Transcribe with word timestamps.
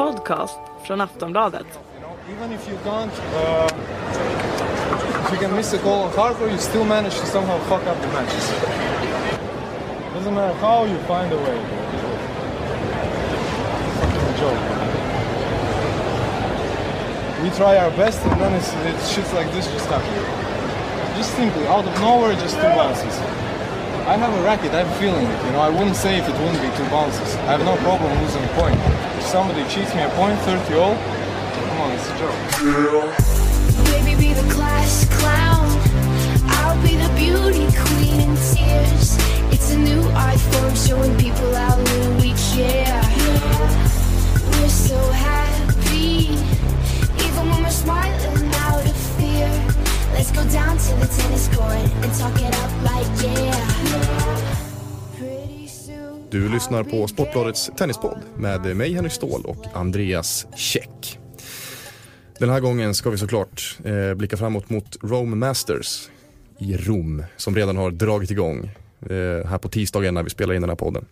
podcast 0.00 0.58
från 0.82 1.00
Aftonbladet. 1.00 1.66
Even 2.32 2.52
if 2.52 2.68
you 2.70 2.78
can't, 2.84 3.12
uh, 3.12 3.68
if 5.24 5.32
you 5.32 5.38
can 5.38 5.56
miss 5.56 5.74
a 5.74 5.78
goal 5.84 6.02
on 6.02 6.10
hardcore, 6.10 6.50
you 6.50 6.58
still 6.58 6.84
manage 6.84 7.14
to 7.20 7.26
somehow 7.26 7.58
fuck 7.58 7.86
up 7.86 8.02
the 8.02 8.08
matches. 8.08 8.44
Doesn't 10.14 10.34
matter 10.34 10.54
how 10.60 10.86
you 10.86 10.98
find 11.12 11.32
a 11.32 11.36
way. 11.36 11.58
Fucking 14.00 14.34
joke. 14.40 14.62
We 17.42 17.50
try 17.50 17.76
our 17.76 17.90
best, 17.90 18.20
and 18.26 18.40
then 18.40 18.52
it's, 18.54 18.72
it's 18.90 19.06
shit 19.14 19.28
like 19.34 19.52
this 19.52 19.66
just 19.72 19.86
happen. 19.86 20.14
Just 21.18 21.30
simply 21.36 21.66
out 21.66 21.84
of 21.84 21.94
nowhere, 22.00 22.32
just 22.44 22.56
two 22.56 22.72
bounces. 22.80 23.16
I 24.12 24.16
have 24.16 24.32
a 24.38 24.42
racket, 24.48 24.72
I'm 24.72 24.90
feeling 24.98 25.26
it. 25.26 25.44
You 25.44 25.52
know, 25.52 25.60
I 25.60 25.68
wouldn't 25.68 25.96
say 25.96 26.18
if 26.20 26.26
it 26.28 26.36
wouldn't 26.42 26.62
be 26.62 26.70
two 26.78 26.88
bounces. 26.88 27.36
I 27.48 27.52
have 27.56 27.64
no 27.64 27.76
problem 27.84 28.10
losing 28.22 28.44
a 28.44 28.52
point. 28.60 29.09
Somebody 29.30 29.62
cheats 29.68 29.94
me 29.94 30.02
a 30.02 30.08
point, 30.08 30.36
30 30.40 30.74
all, 30.74 30.96
come 30.96 31.80
on, 31.82 31.92
it's 31.92 32.08
a 32.10 32.18
joke. 32.18 32.34
Baby, 33.86 34.18
be 34.18 34.32
the 34.32 34.42
class 34.52 35.06
clown. 35.20 35.68
I'll 36.58 36.82
be 36.82 36.96
the 36.96 37.08
beauty 37.14 37.70
queen 37.78 38.22
in 38.22 38.34
tears. 38.50 39.16
It's 39.54 39.70
a 39.70 39.78
new 39.78 40.02
art 40.18 40.40
form 40.40 40.74
showing 40.74 41.16
people 41.16 41.54
how 41.54 41.78
little 41.78 42.14
we 42.14 42.34
care. 42.50 43.00
We're 44.50 44.68
so 44.68 44.98
happy, 45.12 46.34
even 47.24 47.50
when 47.50 47.62
we're 47.62 47.70
smiling 47.70 48.52
out 48.66 48.84
of 48.84 48.96
fear. 49.14 49.48
Let's 50.12 50.32
go 50.32 50.42
down 50.48 50.76
to 50.76 50.94
the 50.96 51.06
tennis 51.06 51.46
court 51.54 51.78
and 52.02 52.12
talk 52.18 52.34
it 52.42 52.52
up 52.52 52.82
like 52.82 53.06
yeah. 53.22 53.80
Soon 53.90 54.19
Du 56.30 56.48
lyssnar 56.48 56.84
på 56.84 57.08
Sportbladets 57.08 57.70
tennispodd 57.78 58.18
med 58.36 58.76
mig 58.76 58.94
Henrik 58.94 59.12
Ståhl 59.12 59.42
och 59.44 59.66
Andreas 59.74 60.46
Käck. 60.56 61.18
Den 62.38 62.50
här 62.50 62.60
gången 62.60 62.94
ska 62.94 63.10
vi 63.10 63.18
såklart 63.18 63.78
eh, 63.84 64.14
blicka 64.14 64.36
framåt 64.36 64.70
mot 64.70 64.96
Rome 65.02 65.36
Masters 65.36 66.08
i 66.58 66.76
Rom 66.76 67.24
som 67.36 67.56
redan 67.56 67.76
har 67.76 67.90
dragit 67.90 68.30
igång 68.30 68.70
eh, 69.00 69.46
här 69.48 69.58
på 69.58 69.68
tisdagen 69.68 70.14
när 70.14 70.22
vi 70.22 70.30
spelar 70.30 70.54
in 70.54 70.60
den 70.60 70.70
här 70.70 70.76
podden. 70.76 71.04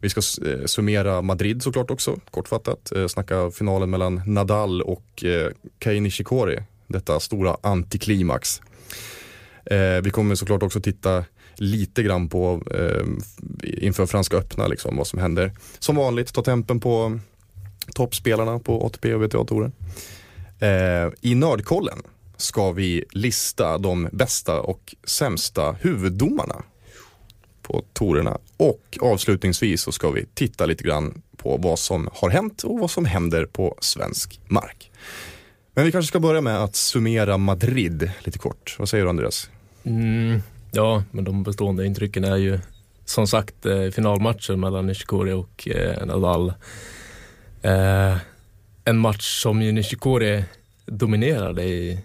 Vi 0.00 0.08
ska 0.08 0.20
eh, 0.46 0.64
summera 0.66 1.22
Madrid 1.22 1.62
såklart 1.62 1.90
också, 1.90 2.20
kortfattat. 2.30 2.92
Eh, 2.92 3.06
snacka 3.06 3.50
finalen 3.50 3.90
mellan 3.90 4.22
Nadal 4.26 4.82
och 4.82 5.24
eh, 5.24 5.50
Kei 5.84 6.00
Nishikori, 6.00 6.62
detta 6.86 7.20
stora 7.20 7.56
antiklimax. 7.62 8.60
Eh, 9.64 10.00
vi 10.02 10.10
kommer 10.10 10.34
såklart 10.34 10.62
också 10.62 10.80
titta 10.80 11.24
lite 11.60 12.02
grann 12.02 12.28
på 12.28 12.62
eh, 12.74 13.06
inför 13.86 14.06
Franska 14.06 14.36
öppna, 14.36 14.66
liksom, 14.66 14.96
vad 14.96 15.06
som 15.06 15.18
händer. 15.18 15.52
Som 15.78 15.96
vanligt, 15.96 16.34
ta 16.34 16.42
tempen 16.42 16.80
på 16.80 17.18
toppspelarna 17.94 18.58
på 18.58 18.86
ATP 18.86 19.14
och 19.14 19.22
WTA-touren. 19.22 19.72
Eh, 20.58 21.12
I 21.20 21.34
Nördkollen 21.34 22.02
ska 22.36 22.72
vi 22.72 23.04
lista 23.10 23.78
de 23.78 24.08
bästa 24.12 24.60
och 24.60 24.94
sämsta 25.04 25.72
huvuddomarna 25.72 26.62
på 27.62 27.84
tourerna 27.92 28.38
och 28.56 28.98
avslutningsvis 29.00 29.82
så 29.82 29.92
ska 29.92 30.10
vi 30.10 30.26
titta 30.34 30.66
lite 30.66 30.84
grann 30.84 31.22
på 31.36 31.56
vad 31.56 31.78
som 31.78 32.08
har 32.12 32.30
hänt 32.30 32.62
och 32.62 32.78
vad 32.78 32.90
som 32.90 33.04
händer 33.04 33.46
på 33.46 33.76
svensk 33.80 34.40
mark. 34.46 34.90
Men 35.74 35.84
vi 35.84 35.92
kanske 35.92 36.08
ska 36.08 36.20
börja 36.20 36.40
med 36.40 36.62
att 36.62 36.76
summera 36.76 37.38
Madrid 37.38 38.10
lite 38.20 38.38
kort. 38.38 38.76
Vad 38.78 38.88
säger 38.88 39.04
du 39.04 39.10
Andreas? 39.10 39.50
Mm, 39.84 40.42
ja, 40.72 41.02
men 41.10 41.24
de 41.24 41.42
bestående 41.42 41.86
intrycken 41.86 42.24
är 42.24 42.36
ju 42.36 42.58
som 43.04 43.26
sagt 43.26 43.66
eh, 43.66 43.90
finalmatchen 43.90 44.60
mellan 44.60 44.86
Nishikori 44.86 45.32
och 45.32 45.68
eh, 45.68 46.06
Nadal. 46.06 46.52
Eh, 47.62 48.16
en 48.84 48.98
match 48.98 49.42
som 49.42 49.62
ju 49.62 49.72
Nishikori 49.72 50.44
dominerade 50.86 51.64
i 51.64 52.00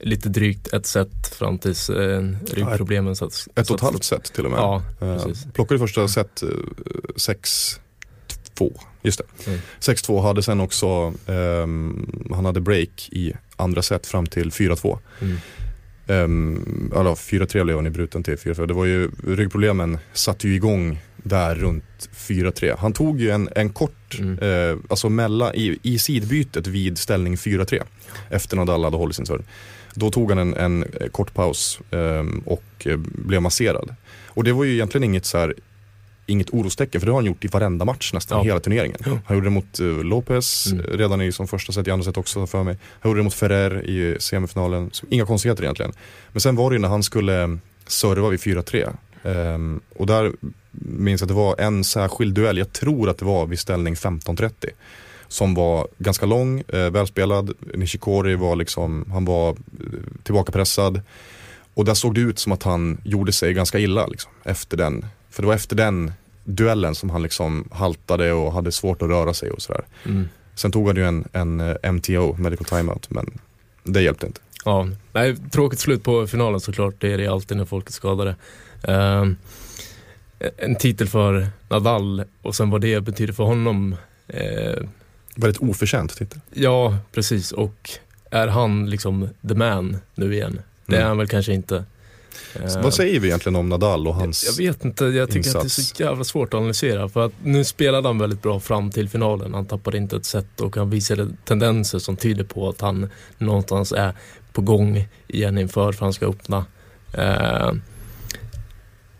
lite 0.00 0.28
drygt 0.28 0.72
ett 0.72 0.86
set 0.86 1.34
fram 1.38 1.58
tills 1.58 1.90
eh, 1.90 2.22
ryggproblemen 2.52 3.16
satt. 3.16 3.48
Ett 3.54 3.70
och 3.70 3.76
ett 3.76 3.82
halvt 3.82 4.04
set 4.04 4.24
till 4.24 4.44
och 4.44 4.50
med. 4.50 4.58
Ja, 4.58 4.82
Eh, 5.00 5.26
plockade 5.52 5.78
första 5.80 6.08
set 6.08 6.42
eh, 6.42 6.48
6-2. 7.16 7.78
Just 9.02 9.18
det. 9.18 9.50
Mm. 9.50 9.60
6-2 9.80 10.22
hade 10.22 10.42
sen 10.42 10.60
också, 10.60 11.12
ehm, 11.26 12.26
han 12.30 12.44
hade 12.44 12.60
break 12.60 13.08
i 13.12 13.32
andra 13.56 13.82
set 13.82 14.06
fram 14.06 14.26
till 14.26 14.50
4-2. 14.50 14.98
Mm. 15.20 15.36
Um, 16.10 16.92
eller 16.96 17.14
4-3 17.14 17.64
blev 17.64 17.76
han 17.76 17.86
i 17.86 17.90
bruten 17.90 18.22
till 18.22 18.36
4-4. 18.36 18.66
Det 18.66 18.74
var 18.74 18.84
ju, 18.84 19.10
ryggproblemen 19.26 19.98
satte 20.12 20.48
ju 20.48 20.54
igång 20.54 20.98
där 21.16 21.54
runt 21.54 22.08
4-3. 22.16 22.76
Han 22.78 22.92
tog 22.92 23.20
ju 23.20 23.30
en, 23.30 23.48
en 23.56 23.70
kort, 23.70 23.92
Mm. 24.18 24.38
eh, 24.38 24.76
alltså 24.88 25.08
mellan, 25.08 25.54
i, 25.54 25.78
i 25.82 25.98
sidbytet 25.98 26.66
vid 26.66 26.98
ställning 26.98 27.34
4-3 27.36 27.82
efter 28.30 28.56
Nadal 28.56 28.84
hade 28.84 28.96
hållit 28.96 29.16
sin 29.16 29.26
serve. 29.26 29.42
Då 29.94 30.10
tog 30.10 30.30
han 30.30 30.38
en, 30.38 30.54
en 30.54 30.84
kort 31.12 31.34
paus 31.34 31.80
ehm, 31.90 32.42
och 32.46 32.64
eh, 32.86 32.96
blev 32.96 33.42
masserad. 33.42 33.94
Och 34.26 34.44
det 34.44 34.52
var 34.52 34.64
ju 34.64 34.72
egentligen 34.72 35.04
inget 35.04 35.24
så 35.24 35.38
här 35.38 35.54
inget 36.30 36.50
orostecken 36.50 37.00
för 37.00 37.06
det 37.06 37.12
har 37.12 37.18
han 37.18 37.26
gjort 37.26 37.44
i 37.44 37.48
varenda 37.48 37.84
match 37.84 38.12
nästan 38.12 38.38
Ja. 38.38 38.44
hela 38.44 38.60
turneringen. 38.60 38.98
Ja. 39.06 39.18
Han 39.26 39.36
gjorde 39.36 39.46
det 39.46 39.50
mot 39.50 39.80
uh, 39.80 40.04
Lopez 40.04 40.66
Mm. 40.72 40.84
eh, 40.84 40.96
redan 40.98 41.20
i 41.22 41.32
som 41.32 41.48
första 41.48 41.72
set, 41.72 41.86
i 41.88 41.90
andra 41.90 42.04
set 42.04 42.16
också 42.16 42.46
för 42.46 42.62
mig. 42.62 42.78
Han 43.00 43.10
gjorde 43.10 43.20
det 43.20 43.24
mot 43.24 43.34
Ferrer 43.34 43.86
i 43.86 44.16
semifinalen. 44.20 44.90
Så 44.92 45.06
inga 45.10 45.26
konstigheter 45.26 45.62
egentligen. 45.62 45.92
Men 46.32 46.40
sen 46.40 46.56
var 46.56 46.70
det 46.70 46.74
ju 46.74 46.80
när 46.80 46.88
han 46.88 47.02
skulle 47.02 47.42
eh, 47.42 47.48
serva 47.86 48.28
vid 48.28 48.40
4-3. 48.40 48.96
Ehm, 49.24 49.80
och 49.96 50.06
där 50.06 50.32
minns 50.72 51.20
jag 51.20 51.24
att 51.26 51.28
det 51.28 51.34
var 51.34 51.60
en 51.60 51.84
särskild 51.84 52.34
duell, 52.34 52.58
jag 52.58 52.72
tror 52.72 53.08
att 53.10 53.18
det 53.18 53.24
var 53.24 53.46
vid 53.46 53.58
ställning 53.58 53.94
15-30. 53.94 54.50
Som 55.28 55.54
var 55.54 55.88
ganska 55.98 56.26
lång, 56.26 56.60
eh, 56.68 56.90
välspelad. 56.90 57.52
Nishikori 57.74 58.34
var 58.36 58.56
liksom, 58.56 59.04
han 59.12 59.24
var 59.24 59.56
tillbakapressad. 60.22 61.00
Och 61.74 61.84
där 61.84 61.94
såg 61.94 62.14
det 62.14 62.20
ut 62.20 62.38
som 62.38 62.52
att 62.52 62.62
han 62.62 63.00
gjorde 63.04 63.32
sig 63.32 63.52
ganska 63.54 63.78
illa 63.78 64.06
liksom, 64.06 64.32
efter 64.44 64.76
den. 64.76 65.04
För 65.30 65.42
det 65.42 65.46
var 65.46 65.54
efter 65.54 65.76
den 65.76 66.12
duellen 66.44 66.94
som 66.94 67.10
han 67.10 67.22
liksom 67.22 67.68
haltade 67.72 68.32
och 68.32 68.52
hade 68.52 68.72
svårt 68.72 69.02
att 69.02 69.08
röra 69.08 69.34
sig 69.34 69.50
och 69.50 69.62
sådär. 69.62 69.84
Mm. 70.04 70.28
Sen 70.54 70.72
tog 70.72 70.86
han 70.86 70.96
ju 70.96 71.04
en, 71.06 71.24
en 71.32 71.60
eh, 71.60 71.92
MTO, 71.92 72.36
medical 72.38 72.64
timeout, 72.64 73.10
men 73.10 73.38
det 73.84 74.02
hjälpte 74.02 74.26
inte. 74.26 74.40
Ja, 74.64 74.88
nej, 75.12 75.36
tråkigt 75.50 75.80
slut 75.80 76.02
på 76.02 76.26
finalen 76.26 76.60
såklart. 76.60 76.94
Det 76.98 77.12
är 77.12 77.18
det 77.18 77.26
alltid 77.26 77.56
när 77.56 77.64
folk 77.64 77.88
är 77.88 77.92
skadade. 77.92 78.34
Ehm, 78.82 79.36
en 80.56 80.76
titel 80.76 81.08
för 81.08 81.48
Nadal 81.68 82.24
och 82.42 82.54
sen 82.54 82.70
vad 82.70 82.80
det 82.80 83.00
betyder 83.00 83.32
för 83.32 83.44
honom. 83.44 83.96
Eh, 84.28 84.82
Väldigt 85.36 85.62
oförtjänt 85.62 86.16
titel. 86.16 86.40
ja, 86.52 86.96
precis. 87.12 87.52
Och 87.52 87.90
är 88.30 88.48
han 88.48 88.90
liksom 88.90 89.28
the 89.48 89.54
man 89.54 89.96
nu 90.14 90.34
igen? 90.34 90.60
Det 90.86 90.94
är 90.96 90.98
Mm. 91.00 91.08
han 91.08 91.18
väl 91.18 91.28
kanske 91.28 91.52
inte. 91.52 91.84
Så 92.52 92.78
Ehm, 92.78 92.82
Vad 92.82 92.94
säger 92.94 93.20
vi 93.20 93.26
egentligen 93.28 93.56
om 93.56 93.68
Nadal 93.68 94.08
och 94.08 94.14
hans... 94.14 94.44
Jag 94.46 94.66
vet 94.66 94.84
inte, 94.84 95.04
jag 95.04 95.30
tycker 95.30 95.48
att 95.48 95.54
det 95.54 95.58
är 95.58 95.64
insats? 95.64 95.96
så 95.96 96.02
jävla 96.02 96.24
svårt 96.24 96.54
att 96.54 96.58
analysera. 96.58 97.08
För 97.08 97.26
att 97.26 97.32
nu 97.42 97.64
spelade 97.64 98.08
han 98.08 98.18
väldigt 98.18 98.42
bra 98.42 98.60
fram 98.60 98.90
till 98.90 99.08
finalen. 99.08 99.54
Han 99.54 99.66
tappade 99.66 99.96
inte 99.96 100.16
ett 100.16 100.24
set 100.24 100.60
och 100.60 100.76
han 100.76 100.90
visade 100.90 101.28
tendenser 101.44 101.98
som 101.98 102.16
tyder 102.16 102.44
på 102.44 102.68
att 102.68 102.80
han 102.80 103.10
någonstans 103.38 103.92
är 103.92 104.14
på 104.52 104.62
gång 104.62 105.08
igen 105.28 105.58
inför 105.58 105.92
Franska 105.92 106.26
öppna. 106.26 106.66
Eh, 107.12 107.72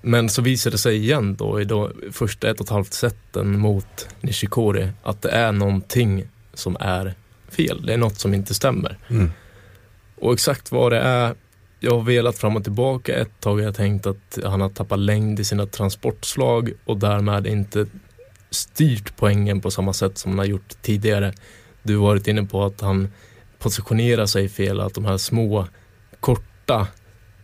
men 0.02 0.28
så 0.28 0.42
visade 0.42 0.74
det 0.74 0.78
sig 0.78 0.96
igen 0.96 1.36
då 1.36 1.60
i 1.60 1.64
då 1.64 1.90
första 2.12 2.50
ett 2.50 2.60
och 2.60 2.66
ett 2.66 2.70
halvt 2.70 2.92
seten 2.92 3.58
mot 3.58 4.08
Nishikori 4.20 4.88
att 5.02 5.22
det 5.22 5.30
är 5.30 5.52
någonting 5.52 6.28
som 6.54 6.76
är 6.80 7.14
fel. 7.48 7.86
Det 7.86 7.92
är 7.92 7.96
något 7.96 8.18
som 8.18 8.34
inte 8.34 8.54
stämmer. 8.54 8.98
Mm. 9.08 9.30
Och 10.16 10.32
exakt 10.32 10.72
vad 10.72 10.92
det 10.92 10.98
är, 10.98 11.34
jag 11.80 11.90
har 11.90 12.02
velat 12.02 12.38
fram 12.38 12.56
och 12.56 12.64
tillbaka 12.64 13.14
ett 13.14 13.40
tag. 13.40 13.60
Jag 13.60 13.64
har 13.64 13.72
tänkt 13.72 14.06
att 14.06 14.38
han 14.44 14.60
har 14.60 14.68
tappat 14.68 14.98
längd 14.98 15.40
i 15.40 15.44
sina 15.44 15.66
transportslag 15.66 16.72
och 16.84 16.96
därmed 16.96 17.46
inte 17.46 17.86
styrt 18.50 19.16
poängen 19.16 19.60
på 19.60 19.70
samma 19.70 19.92
sätt 19.92 20.18
som 20.18 20.30
han 20.30 20.38
har 20.38 20.46
gjort 20.46 20.82
tidigare. 20.82 21.32
Du 21.82 21.96
har 21.96 22.06
varit 22.06 22.28
inne 22.28 22.42
på 22.42 22.64
att 22.64 22.80
han 22.80 23.08
positionerar 23.58 24.26
sig 24.26 24.48
fel, 24.48 24.80
att 24.80 24.94
de 24.94 25.04
här 25.04 25.16
små, 25.16 25.66
korta, 26.20 26.86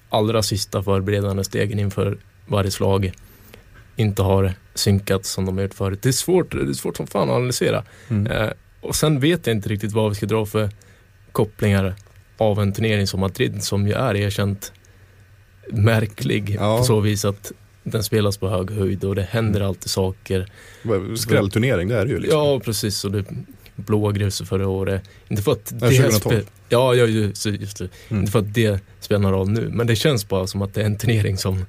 allra 0.08 0.43
sista 0.43 0.82
förberedande 0.82 1.44
stegen 1.44 1.78
inför 1.78 2.19
varje 2.46 2.70
slag 2.70 3.12
inte 3.96 4.22
har 4.22 4.52
synkats 4.75 5.31
som 5.31 5.46
de 5.46 5.56
har 5.56 5.62
gjort 5.62 5.75
förut. 5.75 6.02
Det 6.02 6.08
är 6.08 6.12
svårt, 6.12 6.52
det 6.52 6.70
är 6.70 6.72
svårt 6.72 6.96
som 6.96 7.06
fan 7.06 7.31
att 7.31 7.37
analysera. 7.37 7.84
Mm. 8.08 8.26
Eh, 8.26 8.50
och 8.81 8.96
sen 8.96 9.20
vet 9.20 9.46
jag 9.46 9.56
inte 9.56 9.69
riktigt 9.69 9.93
vad 9.93 10.08
vi 10.08 10.14
ska 10.14 10.26
dra 10.26 10.46
för 10.46 10.70
kopplingar 11.32 11.94
av 12.38 12.60
en 12.60 12.72
turnering 12.72 13.06
som 13.06 13.20
Madrid 13.20 13.64
som 13.64 13.86
ju 13.86 13.92
är 13.92 14.16
erkänt 14.16 14.72
märklig 15.72 16.56
Ja. 16.60 16.78
på 16.78 16.84
så 16.84 17.00
vis 17.00 17.24
att 17.24 17.52
den 17.82 18.02
spelas 18.02 18.36
på 18.36 18.48
hög 18.48 18.70
höjd 18.70 19.04
och 19.04 19.14
det 19.14 19.22
händer 19.22 19.60
alltid 19.60 19.90
saker. 19.90 20.52
Skrällturnering, 21.16 21.88
det 21.88 21.96
är 21.98 22.04
det 22.04 22.10
ju 22.12 22.18
liksom. 22.18 22.40
Ja, 22.40 22.60
precis. 22.60 23.04
Och 23.04 23.12
det 23.12 23.24
blåa 23.76 24.12
gruset 24.12 24.48
förra 24.48 24.68
året. 24.68 25.02
Inte 25.28 25.42
för 25.42 25.52
att 25.52 25.64
det 25.80 25.90
2012. 25.90 26.34
spe- 26.36 26.44
ja, 26.68 26.94
ja, 26.94 27.04
just, 27.06 27.46
just 27.46 27.78
det. 27.78 27.88
Mm. 28.08 28.20
Inte 28.20 28.32
för 28.32 28.38
att 28.38 28.54
det 28.54 28.80
spelar 29.00 29.20
någon 29.20 29.32
roll 29.32 29.48
nu. 29.50 29.68
Men 29.72 29.86
det 29.86 29.96
känns 29.96 30.28
bara 30.28 30.46
som 30.46 30.62
att 30.62 30.74
det 30.74 30.80
är 30.82 30.86
en 30.86 30.98
turnering 30.98 31.38
som 31.38 31.66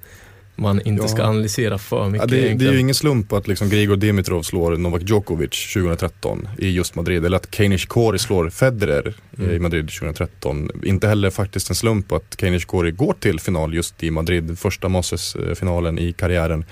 man 0.58 0.82
inte 0.82 1.08
ska 1.08 1.22
Ja. 1.22 1.28
analysera 1.28 1.78
för 1.78 1.98
Ja, 1.98 2.10
mycket 2.10 2.30
det, 2.30 2.54
det 2.54 2.66
är 2.68 2.72
ju 2.72 2.80
ingen 2.80 2.96
slump 2.96 3.34
att 3.34 3.48
liksom 3.48 3.70
Grigor 3.70 3.96
Dimitrov 3.96 4.42
slår 4.42 4.78
Novak 4.78 5.02
Djokovic 5.06 5.74
2013 5.74 6.48
i 6.58 6.70
just 6.70 6.96
Madrid. 6.96 7.26
Eller 7.26 7.38
att 7.38 7.56
Kei 7.56 7.68
Nishikori 7.70 8.20
slår 8.20 8.50
Federer 8.50 9.14
Mm. 9.40 9.52
i 9.52 9.60
Madrid 9.60 9.90
2013. 9.90 10.70
Inte 10.84 11.08
heller 11.08 11.30
faktiskt 11.30 11.70
en 11.70 11.76
slump 11.76 12.12
att 12.12 12.36
Kei 12.40 12.50
Nishikori 12.52 12.92
går 12.92 13.16
till 13.20 13.40
final 13.40 13.74
just 13.74 14.04
i 14.04 14.12
Madrid. 14.12 14.60
Första 14.60 14.90
Masters-finalen 14.90 16.00
i 16.00 16.14
karriären. 16.14 16.66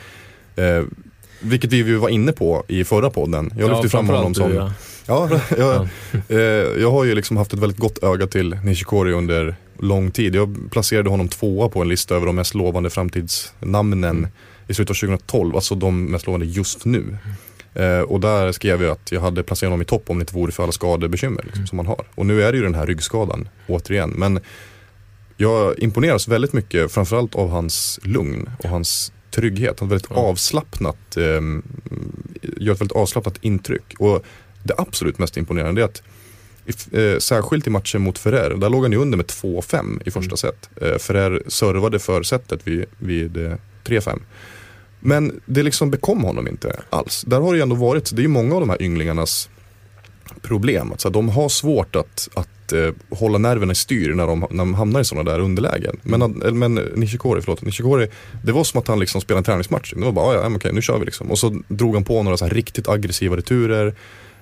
Eh, 0.56 0.84
vilket 1.40 1.74
vi 1.74 1.96
var 1.96 2.10
inne 2.10 2.32
på 2.32 2.64
i 2.68 2.84
förra 2.84 3.10
podden. 3.10 3.54
Jag 3.58 3.70
lyfte 3.70 3.90
fram 3.90 4.08
honom 4.10 4.34
som... 4.34 4.50
du, 4.50 4.56
ja. 4.56 4.72
Ja, 5.08 5.30
jag, 5.30 5.42
Ja. 5.60 5.88
eh, 6.30 6.38
jag 6.82 6.92
har 6.92 7.04
ju 7.04 7.16
liksom 7.16 7.38
haft 7.38 7.54
ett 7.54 7.60
väldigt 7.60 7.80
gott 7.80 8.04
öga 8.04 8.28
till 8.28 8.58
Nishikori 8.64 9.12
under 9.14 9.56
lång 9.80 10.12
tid. 10.12 10.36
Jag 10.36 10.58
placerade 10.72 11.10
honom 11.10 11.28
tvåa 11.28 11.70
på 11.70 11.82
en 11.82 11.88
lista 11.90 12.16
över 12.16 12.26
de 12.26 12.36
mest 12.36 12.56
lovande 12.56 12.90
framtidsnamnen 12.90 14.04
Mm. 14.18 14.28
i 14.68 14.74
slutet 14.74 14.90
av 14.92 14.96
2012, 14.96 15.56
alltså 15.56 15.76
de 15.76 16.06
mest 16.06 16.26
lovande 16.28 16.46
just 16.46 16.86
nu. 16.86 17.18
Eh, 17.74 18.00
och 18.00 18.20
där 18.20 18.52
skrev 18.52 18.84
jag 18.84 18.92
att 18.92 19.12
jag 19.12 19.22
hade 19.22 19.44
placerat 19.44 19.70
honom 19.72 19.82
i 19.82 19.86
topp 19.86 20.04
om 20.10 20.18
det 20.18 20.22
inte 20.22 20.34
vore 20.36 20.52
för 20.52 20.64
alla 20.64 20.72
skadebekymmer 20.72 21.42
liksom, 21.44 21.60
Mm. 21.60 21.68
som 21.68 21.78
han 21.80 21.86
har. 21.88 22.06
Och 22.16 22.26
nu 22.26 22.44
är 22.44 22.52
det 22.52 22.58
ju 22.58 22.64
den 22.64 22.76
här 22.76 22.86
ryggskadan 22.88 23.50
återigen. 23.68 24.10
Men 24.10 24.40
jag 25.38 25.80
imponeras 25.80 26.28
väldigt 26.28 26.54
mycket 26.54 26.92
framförallt 26.92 27.36
av 27.36 27.50
hans 27.50 28.00
lugn 28.04 28.50
och 28.64 28.70
hans 28.70 29.12
trygghet. 29.32 29.80
Han 29.80 29.90
har 29.90 29.96
väldigt 29.96 30.12
avslappnat, 30.12 31.18
eh, 31.18 31.24
gör 32.58 32.74
ett 32.74 32.82
väldigt 32.82 32.92
avslappnat 32.98 33.38
intryck. 33.42 33.94
Och 34.00 34.26
det 34.64 34.74
absolut 34.78 35.20
mest 35.20 35.38
imponerande 35.38 35.82
är 35.82 35.86
att 35.86 36.04
i- 36.66 36.98
eh, 37.14 37.20
särskilt 37.20 37.68
i 37.68 37.70
matchen 37.70 38.02
mot 38.02 38.18
Ferrer, 38.20 38.50
där 38.58 38.70
låg 38.70 38.84
han 38.84 38.92
ju 38.92 38.98
under 38.98 39.18
med 39.18 39.28
2-5 39.28 40.02
i 40.06 40.12
första 40.12 40.30
Mm. 40.30 40.38
set. 40.38 40.70
Eh, 40.82 40.98
Ferrer 40.98 41.44
servade 41.48 42.00
för 42.00 42.24
setet 42.24 42.60
vid, 42.68 42.86
vid 42.98 43.38
eh, 43.38 43.54
3-5. 43.84 44.20
Men 45.00 45.42
det 45.46 45.64
liksom 45.64 45.92
bekom 45.92 46.24
honom 46.24 46.48
inte 46.48 46.80
alls. 46.90 47.24
Där 47.28 47.40
har 47.40 47.52
det 47.54 47.58
ju 47.58 47.62
ändå 47.64 47.76
varit, 47.76 48.12
det 48.16 48.20
är 48.20 48.24
ju 48.24 48.28
många 48.28 48.56
av 48.56 48.60
de 48.62 48.70
här 48.70 48.82
ynglingarnas 48.82 49.50
problem. 50.42 50.92
Alltså, 50.92 51.10
de 51.10 51.30
har 51.30 51.50
svårt 51.50 51.96
att, 51.96 52.30
att 52.34 52.74
eh, 52.74 52.90
hålla 53.10 53.38
nerverna 53.38 53.72
i 53.72 53.76
styr 53.76 54.14
när 54.14 54.28
de, 54.28 54.40
när 54.40 54.58
de 54.58 54.74
hamnar 54.74 55.00
i 55.02 55.06
sådana 55.06 55.32
där 55.32 55.40
underlägen. 55.40 55.98
Men, 56.04 56.22
att- 56.22 56.56
men 56.56 56.76
Nishikori, 56.76 57.42
förlåt, 57.42 57.62
Nishikori, 57.62 58.08
det 58.44 58.52
var 58.52 58.64
som 58.64 58.80
att 58.80 58.88
han 58.88 59.00
liksom 59.00 59.22
spelade 59.22 59.40
en 59.40 59.44
träningsmatch. 59.44 59.94
Det 59.94 60.06
var 60.06 60.12
bara, 60.12 60.26
"Ah, 60.26 60.34
ja, 60.50 60.56
okej, 60.56 60.74
nu 60.74 60.82
kör 60.82 61.00
vi 61.00 61.06
liksom. 61.06 61.32
Och 61.32 61.40
så 61.40 61.62
drog 61.68 61.94
han 61.94 62.04
på 62.04 62.24
några 62.24 62.38
så 62.38 62.46
här 62.46 62.52
riktigt 62.54 62.90
aggressiva 62.90 63.38
returer. 63.38 63.96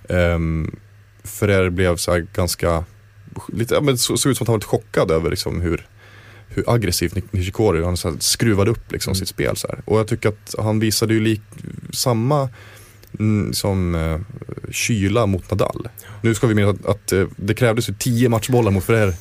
Um, 0.10 0.76
Ferrer 1.24 1.70
blev 1.70 1.96
så 1.98 2.22
ganska, 2.34 2.84
lite, 3.48 3.74
ja, 3.76 3.82
men 3.82 3.98
så, 3.98 4.18
såg 4.18 4.32
ut 4.32 4.38
som 4.38 4.44
att 4.46 4.48
han 4.48 4.54
var 4.54 4.58
lite 4.58 4.68
chockad 4.68 5.12
över 5.12 5.30
liksom 5.30 5.62
hur, 5.62 5.88
hur 6.48 6.64
aggressivt 6.74 7.16
Ni- 7.16 7.24
Nishikori, 7.32 7.84
han 7.84 7.98
så 7.98 8.10
här 8.10 8.18
skruvade 8.20 8.72
upp 8.72 8.92
liksom 8.92 9.12
Mm. 9.12 9.16
sitt 9.16 9.28
spel. 9.28 9.56
Så 9.58 9.68
här. 9.68 9.80
Och 9.86 10.00
jag 10.00 10.08
tycker 10.08 10.30
att 10.30 10.56
han 10.58 10.80
visade 10.80 11.14
ju 11.14 11.20
lik, 11.20 11.42
samma 11.94 12.50
mm, 13.20 13.54
som 13.54 13.96
eh, 13.96 14.20
kyla 14.72 15.26
mot 15.26 15.52
Nadal. 15.52 15.88
Nu 16.22 16.36
ska 16.36 16.48
vi 16.48 16.56
minnas 16.56 16.76
att, 16.80 16.86
att 16.86 17.12
eh, 17.12 17.26
det 17.36 17.54
krävdes 17.54 17.90
ju 17.90 17.94
tio 18.00 18.30
matchbollar 18.30 18.72
mot 18.72 18.84
Ferrer. 18.84 19.14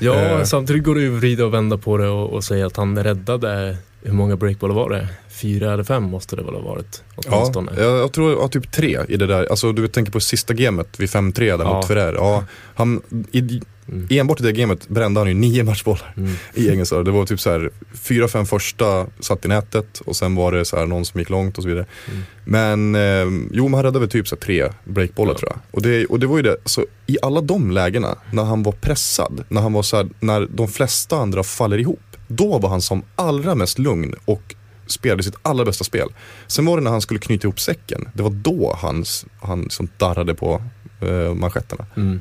Ja, 0.00 0.14
Eh. 0.14 0.44
samtidigt 0.44 0.84
går 0.84 0.94
det 0.94 1.00
ju 1.00 1.12
att 1.14 1.18
vrida 1.20 1.44
och 1.46 1.54
vända 1.54 1.78
på 1.78 1.96
det 1.98 2.08
och, 2.08 2.30
och 2.32 2.44
säga 2.44 2.66
att 2.66 2.76
han 2.76 3.02
räddade, 3.04 3.76
hur 4.02 4.12
många 4.12 4.36
breakbollar 4.36 4.74
var 4.74 4.90
det? 4.90 5.08
Fyra 5.28 5.72
eller 5.72 5.84
fem 5.84 6.02
måste 6.02 6.36
det 6.36 6.42
väl 6.42 6.54
ha 6.54 6.60
varit 6.60 7.02
Ja, 7.16 7.22
åtminstone. 7.36 7.72
jag, 7.76 7.98
jag 7.98 8.12
tror 8.12 8.32
ja, 8.32 8.48
typ 8.48 8.72
tre 8.72 8.98
i 9.08 9.16
det 9.16 9.26
där. 9.26 9.46
Alltså 9.50 9.72
du 9.72 9.88
tänker 9.88 10.12
på 10.12 10.20
sista 10.20 10.54
gamet 10.54 11.00
vid 11.00 11.08
5-3 11.08 11.40
där 11.40 11.64
Ja. 11.64 11.74
mot 11.74 11.86
Ferrer. 11.86 12.12
Ja, 12.14 12.44
han, 12.74 13.02
i, 13.32 13.60
Mm. 13.92 14.06
enbart 14.10 14.40
i 14.40 14.42
det 14.42 14.52
gamet 14.52 14.88
brände 14.88 15.20
han 15.20 15.28
ju 15.28 15.34
nio 15.34 15.64
matchbollar. 15.64 16.14
Mm. 16.16 16.32
i 16.54 16.86
serve. 16.86 17.02
Det 17.04 17.10
var 17.10 17.26
typ 17.26 17.40
så 17.40 17.50
här 17.50 17.70
fyra, 17.94 18.28
fem 18.28 18.46
första 18.46 19.06
satt 19.20 19.44
i 19.44 19.48
nätet 19.48 20.00
och 20.06 20.16
sen 20.16 20.34
var 20.34 20.52
det 20.52 20.64
så 20.64 20.76
här 20.76 20.86
någon 20.86 21.04
som 21.04 21.20
gick 21.20 21.30
långt 21.30 21.56
och 21.58 21.62
så 21.62 21.68
vidare. 21.68 21.86
Mm. 22.10 22.22
Men 22.44 22.94
eh, 22.94 23.48
jo, 23.52 23.64
men 23.64 23.74
han 23.74 23.82
räddade 23.82 23.98
väl 23.98 24.08
typ 24.08 24.28
så 24.28 24.34
här 24.36 24.40
tre 24.40 24.68
breakbollar 24.84 25.32
Ja. 25.32 25.38
tror 25.38 25.50
jag. 25.52 25.58
Och 25.70 25.82
det, 25.82 26.06
och 26.06 26.20
det 26.20 26.26
var 26.26 26.36
ju 26.36 26.42
det, 26.42 26.56
så 26.64 26.86
i 27.06 27.16
alla 27.22 27.40
de 27.40 27.70
lägena 27.70 28.18
när 28.32 28.44
han 28.44 28.62
var 28.62 28.72
pressad, 28.72 29.44
när 29.48 29.60
han 29.60 29.72
var 29.72 29.82
så 29.82 29.96
här, 29.96 30.08
när 30.20 30.48
de 30.50 30.68
flesta 30.68 31.16
andra 31.16 31.42
faller 31.42 31.78
ihop, 31.78 32.00
då 32.28 32.58
var 32.58 32.68
han 32.68 32.82
som 32.82 33.02
allra 33.16 33.54
mest 33.54 33.78
lugn 33.78 34.14
och 34.24 34.54
spelade 34.86 35.22
sitt 35.22 35.36
allra 35.42 35.64
bästa 35.64 35.84
spel. 35.84 36.08
Sen 36.46 36.66
var 36.66 36.76
det 36.76 36.82
när 36.82 36.90
han 36.90 37.00
skulle 37.00 37.20
knyta 37.20 37.46
ihop 37.46 37.60
säcken, 37.60 38.08
det 38.14 38.22
var 38.22 38.30
då 38.30 38.76
han, 38.78 39.04
han 39.40 39.62
liksom 39.62 39.88
darrade 39.96 40.34
på 40.34 40.62
eh, 41.00 41.34
manschetterna. 41.34 41.86
Mm. 41.96 42.20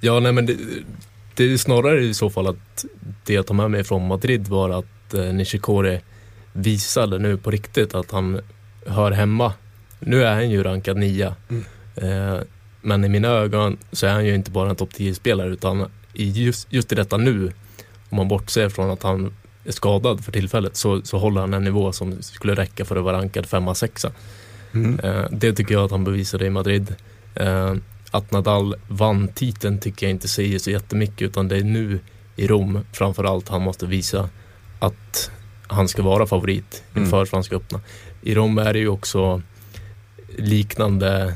Ja, 0.00 0.20
nej 0.20 0.32
men 0.32 0.46
det, 0.46 0.56
det 1.34 1.52
är 1.52 1.56
snarare 1.56 2.04
i 2.04 2.14
så 2.14 2.30
fall 2.30 2.46
att 2.46 2.84
det 3.24 3.32
jag 3.32 3.46
tar 3.46 3.54
med 3.54 3.70
mig 3.70 3.84
från 3.84 4.06
Madrid 4.06 4.48
var 4.48 4.70
att 4.70 5.14
eh, 5.14 5.24
Nishikori 5.24 6.00
visade 6.52 7.18
nu 7.18 7.36
på 7.36 7.50
riktigt 7.50 7.94
att 7.94 8.10
han 8.10 8.40
hör 8.86 9.10
hemma. 9.10 9.52
Nu 10.00 10.24
är 10.24 10.34
han 10.34 10.50
ju 10.50 10.62
rankad 10.62 10.96
nia. 10.96 11.34
Mm. 11.48 11.64
Eh, 11.94 12.40
men 12.82 13.04
i 13.04 13.08
mina 13.08 13.28
ögon 13.28 13.76
så 13.92 14.06
är 14.06 14.12
han 14.12 14.26
ju 14.26 14.34
inte 14.34 14.50
bara 14.50 14.70
en 14.70 14.76
topp 14.76 14.92
10-spelare 14.92 15.48
utan 15.48 15.90
i 16.12 16.30
just, 16.30 16.72
just 16.72 16.92
i 16.92 16.94
detta 16.94 17.16
nu, 17.16 17.52
om 18.10 18.16
man 18.16 18.28
bortser 18.28 18.68
från 18.68 18.90
att 18.90 19.02
han 19.02 19.32
är 19.64 19.72
skadad 19.72 20.24
för 20.24 20.32
tillfället, 20.32 20.76
så, 20.76 21.02
så 21.02 21.18
håller 21.18 21.40
han 21.40 21.54
en 21.54 21.64
nivå 21.64 21.92
som 21.92 22.22
skulle 22.22 22.54
räcka 22.54 22.84
för 22.84 22.96
att 22.96 23.04
vara 23.04 23.16
rankad 23.18 23.46
femma, 23.46 23.74
sexa. 23.74 24.12
Eh, 25.02 25.24
Det 25.30 25.52
tycker 25.52 25.74
jag 25.74 25.84
att 25.84 25.90
han 25.90 26.04
bevisade 26.04 26.46
i 26.46 26.50
Madrid. 26.50 26.94
Eh, 27.34 27.74
Att 28.10 28.30
Nadal 28.30 28.74
vann 28.88 29.28
titeln 29.28 29.78
tycker 29.80 30.06
jag 30.06 30.10
inte 30.10 30.28
säger 30.28 30.58
så 30.58 30.70
jättemycket 30.70 31.22
utan 31.22 31.48
det 31.48 31.56
är 31.56 31.64
nu 31.64 32.00
i 32.36 32.46
Rom 32.46 32.78
framförallt 32.92 33.48
han 33.48 33.62
måste 33.62 33.86
visa 33.86 34.28
att 34.78 35.30
han 35.66 35.88
ska 35.88 36.02
vara 36.02 36.26
favorit 36.26 36.82
inför 36.96 37.16
Mm. 37.16 37.26
Franska 37.26 37.56
öppna. 37.56 37.80
I 38.22 38.34
Rom 38.34 38.58
är 38.58 38.72
det 38.72 38.78
ju 38.78 38.88
också 38.88 39.42
liknande 40.38 41.34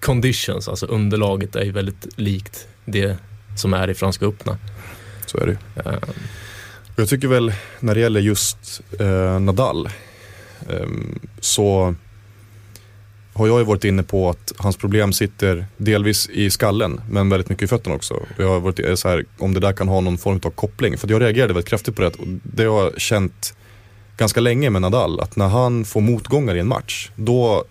conditions, 0.00 0.68
alltså 0.68 0.86
underlaget 0.86 1.56
är 1.56 1.64
ju 1.64 1.72
väldigt 1.72 2.06
likt 2.18 2.68
det 2.84 3.16
som 3.56 3.74
är 3.74 3.90
i 3.90 3.94
Franska 3.94 4.26
öppna. 4.26 4.58
Så 5.30 5.38
är 5.38 5.46
det 5.46 5.58
Jag 6.96 7.08
tycker 7.08 7.28
väl 7.28 7.52
när 7.80 7.94
det 7.94 8.00
gäller 8.00 8.20
just 8.20 8.80
eh, 9.00 9.40
Nadal 9.40 9.88
ehm, 10.68 11.18
så 11.40 11.94
har 13.32 13.46
jag 13.46 13.58
ju 13.58 13.64
varit 13.64 13.84
inne 13.84 14.02
på 14.02 14.30
att 14.30 14.52
hans 14.56 14.76
problem 14.76 15.12
sitter 15.12 15.66
delvis 15.76 16.28
i 16.28 16.50
skallen 16.50 17.00
men 17.10 17.28
väldigt 17.28 17.48
mycket 17.48 17.62
i 17.62 17.66
fötterna 17.66 17.94
också. 17.94 18.22
Jag 18.36 18.48
har 18.48 18.60
varit 18.60 18.98
så 18.98 19.08
här, 19.08 19.24
om 19.38 19.54
det 19.54 19.60
där 19.60 19.72
kan 19.72 19.88
ha 19.88 20.00
någon 20.00 20.18
form 20.18 20.40
av 20.44 20.50
koppling. 20.50 20.98
För 20.98 21.06
att 21.06 21.10
jag 21.10 21.22
reagerade 21.22 21.52
väldigt 21.52 21.68
kraftigt 21.68 21.96
på 21.96 22.02
det. 22.02 22.08
Och 22.08 22.26
det 22.42 22.64
har 22.64 22.82
jag 22.82 23.00
känt 23.00 23.54
ganska 24.16 24.40
länge 24.40 24.70
med 24.70 24.82
Nadal. 24.82 25.20
Att 25.20 25.36
när 25.36 25.48
han 25.48 25.84
får 25.84 26.00
motgångar 26.00 26.54
i 26.54 26.60
en 26.60 26.68
match, 26.68 27.10
då, 27.16 27.64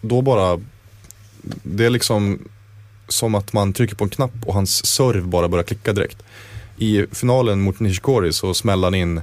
då 0.00 0.22
bara, 0.22 0.60
det 1.62 1.84
är 1.84 1.90
liksom 1.90 2.38
som 3.08 3.34
att 3.34 3.52
man 3.52 3.72
trycker 3.72 3.96
på 3.96 4.04
en 4.04 4.10
knapp 4.10 4.34
och 4.46 4.54
hans 4.54 4.86
serve 4.86 5.20
bara 5.20 5.48
börjar 5.48 5.64
klicka 5.64 5.92
direkt. 5.92 6.22
I 6.76 7.06
finalen 7.12 7.60
mot 7.60 7.80
Nishikori 7.80 8.32
så 8.32 8.54
smällde 8.54 8.86
han 8.86 8.94
in 8.94 9.20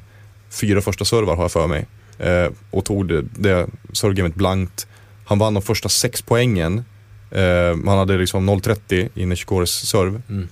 fyra 0.50 0.82
första 0.82 1.06
servar 1.06 1.36
har 1.36 1.44
jag 1.44 1.52
för 1.52 1.68
mig. 1.68 1.88
Eh, 2.20 2.52
och 2.72 2.86
tog 2.86 3.08
det, 3.08 3.22
det 3.22 3.68
servegamet 3.94 4.36
blankt. 4.36 4.88
Han 5.26 5.40
vann 5.40 5.54
de 5.54 5.64
första 5.64 5.90
sex 5.90 6.22
poängen. 6.22 6.84
Eh, 7.32 7.78
han 7.86 7.98
hade 7.98 8.18
liksom 8.18 8.50
0-30 8.50 9.10
i 9.16 9.26
Nishikoris 9.26 9.72
serve. 9.72 10.22
mm. 10.30 10.48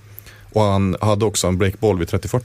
Och 0.52 0.62
han 0.62 0.96
hade 1.00 1.24
också 1.24 1.46
en 1.46 1.58
breakboll 1.58 1.98
vid 1.98 2.08
30-40. 2.08 2.42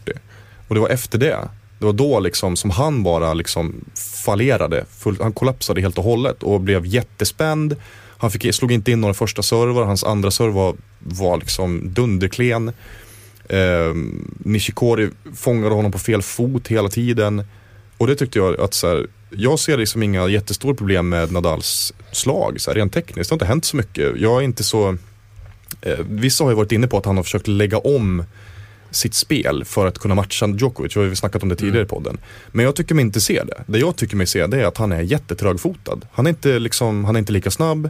Och 0.68 0.76
det 0.76 0.82
var 0.82 0.90
efter 0.90 1.18
det, 1.18 1.50
det 1.80 1.86
var 1.86 1.94
då 1.94 2.20
liksom 2.20 2.56
som 2.56 2.70
han 2.70 3.04
bara 3.04 3.34
liksom 3.34 3.86
fallerade. 4.26 4.86
Full, 4.98 5.18
han 5.22 5.34
kollapsade 5.34 5.82
helt 5.82 5.98
och 5.98 6.04
hållet 6.04 6.44
och 6.44 6.62
blev 6.62 6.86
jättespänd. 6.86 7.76
Han 8.18 8.32
fick, 8.32 8.56
slog 8.56 8.72
inte 8.72 8.92
in 8.92 9.02
några 9.02 9.14
första 9.14 9.44
servar, 9.44 9.84
hans 9.84 10.04
andra 10.04 10.32
serve 10.32 10.52
var, 10.52 10.76
var 11.00 11.38
liksom 11.38 11.94
dunderklen. 11.94 12.72
Eh, 13.50 13.94
Nishikori 14.38 15.10
fångade 15.36 15.76
honom 15.76 15.92
på 15.92 16.00
fel 16.00 16.22
fot 16.22 16.68
hela 16.68 16.90
tiden. 16.90 17.44
Och 17.98 18.08
det 18.08 18.16
tyckte 18.16 18.40
jag 18.40 18.60
att 18.60 18.74
så 18.74 18.88
här, 18.88 19.08
jag 19.30 19.60
ser 19.60 19.78
liksom 19.78 20.04
inga 20.04 20.28
jättestora 20.28 20.76
problem 20.76 21.10
med 21.10 21.32
Nadals 21.32 21.94
slag, 22.12 22.62
så 22.62 22.72
här, 22.72 22.76
rent 22.76 22.94
tekniskt. 22.94 23.30
Det 23.30 23.34
har 23.34 23.36
inte 23.36 23.46
hänt 23.46 23.66
så 23.66 23.78
mycket. 23.78 24.20
Jag 24.20 24.38
är 24.38 24.42
inte 24.42 24.64
så 24.64 24.98
eh, 25.82 26.00
Vissa 26.10 26.44
har 26.44 26.52
ju 26.52 26.56
varit 26.58 26.72
inne 26.72 26.88
på 26.88 26.98
att 26.98 27.06
han 27.06 27.18
har 27.18 27.24
försökt 27.24 27.48
lägga 27.48 27.78
om 27.78 28.24
sitt 28.92 29.14
spel 29.14 29.64
för 29.66 29.88
att 29.88 30.00
kunna 30.00 30.16
matcha 30.16 30.48
Djokovic. 30.48 30.96
Vi 30.96 31.00
har 31.00 31.08
ju 31.08 31.16
snackat 31.16 31.44
om 31.44 31.50
det 31.50 31.56
tidigare 31.56 31.84
i 31.86 31.88
podden. 31.88 32.18
Men 32.52 32.66
jag 32.66 32.76
tycker 32.76 32.96
mig 32.96 33.02
inte 33.06 33.22
se 33.22 33.44
det. 33.44 33.64
Det 33.68 33.80
jag 33.80 33.96
tycker 33.96 34.16
mig 34.16 34.28
se 34.28 34.48
det 34.48 34.62
är 34.62 34.66
att 34.66 34.78
han 34.78 34.92
är 34.92 35.02
jättetrögfotad. 35.02 36.00
Han 36.12 36.26
är 36.26 36.30
inte, 36.30 36.60
liksom, 36.60 37.06
han 37.06 37.16
är 37.16 37.20
inte 37.20 37.34
lika 37.34 37.52
snabb. 37.52 37.90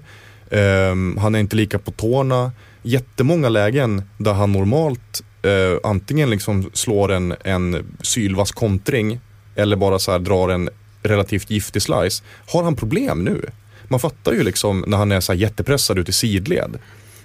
ehm, 0.52 1.18
han 1.22 1.36
är 1.36 1.40
inte 1.40 1.56
lika 1.56 1.80
på 1.80 1.92
tårna. 1.92 2.52
Jättemånga 2.82 3.50
lägen 3.50 4.02
där 4.18 4.34
han 4.34 4.52
normalt 4.52 5.24
eh, 5.46 5.80
antingen 5.84 6.30
liksom 6.30 6.70
slår 6.74 7.12
en, 7.12 7.36
en 7.44 7.96
sylvass 8.02 8.52
kontring 8.52 9.20
eller 9.56 9.76
bara 9.76 10.00
så 10.00 10.12
här 10.12 10.20
drar 10.20 10.50
en 10.50 10.70
relativt 11.04 11.50
giftig 11.50 11.82
slice. 11.82 12.24
Har 12.48 12.64
han 12.64 12.76
problem 12.76 13.24
nu? 13.24 13.50
Man 13.88 14.00
fattar 14.00 14.34
ju 14.34 14.44
liksom 14.44 14.84
när 14.88 14.98
han 14.98 15.12
är 15.12 15.20
så 15.20 15.34
jättepressad 15.34 16.00
ut 16.00 16.10
i 16.10 16.14
sidled 16.14 16.78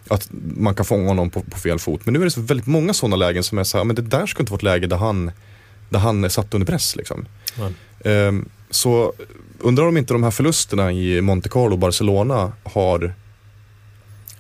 att 0.09 0.29
man 0.57 0.75
kan 0.75 0.87
fånga 0.87 1.09
honom 1.09 1.31
på, 1.31 1.41
på 1.41 1.59
fel 1.59 1.79
fot. 1.79 2.01
Men 2.05 2.15
nu 2.15 2.21
är 2.21 2.25
det 2.25 2.31
så 2.31 2.41
väldigt 2.41 2.67
många 2.67 2.95
sådana 2.95 3.17
lägen 3.17 3.43
som 3.43 3.59
är 3.59 3.65
så 3.65 3.79
här, 3.79 3.85
men 3.85 3.97
det 3.97 4.03
där 4.03 4.27
ska 4.27 4.43
inte 4.43 4.53
vara 4.53 4.59
ett 4.59 4.63
läge 4.63 4.87
där 4.87 4.97
han, 4.97 5.33
där 5.89 5.99
han 5.99 6.25
är 6.25 6.29
satt 6.29 6.55
under 6.55 6.67
press 6.67 6.97
liksom. 6.97 7.27
Ehm, 8.05 8.49
så 8.71 9.13
undrar 9.59 9.89
om 9.89 9.97
inte 9.97 10.13
de 10.13 10.23
här 10.23 10.31
förlusterna 10.31 10.93
i 10.93 11.21
Monte 11.21 11.49
Carlo 11.49 11.73
och 11.73 11.79
Barcelona 11.79 12.53
har, 12.63 13.15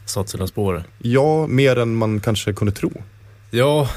Satt 0.05 0.29
sina 0.29 0.47
spår. 0.47 0.85
ja, 0.99 1.47
mer 1.47 1.79
än 1.79 1.97
man 1.97 2.21
kanske 2.21 2.53
kunde 2.53 2.73
tro. 2.73 2.93
Ja, 3.53 3.89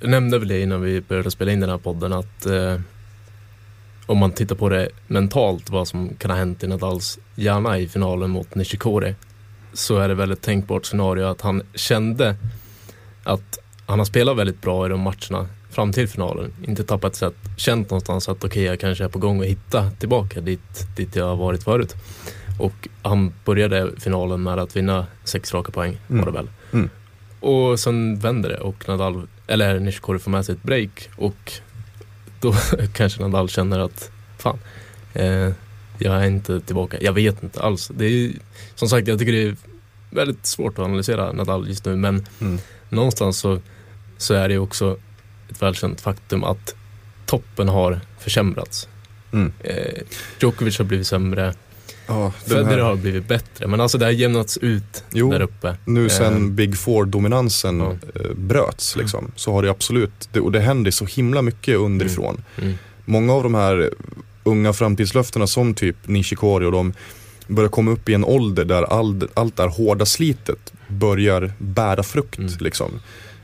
jag 0.00 0.10
nämnde 0.10 0.38
väl 0.38 0.48
det 0.48 0.60
innan 0.60 0.80
vi 0.80 1.00
började 1.00 1.30
spela 1.30 1.52
in 1.52 1.60
den 1.60 1.70
här 1.70 1.78
podden 1.78 2.12
att 2.12 2.46
eh, 2.46 2.80
om 4.06 4.18
man 4.18 4.32
tittar 4.32 4.56
på 4.56 4.68
det 4.68 4.88
mentalt, 5.06 5.70
vad 5.70 5.88
som 5.88 6.08
kan 6.18 6.30
ha 6.30 6.38
hänt 6.38 6.62
i 6.62 6.66
Nadals 6.66 7.18
hjärna 7.34 7.78
i 7.78 7.88
finalen 7.88 8.30
mot 8.30 8.54
Nishikori, 8.54 9.14
så 9.72 9.98
är 9.98 10.08
det 10.08 10.14
väl 10.14 10.30
ett 10.30 10.42
tänkbart 10.42 10.84
scenario 10.86 11.24
att 11.24 11.40
han 11.40 11.62
kände 11.74 12.36
att 13.24 13.58
han 13.86 13.98
har 13.98 14.06
spelat 14.06 14.36
väldigt 14.36 14.62
bra 14.62 14.86
i 14.86 14.88
de 14.88 15.00
matcherna 15.00 15.48
fram 15.70 15.92
till 15.92 16.08
finalen. 16.08 16.52
Inte 16.64 16.84
tappat 16.84 17.14
sätt, 17.14 17.34
känt 17.56 17.90
någonstans 17.90 18.28
att 18.28 18.36
okej, 18.36 18.48
okay, 18.48 18.62
jag 18.62 18.80
kanske 18.80 19.04
är 19.04 19.08
på 19.08 19.18
gång 19.18 19.40
att 19.40 19.46
hitta 19.46 19.90
tillbaka 19.90 20.40
dit, 20.40 20.96
dit 20.96 21.16
jag 21.16 21.24
har 21.24 21.36
varit 21.36 21.62
förut. 21.62 21.94
Och 22.58 22.88
han 23.02 23.32
började 23.44 23.90
finalen 24.00 24.42
med 24.42 24.58
att 24.58 24.76
vinna 24.76 25.06
sex 25.24 25.54
raka 25.54 25.72
poäng, 25.72 25.98
Mm. 26.08 26.24
var 26.24 26.32
det 26.32 26.38
väl. 26.38 26.48
Mm. 26.72 26.90
Och 27.46 27.80
sen 27.80 28.18
vänder 28.18 28.48
det 28.48 28.56
och 28.60 28.88
Nadal, 28.88 29.28
eller 29.46 29.80
Nishikori 29.80 30.18
får 30.18 30.30
med 30.30 30.44
sig 30.44 30.54
ett 30.54 30.62
break 30.62 31.08
och 31.16 31.52
då 32.40 32.54
kanske 32.92 33.22
Nadal 33.22 33.48
känner 33.48 33.78
att 33.78 34.10
fan, 34.38 34.58
eh, 35.14 35.52
jag 35.98 36.14
är 36.22 36.26
inte 36.26 36.60
tillbaka. 36.60 36.96
Jag 37.00 37.12
vet 37.12 37.42
inte 37.42 37.60
alls. 37.60 37.90
Det 37.94 38.04
är 38.06 38.32
som 38.74 38.88
sagt, 38.88 39.08
jag 39.08 39.18
tycker 39.18 39.32
det 39.32 39.42
är 39.42 39.56
väldigt 40.10 40.46
svårt 40.46 40.78
att 40.78 40.84
analysera 40.84 41.32
Nadal 41.32 41.68
just 41.68 41.84
nu 41.84 41.96
men 41.96 42.26
Mm. 42.40 42.58
någonstans 42.88 43.38
så, 43.38 43.60
så 44.18 44.34
är 44.34 44.48
det 44.48 44.58
också 44.58 44.96
ett 45.50 45.62
välkänt 45.62 46.00
faktum 46.00 46.44
att 46.44 46.74
toppen 47.26 47.68
har 47.68 48.00
försämrats. 48.18 48.88
Mm. 49.32 49.52
Eh, 49.60 50.02
Djokovic 50.40 50.78
har 50.78 50.84
blivit 50.84 51.06
sämre, 51.06 51.54
Ja, 52.06 52.30
Federer 52.46 52.78
har 52.82 52.96
blivit 52.96 53.28
bättre 53.28 53.66
men 53.66 53.80
alltså 53.80 53.98
det 53.98 54.04
har 54.04 54.12
jämnats 54.12 54.56
ut 54.58 55.04
Jo, 55.12 55.30
där 55.32 55.40
uppe. 55.40 55.76
nu 55.84 56.08
sen 56.08 56.34
Eh, 56.44 56.50
Big 56.50 56.76
Four-dominansen 56.78 57.80
Ja. 57.80 57.96
eh, 58.20 58.30
bröts 58.36 58.96
liksom, 58.96 59.30
så 59.36 59.52
har 59.52 59.62
det 59.62 59.70
absolut, 59.70 60.28
det, 60.32 60.40
och 60.40 60.52
det 60.52 60.60
händer 60.60 60.90
så 60.90 61.04
himla 61.04 61.42
mycket 61.42 61.76
underifrån. 61.76 62.42
mm, 62.62 62.74
Många 63.04 63.32
av 63.32 63.42
de 63.42 63.54
här 63.54 63.90
unga 64.44 64.72
framtidslöftena 64.72 65.46
som 65.46 65.74
typ 65.74 65.96
Nishikori 66.08 66.64
och 66.66 66.72
de 66.72 66.92
börjar 67.48 67.68
komma 67.68 67.90
upp 67.90 68.08
i 68.08 68.14
en 68.14 68.24
ålder 68.24 68.64
där 68.64 68.82
all, 68.82 69.28
allt 69.34 69.56
det 69.56 69.62
här 69.62 69.70
hårda 69.70 70.06
slitet 70.06 70.72
börjar 70.88 71.52
bära 71.58 72.02
frukt. 72.02 72.38
Mm. 72.38 72.52
Liksom. 72.60 72.90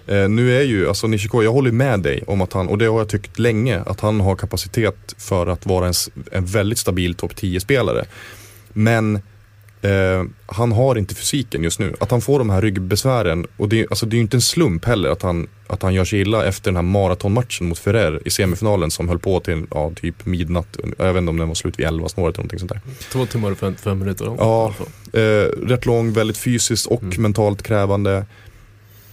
Eh, 0.06 0.28
nu 0.28 0.56
är 0.56 0.62
ju, 0.62 0.88
alltså 0.88 1.06
Nishikori, 1.06 1.44
jag 1.44 1.52
håller 1.52 1.72
med 1.72 2.00
dig 2.00 2.22
om 2.26 2.40
att 2.40 2.52
han, 2.52 2.68
och 2.68 2.78
det 2.78 2.84
har 2.86 2.98
jag 2.98 3.08
tyckt 3.08 3.38
länge, 3.38 3.80
att 3.80 4.00
han 4.00 4.20
har 4.20 4.36
kapacitet 4.36 5.14
för 5.18 5.46
att 5.46 5.66
vara 5.66 5.86
en, 5.86 5.94
en 6.32 6.46
väldigt 6.46 6.78
stabil 6.78 7.14
topp 7.14 7.32
10-spelare. 7.34 8.04
Men 8.72 9.16
eh, 9.82 10.24
han 10.46 10.72
har 10.72 10.98
inte 10.98 11.14
fysiken 11.14 11.62
just 11.64 11.78
nu. 11.80 11.94
Att 12.00 12.10
han 12.10 12.20
får 12.20 12.38
de 12.38 12.50
här 12.50 12.62
ryggbesvären, 12.62 13.46
och 13.56 13.68
det, 13.68 13.86
alltså 13.90 14.06
det 14.06 14.14
är 14.14 14.16
ju 14.18 14.22
inte 14.22 14.36
en 14.36 14.40
slump 14.40 14.84
heller 14.84 15.10
att 15.10 15.22
han, 15.22 15.48
att 15.66 15.82
han 15.82 15.94
gör 15.94 16.04
sig 16.04 16.20
illa 16.20 16.44
efter 16.44 16.64
den 16.70 16.76
här 16.76 16.82
maratonmatchen 16.82 17.68
mot 17.68 17.78
Ferrer 17.78 18.20
i 18.24 18.30
semifinalen 18.30 18.90
som 18.90 19.08
höll 19.08 19.18
på 19.18 19.40
till 19.40 19.66
ja, 19.70 19.92
typ 20.00 20.26
midnatt. 20.26 20.76
Jag 20.98 21.12
vet 21.12 21.20
inte 21.20 21.30
om 21.30 21.36
den 21.36 21.48
var 21.48 21.54
slut 21.54 21.78
vid 21.78 21.86
11 21.86 22.08
snåret 22.08 22.34
eller 22.34 22.42
någonting 22.42 22.58
sånt 22.58 22.72
där. 22.72 22.80
Två 23.12 23.26
timmar 23.26 23.50
och 23.50 23.58
55 23.58 23.98
minuter. 23.98 24.24
Ja. 24.24 24.32
i 24.34 24.64
alla 24.64 24.72
fall. 24.72 24.86
Eh, 25.12 25.68
rätt 25.68 25.86
lång, 25.86 26.12
väldigt 26.12 26.36
fysiskt 26.38 26.86
och 26.86 27.02
Mm. 27.02 27.22
mentalt 27.22 27.62
krävande. 27.62 28.26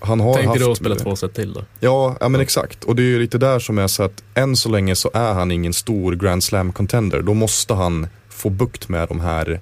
Han 0.02 0.20
har 0.20 0.34
Tänk 0.34 0.48
haft, 0.48 0.60
dig 0.60 0.66
då 0.66 0.72
att 0.72 0.78
spela 0.78 0.96
två 0.96 1.16
set 1.16 1.34
till 1.34 1.54
då. 1.54 1.66
Ja, 1.80 2.18
ja 2.20 2.30
men 2.30 2.42
exakt. 2.42 2.84
Och 2.84 2.96
det 2.96 3.02
är 3.02 3.06
ju 3.06 3.20
lite 3.20 3.38
där 3.38 3.60
som 3.60 3.78
är 3.78 3.88
så 3.88 4.04
att 4.04 4.24
än 4.34 4.56
så 4.56 4.70
länge 4.70 4.96
så 4.96 5.12
är 5.14 5.34
han 5.34 5.52
ingen 5.52 5.74
stor 5.74 6.16
Grand 6.16 6.44
Slam 6.44 6.74
contender. 6.74 7.22
Då 7.22 7.34
måste 7.34 7.74
han 7.74 8.08
få 8.40 8.50
bukt 8.50 8.90
med 8.90 9.08
de 9.08 9.20
här 9.20 9.60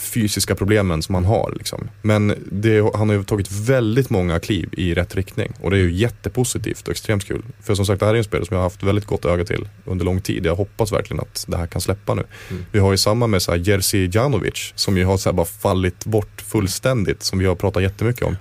fysiska 0.00 0.54
problemen 0.54 1.02
som 1.02 1.14
han 1.14 1.24
har. 1.24 1.52
Liksom. 1.56 1.88
Men 2.02 2.34
det, 2.52 2.90
han 2.94 3.08
har 3.08 3.16
ju 3.16 3.24
tagit 3.24 3.52
väldigt 3.52 4.10
många 4.10 4.40
kliv 4.40 4.68
i 4.72 4.94
rätt 4.94 5.14
riktning 5.14 5.52
och 5.60 5.70
det 5.70 5.76
är 5.76 5.80
ju 5.80 5.92
jättepositivt 5.92 6.88
och 6.88 6.92
extremt 6.92 7.24
kul. 7.24 7.42
För 7.62 7.74
som 7.74 7.86
sagt 7.86 8.00
det 8.00 8.06
här 8.06 8.14
är 8.14 8.18
en 8.18 8.24
spelare 8.24 8.46
som 8.46 8.54
jag 8.54 8.58
har 8.60 8.66
haft 8.66 8.82
väldigt 8.82 9.06
gott 9.06 9.24
öga 9.24 9.44
till 9.44 9.68
under 9.84 10.04
lång 10.04 10.20
tid. 10.20 10.46
Jag 10.46 10.54
hoppas 10.54 10.92
verkligen 10.92 11.20
att 11.20 11.44
det 11.48 11.56
här 11.56 11.66
kan 11.66 11.80
släppa 11.80 12.14
nu. 12.14 12.24
Mm. 12.50 12.64
Vi 12.72 12.78
har 12.78 12.90
ju 12.90 12.96
samma 12.96 13.26
med 13.26 13.42
så 13.42 13.50
här 13.50 13.58
Jerzy 13.58 14.10
Janovic 14.12 14.72
som 14.74 14.96
ju 14.96 15.04
har 15.04 15.16
så 15.16 15.32
bara 15.32 15.46
fallit 15.46 16.04
bort 16.04 16.40
fullständigt 16.40 17.22
som 17.22 17.38
vi 17.38 17.46
har 17.46 17.54
pratat 17.54 17.82
jättemycket 17.82 18.22
om. 18.22 18.36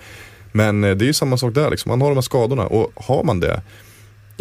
Men 0.52 0.84
eh, 0.84 0.96
det 0.96 1.06
är 1.06 1.08
ju 1.08 1.14
samma 1.14 1.38
sak 1.38 1.54
där 1.54 1.70
liksom. 1.70 1.90
Man 1.90 2.02
har 2.02 2.10
de 2.10 2.16
här 2.16 2.22
skadorna 2.22 2.68
och 2.68 2.92
har 2.96 3.24
man 3.24 3.40
det 3.40 3.62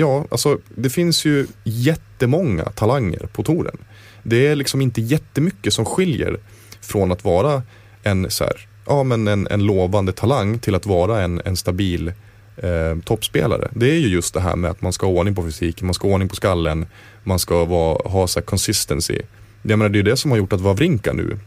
Ja, 0.01 0.25
alltså 0.31 0.59
det 0.75 0.91
finns 0.91 1.25
ju 1.25 1.47
jättemånga 1.65 2.65
talanger 2.65 3.29
på 3.33 3.43
touren. 3.43 3.79
Det 4.23 4.47
är 4.47 4.57
liksom 4.57 4.81
inte 4.81 5.01
jättemycket 5.01 5.73
som 5.73 5.85
skiljer 5.85 6.41
från 6.81 7.13
att 7.13 7.25
vara 7.25 7.63
en, 8.03 8.31
så 8.31 8.45
här, 8.45 8.69
ja, 8.87 9.03
men 9.03 9.29
en, 9.29 9.47
en 9.47 9.67
lovande 9.67 10.13
talang 10.13 10.59
till 10.59 10.75
att 10.75 10.87
vara 10.87 11.23
en, 11.23 11.41
en 11.45 11.57
stabil 11.57 12.13
eh, 12.57 12.99
toppspelare. 13.05 13.69
Det 13.75 13.91
är 13.91 13.99
ju 13.99 14.09
just 14.09 14.35
det 14.35 14.41
här 14.41 14.57
med 14.57 14.71
att 14.71 14.83
man 14.83 14.93
ska 14.93 15.07
ha 15.07 15.13
ordning 15.13 15.35
på 15.35 15.43
fysiken, 15.43 15.87
man 15.87 15.95
ska 15.95 16.09
ha 16.09 16.15
ordning 16.15 16.29
på 16.29 16.37
skallen, 16.37 16.87
man 17.25 17.39
ska 17.39 17.65
vara, 17.65 18.09
ha 18.09 18.27
så 18.27 18.41
här 18.41 18.47
consistency. 18.47 19.21
Jag 19.63 19.79
menar, 19.79 19.89
det 19.89 19.97
är 19.97 20.05
ju 20.05 20.11
det 20.11 20.17
som 20.17 20.31
har 20.31 20.39
gjort 20.39 20.53
att 20.53 20.61
Wawrinka 20.61 21.13
nu 21.13 21.39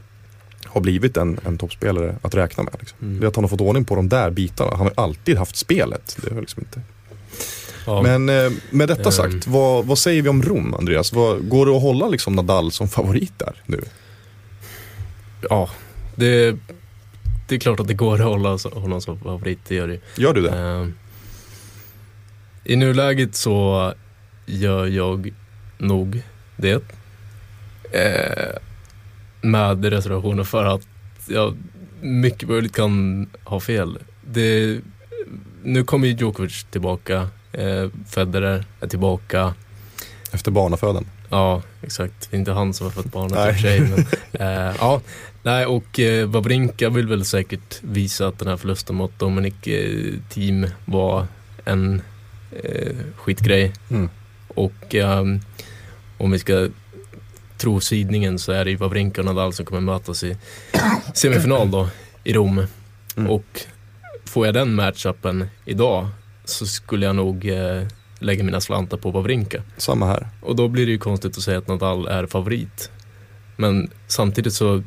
har 0.66 0.82
blivit 0.82 1.18
en, 1.18 1.40
en 1.46 1.58
toppspelare 1.58 2.16
att 2.22 2.36
räkna 2.36 2.64
med. 2.64 2.76
Liksom. 2.80 2.98
Mm. 3.02 3.20
Det 3.20 3.26
är 3.26 3.28
att 3.28 3.36
han 3.36 3.44
har 3.44 3.50
fått 3.50 3.62
ordning 3.62 3.86
på 3.86 3.96
de 3.96 4.10
där 4.10 4.30
bitarna. 4.30 4.72
Han 4.72 4.80
har 4.96 5.04
alltid 5.04 5.38
haft 5.38 5.56
spelet. 5.56 6.18
Det 6.22 6.32
är 6.32 6.42
liksom 6.42 6.62
inte... 6.62 6.82
Ja. 7.86 8.02
Men 8.02 8.30
eh, 8.30 8.52
med 8.70 8.88
detta 8.88 9.04
Ehm. 9.04 9.12
sagt, 9.12 9.48
vad, 9.48 9.86
vad 9.86 9.98
säger 9.98 10.22
vi 10.22 10.30
om 10.30 10.44
Rom, 10.44 10.74
Andreas? 10.74 11.14
Vad, 11.14 11.50
går 11.50 11.66
det 11.66 11.76
att 11.76 11.82
hålla 11.82 12.08
liksom 12.08 12.36
Nadal 12.36 12.72
som 12.72 12.88
favorit 12.90 13.40
där 13.40 13.62
nu? 13.66 13.82
ja, 15.50 15.70
det, 16.16 16.56
det 17.48 17.56
är 17.56 17.60
klart 17.60 17.80
att 17.80 17.88
det 17.88 17.94
går 17.94 18.14
att 18.22 18.26
hålla 18.26 18.58
honom 18.74 19.02
som 19.02 19.20
favorit, 19.20 19.60
det 19.68 19.76
gör 19.76 19.88
det. 19.88 20.00
Gör 20.18 20.34
du 20.34 20.42
det? 20.42 20.50
Ehm, 20.52 20.94
I 22.64 22.76
nuläget 22.76 23.36
så 23.36 23.94
gör 24.46 24.88
jag 24.88 25.34
nog 25.78 26.22
det. 26.58 26.84
Eh, 27.92 28.56
med 29.42 29.86
reservationer 29.86 30.44
för 30.44 30.66
att 30.66 30.88
jag 31.28 31.58
mycket 32.02 32.50
möjligt 32.50 32.76
kan 32.76 33.30
ha 33.44 33.60
fel. 33.60 33.98
Det, 34.32 34.78
nu 35.64 35.84
kommer 35.84 36.08
ju 36.08 36.14
Djokovic 36.14 36.64
tillbaka, 36.72 37.28
eh, 37.54 37.90
Federer 38.08 38.66
är 38.82 38.88
tillbaka. 38.88 39.54
Efter 40.32 40.52
barnafödan? 40.52 41.06
Ja, 41.30 41.62
exakt. 41.82 42.28
Det 42.30 42.38
är 42.38 42.40
inte 42.40 42.52
han 42.52 42.74
som 42.74 42.86
har 42.86 42.92
fått 42.92 43.12
barnet 43.12 43.32
i 43.32 43.52
och 43.52 43.56
för 43.56 43.62
sig. 43.62 43.80
Men, 43.80 44.00
eh, 44.32 44.76
ja, 44.80 45.02
nej, 45.44 45.66
och 45.66 46.00
eh, 46.00 46.28
Wawrinka 46.28 46.90
vill 46.90 47.08
väl 47.08 47.26
säkert 47.26 47.84
visa 47.84 48.28
att 48.28 48.40
den 48.40 48.48
här 48.48 48.58
förlusten 48.58 48.96
mot 48.96 49.20
Dominic 49.20 49.68
eh, 49.68 50.14
Team 50.30 50.68
var 50.86 51.28
en 51.66 52.02
eh, 52.64 52.96
skitgrej. 53.16 53.74
Mm. 53.90 54.10
Och 54.48 54.96
ehm, 54.96 55.40
om 56.18 56.32
vi 56.32 56.40
ska 56.40 56.68
tro 57.58 57.80
sidningen 57.80 58.40
så 58.40 58.52
är 58.52 58.66
det 58.66 58.72
ju 58.72 58.78
Wawrinka 58.78 59.22
och 59.22 59.26
Nadal 59.26 59.54
som 59.54 59.66
kommer 59.66 59.82
mötas 59.82 60.24
i 60.24 60.38
semifinal 61.14 61.72
då 61.72 61.88
i 62.24 62.34
Rom. 62.34 62.66
Mm. 63.16 63.32
Och 63.32 63.62
får 64.26 64.46
jag 64.46 64.56
den 64.56 64.74
matchupen 64.74 65.48
idag 65.66 66.08
så 66.52 66.66
skulle 66.66 67.06
jag 67.06 67.16
nog 67.16 67.50
eh, 67.50 67.84
lägga 68.20 68.44
mina 68.44 68.62
slantar 68.62 68.98
på 68.98 69.12
Wawrinka. 69.12 69.64
Samma 69.78 70.06
här. 70.06 70.28
Och 70.42 70.56
då 70.56 70.68
blir 70.68 70.86
det 70.86 70.92
ju 70.92 70.98
konstigt 70.98 71.38
att 71.38 71.44
säga 71.44 71.58
att 71.58 71.68
Nadal 71.68 72.08
är 72.08 72.26
favorit. 72.26 72.92
Men 73.56 73.92
samtidigt 74.08 74.54
så 74.54 74.84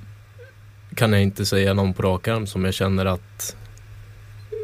kan 0.95 1.13
jag 1.13 1.23
inte 1.23 1.47
säga 1.47 1.75
någon 1.75 1.95
på 1.95 2.03
rak 2.03 2.29
arm 2.29 2.47
som 2.47 2.65
jag 2.65 2.75
känner 2.75 3.07
att 3.07 3.57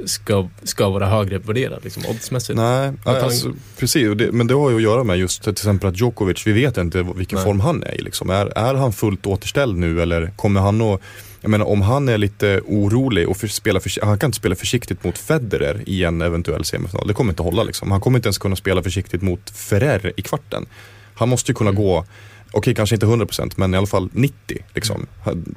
ska, 0.04 0.48
ska 0.62 0.88
vara 0.88 1.06
högre 1.06 1.38
värderad 1.38 1.84
liksom, 1.84 2.02
oddsmässigt. 2.08 2.56
Nej, 2.56 2.92
alltså, 3.04 3.52
precis. 3.78 4.08
Det, 4.16 4.32
men 4.32 4.46
det 4.46 4.54
har 4.54 4.70
ju 4.70 4.76
att 4.76 4.82
göra 4.82 5.04
med 5.04 5.18
just 5.18 5.42
till 5.42 5.50
exempel 5.52 5.88
att 5.88 6.00
Djokovic, 6.00 6.46
vi 6.46 6.52
vet 6.52 6.76
inte 6.76 7.02
vilken 7.16 7.36
Nej. 7.36 7.44
form 7.44 7.60
han 7.60 7.82
är 7.82 7.94
i. 8.00 8.02
Liksom. 8.02 8.30
Är, 8.30 8.46
är 8.58 8.74
han 8.74 8.92
fullt 8.92 9.26
återställd 9.26 9.76
nu 9.78 10.02
eller 10.02 10.32
kommer 10.36 10.60
han 10.60 10.80
att 10.80 11.00
jag 11.42 11.50
menar 11.50 11.66
om 11.66 11.82
han 11.82 12.08
är 12.08 12.18
lite 12.18 12.60
orolig 12.66 13.28
och 13.28 13.36
för, 13.36 13.46
spelar 13.48 13.80
för, 13.80 14.06
han 14.06 14.18
kan 14.18 14.28
inte 14.28 14.36
spela 14.38 14.54
försiktigt 14.54 15.04
mot 15.04 15.18
Federer 15.18 15.82
i 15.86 16.04
en 16.04 16.22
eventuell 16.22 16.64
semifinal. 16.64 17.06
Det 17.06 17.14
kommer 17.14 17.32
inte 17.32 17.42
hålla 17.42 17.62
liksom. 17.62 17.90
Han 17.90 18.00
kommer 18.00 18.18
inte 18.18 18.26
ens 18.26 18.38
kunna 18.38 18.56
spela 18.56 18.82
försiktigt 18.82 19.22
mot 19.22 19.50
Ferrer 19.50 20.12
i 20.16 20.22
kvarten. 20.22 20.66
Han 21.14 21.28
måste 21.28 21.50
ju 21.50 21.54
kunna 21.56 21.70
Mm. 21.70 21.82
gå, 21.82 22.04
okej 22.52 22.74
kanske 22.74 22.96
inte 22.96 23.06
100% 23.06 23.52
men 23.56 23.74
i 23.74 23.76
alla 23.76 23.86
fall 23.86 24.08
90 24.12 24.58
liksom. 24.74 25.06
Han- 25.24 25.54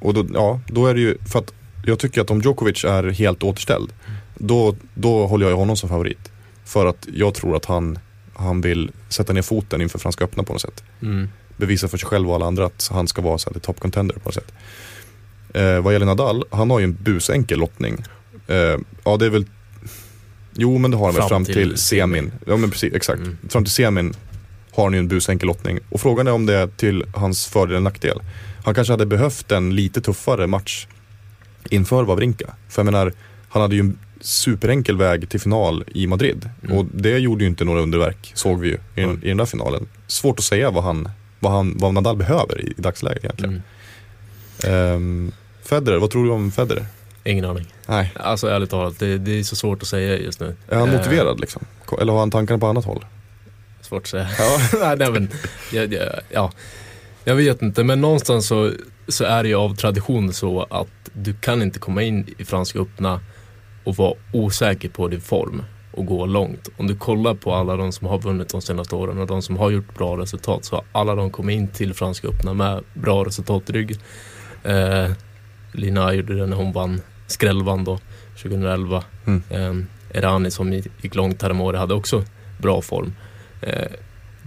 Och 0.00 0.14
då, 0.14 0.26
ja, 0.34 0.60
då 0.66 0.86
är 0.86 0.94
det 0.94 1.00
ju, 1.00 1.18
för 1.32 1.38
att 1.38 1.52
jag 1.84 1.98
tycker 1.98 2.20
att 2.20 2.30
om 2.30 2.40
Djokovic 2.40 2.84
är 2.84 3.10
helt 3.10 3.42
återställd, 3.42 3.92
då, 4.34 4.76
då 4.94 5.26
håller 5.26 5.48
jag 5.48 5.56
honom 5.56 5.76
som 5.76 5.88
favorit. 5.88 6.30
För 6.64 6.86
att 6.86 7.06
jag 7.12 7.34
tror 7.34 7.56
att 7.56 7.64
han, 7.64 7.98
han 8.34 8.60
vill 8.60 8.90
sätta 9.08 9.32
ner 9.32 9.42
foten 9.42 9.82
inför 9.82 9.98
Franska 9.98 10.24
öppna 10.24 10.42
på 10.42 10.52
något 10.52 10.62
sätt. 10.62 10.84
Mm. 11.02 11.28
Bevisa 11.56 11.88
för 11.88 11.98
sig 11.98 12.08
själv 12.08 12.28
och 12.28 12.34
alla 12.34 12.46
andra 12.46 12.66
att 12.66 12.88
han 12.92 13.08
ska 13.08 13.22
vara 13.22 13.38
så 13.38 13.50
här, 13.52 13.60
top 13.60 13.80
contender 13.80 14.14
på 14.14 14.28
något 14.28 14.34
sätt. 14.34 14.52
Eh, 15.54 15.80
vad 15.80 15.92
gäller 15.92 16.06
Nadal, 16.06 16.44
han 16.50 16.70
har 16.70 16.78
ju 16.78 16.84
en 16.84 16.96
busenkel 17.02 17.58
lottning. 17.58 18.04
Eh, 18.46 18.76
ja 19.04 19.16
det 19.16 19.26
är 19.26 19.30
väl, 19.30 19.46
jo 20.54 20.78
men 20.78 20.90
det 20.90 20.96
har 20.96 21.04
han 21.04 21.14
väl 21.14 21.22
Fram 21.22 21.28
fram 21.28 21.44
till 21.44 21.54
till, 21.54 21.76
semin. 21.76 22.32
Ja 22.46 22.56
men 22.56 22.70
precis, 22.70 22.94
exakt. 22.94 23.20
Mm. 23.20 23.38
Fram 23.48 23.64
till 23.64 23.72
semin 23.72 24.14
har 24.72 24.84
han 24.84 24.92
ju 24.92 24.98
en 24.98 25.08
busenkel 25.08 25.46
lottning. 25.46 25.78
Och 25.90 26.00
frågan 26.00 26.26
är 26.26 26.32
om 26.32 26.46
det 26.46 26.54
är 26.54 26.66
till 26.66 27.04
hans 27.14 27.46
fördel 27.46 27.70
eller 27.70 27.80
nackdel. 27.80 28.20
Han 28.64 28.74
kanske 28.74 28.92
hade 28.92 29.06
behövt 29.06 29.52
en 29.52 29.76
lite 29.76 30.00
tuffare 30.00 30.46
match 30.46 30.86
inför 31.70 32.02
Wawrinka. 32.04 32.54
För 32.68 32.80
jag 32.82 32.84
menar, 32.84 33.12
han 33.48 33.62
hade 33.62 33.74
ju 33.74 33.80
en 33.80 33.98
superenkel 34.20 34.96
väg 34.96 35.28
till 35.28 35.40
final 35.40 35.84
i 35.94 36.06
Madrid. 36.06 36.50
Mm. 36.64 36.76
Och 36.78 36.86
det 36.94 37.18
gjorde 37.18 37.44
ju 37.44 37.50
inte 37.50 37.64
några 37.64 37.80
underverk, 37.80 38.32
såg 38.34 38.60
vi 38.60 38.68
ju 38.68 38.74
i, 38.94 39.02
Mm. 39.02 39.20
i 39.24 39.28
den 39.28 39.36
där 39.36 39.46
finalen. 39.46 39.88
Svårt 40.06 40.38
att 40.38 40.44
säga 40.44 40.70
vad, 40.70 40.84
han, 40.84 41.08
vad, 41.40 41.52
han, 41.52 41.76
vad 41.78 41.94
Nadal 41.94 42.16
behöver 42.16 42.60
i, 42.60 42.74
i 42.78 42.80
dagsläget 42.82 43.24
egentligen. 43.24 43.62
Mm. 44.64 44.94
Ehm, 44.94 45.32
Federer, 45.62 45.98
vad 45.98 46.10
tror 46.10 46.24
du 46.24 46.30
om 46.30 46.50
Federer? 46.52 46.86
Ingen 47.24 47.44
aning. 47.44 47.66
Nej. 47.86 48.12
Alltså 48.16 48.48
ärligt 48.48 48.70
talat, 48.70 48.98
det, 48.98 49.18
det 49.18 49.38
är 49.38 49.42
så 49.42 49.56
svårt 49.56 49.82
att 49.82 49.88
säga 49.88 50.18
just 50.18 50.40
nu. 50.40 50.56
Är 50.68 50.76
han 50.78 50.88
Eh, 50.88 50.96
motiverad 50.96 51.40
liksom? 51.40 51.64
Eller 52.00 52.12
har 52.12 52.20
han 52.20 52.30
tankarna 52.30 52.58
på 52.58 52.66
annat 52.66 52.84
håll? 52.84 53.04
Svårt 53.80 54.02
att 54.02 54.08
säga. 54.08 54.28
nej, 54.80 54.96
nej, 54.96 55.10
men, 55.12 55.28
ja, 55.72 55.82
ja, 55.84 56.02
ja, 56.30 56.52
jag 57.28 57.34
vet 57.34 57.62
inte, 57.62 57.84
men 57.84 58.00
någonstans 58.00 58.46
så, 58.46 58.72
så 59.08 59.24
är 59.24 59.42
det 59.42 59.48
ju 59.48 59.54
av 59.54 59.74
tradition 59.74 60.32
så 60.32 60.62
att 60.70 61.10
du 61.12 61.34
kan 61.34 61.62
inte 61.62 61.78
komma 61.78 62.02
in 62.02 62.34
i 62.38 62.44
Franska 62.44 62.78
öppna 62.78 63.20
och 63.84 63.96
vara 63.96 64.14
osäker 64.32 64.88
på 64.88 65.08
din 65.08 65.20
form 65.20 65.62
och 65.92 66.06
gå 66.06 66.26
långt. 66.26 66.68
Om 66.76 66.86
du 66.86 66.96
kollar 66.96 67.34
på 67.34 67.54
alla 67.54 67.76
de 67.76 67.92
som 67.92 68.06
har 68.06 68.18
vunnit 68.18 68.48
de 68.48 68.62
senaste 68.62 68.94
åren 68.94 69.18
och 69.18 69.26
de 69.26 69.42
som 69.42 69.56
har 69.56 69.70
gjort 69.70 69.94
bra 69.94 70.16
resultat 70.16 70.64
så 70.64 70.76
har 70.76 70.84
alla 70.92 71.14
de 71.14 71.30
kommit 71.30 71.56
in 71.56 71.68
till 71.68 71.94
Franska 71.94 72.28
öppna 72.28 72.54
med 72.54 72.84
bra 72.94 73.24
resultat 73.24 73.70
i 73.70 73.72
ryggen. 73.72 73.98
Eh, 74.64 75.10
Lina 75.72 76.14
gjorde 76.14 76.36
det 76.36 76.46
när 76.46 76.56
hon 76.56 76.72
vann, 76.72 77.00
skrällvann 77.26 77.84
då 77.84 77.98
2011. 78.42 79.04
Mm. 79.26 79.42
Eh, 79.50 80.18
Erani 80.18 80.50
som 80.50 80.72
gick 80.72 81.14
långt 81.14 81.42
häromåret 81.42 81.80
hade 81.80 81.94
också 81.94 82.24
bra 82.58 82.82
form. 82.82 83.14
Eh, 83.62 83.92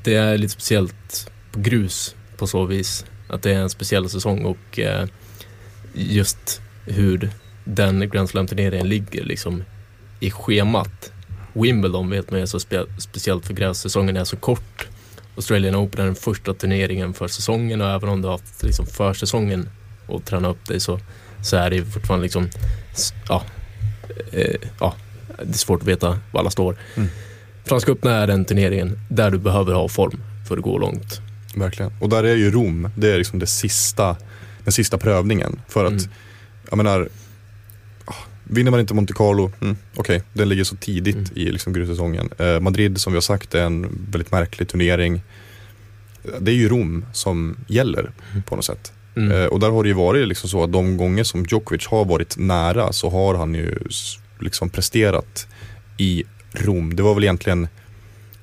det 0.03 0.15
är 0.15 0.37
lite 0.37 0.53
speciellt 0.53 1.31
på 1.51 1.59
grus 1.59 2.15
på 2.41 2.47
så 2.47 2.65
vis. 2.65 3.05
Att 3.27 3.43
det 3.43 3.51
är 3.51 3.59
en 3.59 3.69
speciell 3.69 4.09
säsong 4.09 4.45
och 4.45 4.79
eh, 4.79 5.07
just 5.93 6.61
hur 6.85 7.29
den 7.63 8.09
Grand 8.09 8.29
Slam-turneringen 8.29 8.89
ligger 8.89 9.23
liksom 9.23 9.63
i 10.19 10.31
schemat. 10.31 11.11
Wimbledon 11.53 12.09
vet 12.09 12.31
man 12.31 12.39
är 12.39 12.45
så 12.45 12.57
spe- 12.57 12.99
speciellt 12.99 13.45
för 13.45 13.53
grässäsongen 13.53 14.17
är 14.17 14.23
så 14.23 14.37
kort. 14.37 14.87
Australian 15.35 15.75
Open 15.75 16.01
är 16.01 16.05
den 16.05 16.15
första 16.15 16.53
turneringen 16.53 17.13
för 17.13 17.27
säsongen 17.27 17.81
och 17.81 17.87
även 17.87 18.09
om 18.09 18.21
du 18.21 18.27
har 18.27 18.37
haft 18.37 18.63
liksom 18.63 18.85
försäsongen 18.85 19.69
och 20.07 20.25
träna 20.25 20.47
upp 20.47 20.65
dig 20.67 20.79
så, 20.79 20.99
så 21.43 21.57
är 21.57 21.69
det 21.69 21.85
fortfarande 21.85 22.23
liksom, 22.23 22.49
ja, 23.29 23.43
eh, 24.31 24.55
ja, 24.79 24.95
det 25.37 25.49
är 25.49 25.53
svårt 25.53 25.81
att 25.81 25.87
veta 25.87 26.19
var 26.31 26.39
alla 26.39 26.51
står. 26.51 26.77
Mm. 26.95 27.09
Franska 27.65 27.91
öppna 27.91 28.11
är 28.11 28.27
den 28.27 28.45
turneringen 28.45 28.99
där 29.09 29.31
du 29.31 29.37
behöver 29.37 29.73
ha 29.73 29.87
form 29.87 30.23
för 30.47 30.57
att 30.57 30.63
gå 30.63 30.77
långt. 30.77 31.21
Verkligen. 31.55 31.91
Och 31.99 32.09
där 32.09 32.23
är 32.23 32.35
ju 32.35 32.51
Rom, 32.51 32.89
det 32.95 33.11
är 33.13 33.17
liksom 33.17 33.39
det 33.39 33.47
sista, 33.47 34.17
den 34.63 34.71
sista 34.71 34.97
prövningen. 34.97 35.61
För 35.67 35.85
att, 35.85 35.91
Mm. 35.91 36.09
jag 36.69 36.77
menar, 36.77 37.09
ah, 38.05 38.13
vinner 38.43 38.71
man 38.71 38.79
inte 38.79 38.93
Monte 38.93 39.13
Carlo, 39.13 39.51
mm, 39.61 39.77
okej, 39.95 40.23
den 40.33 40.49
ligger 40.49 40.63
så 40.63 40.75
tidigt 40.75 41.15
Mm. 41.15 41.29
i 41.35 41.51
liksom 41.51 41.73
grussäsongen. 41.73 42.29
Eh, 42.37 42.59
Madrid 42.59 43.01
som 43.01 43.13
vi 43.13 43.17
har 43.17 43.21
sagt 43.21 43.55
är 43.55 43.61
en 43.63 43.81
väldigt 44.11 44.31
märklig 44.31 44.67
turnering. 44.67 45.21
Det 46.39 46.51
är 46.51 46.55
ju 46.55 46.69
Rom 46.69 47.05
som 47.13 47.57
gäller 47.67 48.11
på 48.45 48.55
något 48.55 48.65
sätt. 48.65 48.93
Mm. 49.15 49.31
Eh, 49.31 49.45
och 49.45 49.59
där 49.59 49.69
har 49.71 49.83
det 49.83 49.89
ju 49.89 49.95
varit 49.95 50.27
liksom 50.27 50.49
så 50.49 50.63
att 50.63 50.71
de 50.71 50.97
gånger 50.97 51.23
som 51.23 51.45
Djokovic 51.49 51.87
har 51.87 52.05
varit 52.05 52.37
nära 52.37 52.93
så 52.93 53.09
har 53.09 53.35
han 53.35 53.55
ju 53.55 53.75
liksom 54.39 54.69
presterat 54.69 55.47
i 55.97 56.23
Rom. 56.53 56.95
Det 56.95 57.03
var 57.03 57.13
väl 57.15 57.23
egentligen 57.23 57.67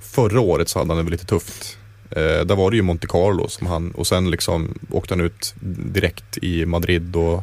förra 0.01 0.41
året 0.41 0.69
så 0.69 0.79
hade 0.79 0.91
han 0.91 0.97
det 0.97 1.03
väl 1.03 1.13
lite 1.13 1.27
tufft. 1.27 1.79
Eh, 2.11 2.45
där 2.47 2.57
var 2.57 2.71
det 2.71 2.77
ju 2.77 2.83
Monte 2.83 3.07
Carlo 3.07 3.49
som 3.49 3.67
han, 3.67 3.91
och 3.91 4.07
sen 4.07 4.31
liksom 4.31 4.79
åkte 4.91 5.15
han 5.15 5.21
ut 5.21 5.55
direkt 5.93 6.39
i 6.39 6.67
Madrid 6.67 7.17
och 7.17 7.43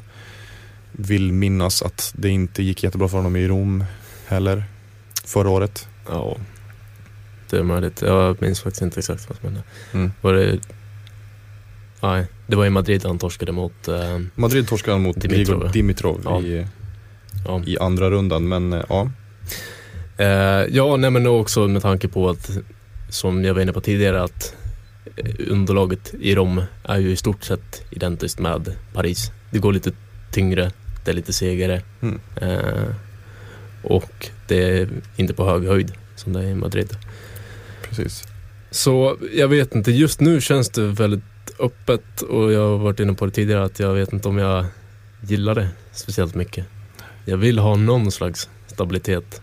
vill 0.92 1.32
minnas 1.34 1.82
att 1.82 2.14
det 2.18 2.30
inte 2.30 2.64
gick 2.64 2.84
jättebra 2.84 3.08
för 3.08 3.18
honom 3.18 3.36
i 3.36 3.48
Rom 3.48 3.84
heller 4.28 4.64
förra 5.26 5.50
året. 5.50 5.88
Ja, 6.08 6.38
det 7.50 7.58
är 7.58 7.64
möjligt. 7.64 8.02
Jag 8.02 8.42
minns 8.42 8.62
faktiskt 8.62 8.82
inte 8.82 9.00
exakt 9.00 9.30
vad 9.30 9.38
som 9.38 9.46
hände. 9.46 9.64
Mm. 9.94 10.12
Var 10.22 10.34
det... 10.34 10.60
Nej, 12.02 12.26
det 12.48 12.56
var 12.56 12.66
i 12.66 12.70
Madrid 12.70 13.06
han 13.06 13.20
torskade 13.20 13.52
mot... 13.52 13.88
Eh, 13.88 14.20
Madrid 14.36 14.68
torskade 14.68 14.96
han 14.96 15.02
mot 15.04 15.22
Dimitrov. 15.22 15.72
Dimitrov 15.72 16.22
Ja. 16.26 16.42
i, 16.42 16.68
ja. 17.48 17.62
i 17.66 17.78
andra 17.78 18.10
rundan. 18.10 18.48
Men 18.48 18.74
eh, 18.74 18.84
ja, 18.90 19.10
Eh, 20.18 20.28
ja, 20.70 20.96
nej 20.98 21.12
men 21.12 21.28
också 21.28 21.68
med 21.68 21.82
tanke 21.82 22.08
på 22.08 22.30
att, 22.30 22.58
som 23.16 23.44
jag 23.46 23.54
var 23.54 23.62
inne 23.62 23.74
på 23.74 23.82
tidigare, 23.82 24.24
att 24.24 24.56
eh, 25.18 25.36
underlaget 25.52 26.14
i 26.20 26.36
Rom 26.36 26.62
är 26.84 26.98
ju 26.98 27.12
i 27.12 27.16
stort 27.16 27.44
sett 27.44 27.82
identiskt 27.92 28.40
med 28.40 28.76
Paris. 28.94 29.32
Det 29.52 29.60
går 29.60 29.74
lite 29.74 29.92
tyngre, 30.32 30.72
det 31.06 31.12
är 31.12 31.16
lite 31.16 31.34
segare 31.34 31.82
Mm. 32.02 32.20
eh, 32.42 32.86
och 33.84 34.30
det 34.48 34.80
är 34.80 34.88
inte 35.16 35.34
på 35.34 35.46
hög 35.46 35.68
höjd 35.68 35.92
som 36.16 36.34
det 36.34 36.40
är 36.40 36.44
i 36.48 36.56
Madrid. 36.56 36.98
precis. 37.82 38.24
Så 38.72 39.18
jag 39.34 39.48
vet 39.48 39.76
inte, 39.76 39.92
just 39.92 40.20
nu 40.20 40.42
känns 40.42 40.70
det 40.70 40.82
väldigt 40.82 41.24
öppet 41.60 42.22
och 42.22 42.54
jag 42.54 42.60
har 42.70 42.78
varit 42.78 43.00
inne 43.00 43.14
på 43.14 43.26
det 43.26 43.32
tidigare 43.32 43.64
att 43.64 43.80
jag 43.80 43.94
vet 43.94 44.14
inte 44.14 44.28
om 44.28 44.38
jag 44.38 44.66
gillar 45.22 45.56
det 45.56 45.68
speciellt 45.92 46.36
mycket. 46.36 46.66
Jag 47.26 47.38
vill 47.38 47.60
ha 47.60 47.76
någon 47.76 48.12
slags 48.12 48.50
stabilitet. 48.68 49.42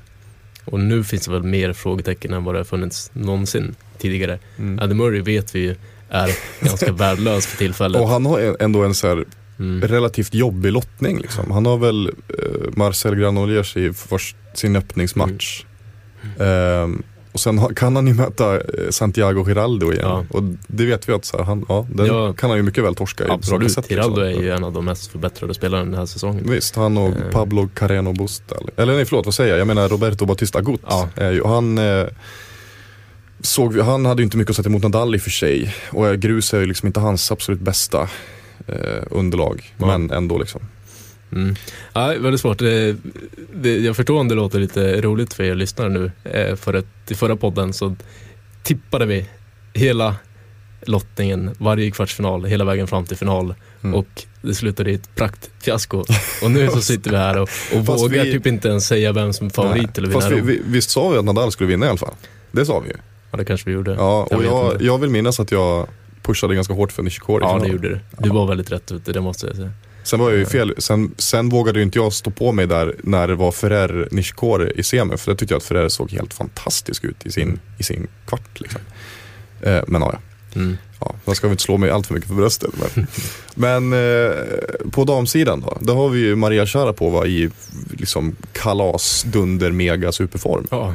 Och 0.65 0.81
nu 0.81 1.05
finns 1.05 1.25
det 1.27 1.33
väl 1.33 1.43
mer 1.43 1.73
frågetecken 1.73 2.33
än 2.33 2.45
vad 2.45 2.55
det 2.55 2.59
har 2.59 2.65
funnits 2.65 3.11
någonsin 3.15 3.75
tidigare. 3.99 4.39
Mm. 4.59 4.79
Andy 4.79 4.95
Murray 4.95 5.21
vet 5.21 5.55
vi 5.55 5.59
ju 5.61 5.75
är 6.09 6.31
ganska 6.61 6.93
värdelös 7.03 7.47
för 7.47 7.57
tillfället. 7.57 8.01
Och 8.03 8.09
han 8.09 8.27
har 8.27 8.57
ändå 8.61 8.85
en 8.85 8.95
så 8.95 9.09
här 9.09 9.25
Mm. 9.59 9.89
relativt 9.89 10.35
jobbig 10.35 10.73
lottning. 10.73 11.19
Liksom. 11.19 11.51
Han 11.51 11.67
har 11.67 11.79
väl 11.79 12.07
eh, 12.09 12.71
Marcel 12.77 13.15
Granollers 13.15 13.77
i 13.77 13.93
sin 14.55 14.77
öppningsmatch. 14.77 15.65
Ehm, 16.41 17.03
och 17.33 17.41
sen 17.41 17.75
kan 17.75 17.97
han 17.97 18.07
ju 18.07 18.15
möta 18.15 18.55
eh, 18.55 18.61
Santiago 18.91 19.45
Giraldo 19.47 19.93
igen. 19.93 20.05
Ja. 20.09 20.25
Och 20.31 20.43
det 20.67 20.87
vet 20.87 21.09
vi 21.09 21.13
att 21.13 21.25
så 21.25 21.37
här, 21.37 21.45
han, 21.45 21.65
ja, 21.69 21.87
den 21.95 22.07
Ja. 22.07 22.33
kan 22.33 22.51
han 22.51 22.57
ju 22.59 22.63
mycket 22.63 22.85
väl 22.85 22.95
torska 22.95 23.25
i 23.27 23.31
Absolut, 23.31 23.73
set, 23.73 23.89
Tiraldo 23.89 24.21
är 24.21 24.27
liksom. 24.27 24.45
ju 24.45 24.51
en 24.51 24.65
av 24.65 24.73
de 24.73 24.85
mest 24.85 25.07
förbättrade 25.13 25.55
spelarna 25.55 25.85
den 25.85 25.95
här 25.95 26.07
säsongen. 26.07 26.51
Visst, 26.51 26.77
han 26.77 26.97
och 26.97 27.09
Eh. 27.09 27.31
Pablo 27.33 27.69
Carreno 27.75 28.13
Busta. 28.13 28.57
Eller 28.77 28.95
nej 28.95 29.05
förlåt, 29.05 29.25
vad 29.27 29.35
säger 29.35 29.51
jag? 29.51 29.61
Jag 29.61 29.67
menar 29.67 29.89
Roberto 29.89 30.27
Bautista 30.27 30.59
Agut. 30.59 30.81
Ja. 30.89 31.09
Han, 31.45 31.79
eh, 31.79 32.07
såg 33.41 33.79
han 33.79 34.07
hade 34.07 34.23
ju 34.23 34.25
inte 34.25 34.37
mycket 34.37 34.51
att 34.51 34.57
sätta 34.57 34.69
emot 34.69 34.83
Nadal 34.83 35.15
i 35.15 35.19
och 35.19 35.23
för 35.23 35.31
sig. 35.31 35.75
Och 35.91 36.17
grus 36.19 36.55
är 36.55 36.61
ju 36.61 36.67
liksom 36.67 36.87
inte 36.87 37.01
hans 37.01 37.33
absolut 37.33 37.61
bästa 37.61 38.09
eh, 38.67 39.03
underlag. 39.11 39.75
Men 39.77 40.11
ändå 40.11 40.39
liksom. 40.39 40.61
Mm. 41.33 41.55
Ja, 41.93 42.07
väldigt 42.07 42.41
svårt. 42.41 42.61
Jag 43.85 43.97
förstår 43.97 44.21
om 44.21 44.29
det 44.29 44.35
låter 44.35 44.61
lite 44.61 45.01
roligt 45.01 45.35
för 45.35 45.45
er 45.45 45.55
lyssnare 45.55 45.89
nu. 45.89 46.11
Eh, 46.25 46.57
för 46.57 46.75
att 46.75 47.11
i 47.11 47.15
förra 47.15 47.37
podden 47.37 47.73
så 47.73 47.97
tippade 48.63 49.07
vi 49.07 49.27
hela 49.75 50.17
lottningen, 50.87 51.51
varje 51.59 51.91
kvartsfinal, 51.91 52.45
hela 52.45 52.65
vägen 52.65 52.87
fram 52.87 53.05
till 53.05 53.17
final. 53.17 53.55
Mm. 53.83 53.95
Och 53.95 54.23
det 54.43 54.55
slutade 54.55 54.91
i 54.91 54.95
ett 54.95 55.15
praktfiasko. 55.15 56.05
Och 56.43 56.51
nu 56.51 56.69
så 56.69 56.81
sitter 56.81 57.11
vi 57.11 57.17
här 57.17 57.39
och, 57.39 57.49
och 57.75 57.87
vågar 57.87 58.25
vi- 58.25 58.33
typ 58.33 58.47
inte 58.47 58.69
ens 58.69 58.87
säga 58.87 59.13
vem 59.13 59.33
som 59.33 59.47
är 59.47 59.51
favorit 59.51 59.83
Nej. 59.83 59.91
eller 59.97 60.09
vinner. 60.09 60.31
vi, 60.31 60.41
vi, 60.41 60.63
visst 60.67 60.91
sa 60.91 61.09
vi 61.09 61.19
att 61.19 61.25
Nadal 61.25 61.53
skulle 61.53 61.69
vinna 61.69 61.87
i 61.87 61.89
alla 61.89 61.99
fall? 61.99 62.15
Det 62.53 62.67
sa 62.67 62.79
vi 62.81 62.89
ju. 62.89 62.97
Ja, 63.31 63.39
det 63.39 63.45
kanske 63.45 63.71
vi 63.71 63.75
gjorde. 63.75 63.91
Ja, 63.95 64.27
Jag 64.31 64.39
och 64.39 64.45
jag, 64.45 64.73
inte. 64.73 64.85
jag 64.85 64.99
vill 64.99 65.11
minnas 65.11 65.41
att 65.41 65.53
jag 65.53 65.89
pushade 66.23 66.55
ganska 66.55 66.75
hårt 66.75 66.93
för 66.93 67.03
Nishikori. 67.03 67.45
Ja, 67.45 67.59
det 67.63 67.69
gjorde 67.69 67.89
du. 67.89 68.01
Du 68.19 68.29
var 68.29 68.47
väldigt 68.47 68.73
rätt 68.73 68.93
ute, 68.93 69.13
det 69.13 69.21
måste 69.21 69.47
jag 69.47 69.57
säga. 69.57 69.71
Sen 70.03 70.21
var 70.21 70.31
jag 70.31 70.39
ju 70.39 70.47
fel. 70.47 70.75
Sen, 70.79 71.15
sen 71.19 71.49
vågade 71.49 71.79
ju 71.79 71.83
inte 71.83 71.99
jag 71.99 72.13
stå 72.13 72.31
på 72.31 72.53
mig 72.53 72.67
där 72.67 72.95
när 73.03 73.29
det 73.29 73.35
var 73.35 73.53
Ferrer 73.53 74.09
Nishikori 74.11 74.73
i 74.77 74.83
semi. 74.83 75.17
För 75.17 75.31
det 75.33 75.37
tyckte 75.39 75.55
jag 75.55 75.59
att 75.59 75.65
Ferrer 75.65 75.89
såg 75.89 76.11
helt 76.13 76.35
fantastisk 76.35 77.05
ut 77.05 77.27
i 77.27 77.31
sin, 77.33 77.61
i 77.79 77.83
sin 77.83 78.07
kvart. 78.27 78.61
Liksom. 78.61 78.81
Eh, 79.63 79.81
men 79.87 80.03
ja, 80.03 80.19
Mm. 80.55 80.77
ja, 81.01 81.15
jag 81.25 81.37
ska 81.37 81.47
väl 81.47 81.53
inte 81.53 81.63
slå 81.63 81.77
mig 81.77 81.91
allt 81.91 82.07
för 82.07 82.15
mycket 82.15 82.29
för 82.29 82.35
bröstet. 82.37 82.71
Men, 82.95 83.07
men 83.91 83.93
eh, 83.93 84.31
på 84.91 85.05
damsidan 85.05 85.61
då, 85.61 85.79
då 85.81 85.95
har 85.95 86.09
vi 86.09 86.21
ju 86.21 86.37
Maria 86.37 86.67
Sharapova 86.67 87.27
i 87.27 87.51
liksom 87.99 88.37
kalas, 88.53 89.23
dunder, 89.23 89.71
mega 89.71 90.13
superform. 90.13 90.67
Ja, 90.71 90.95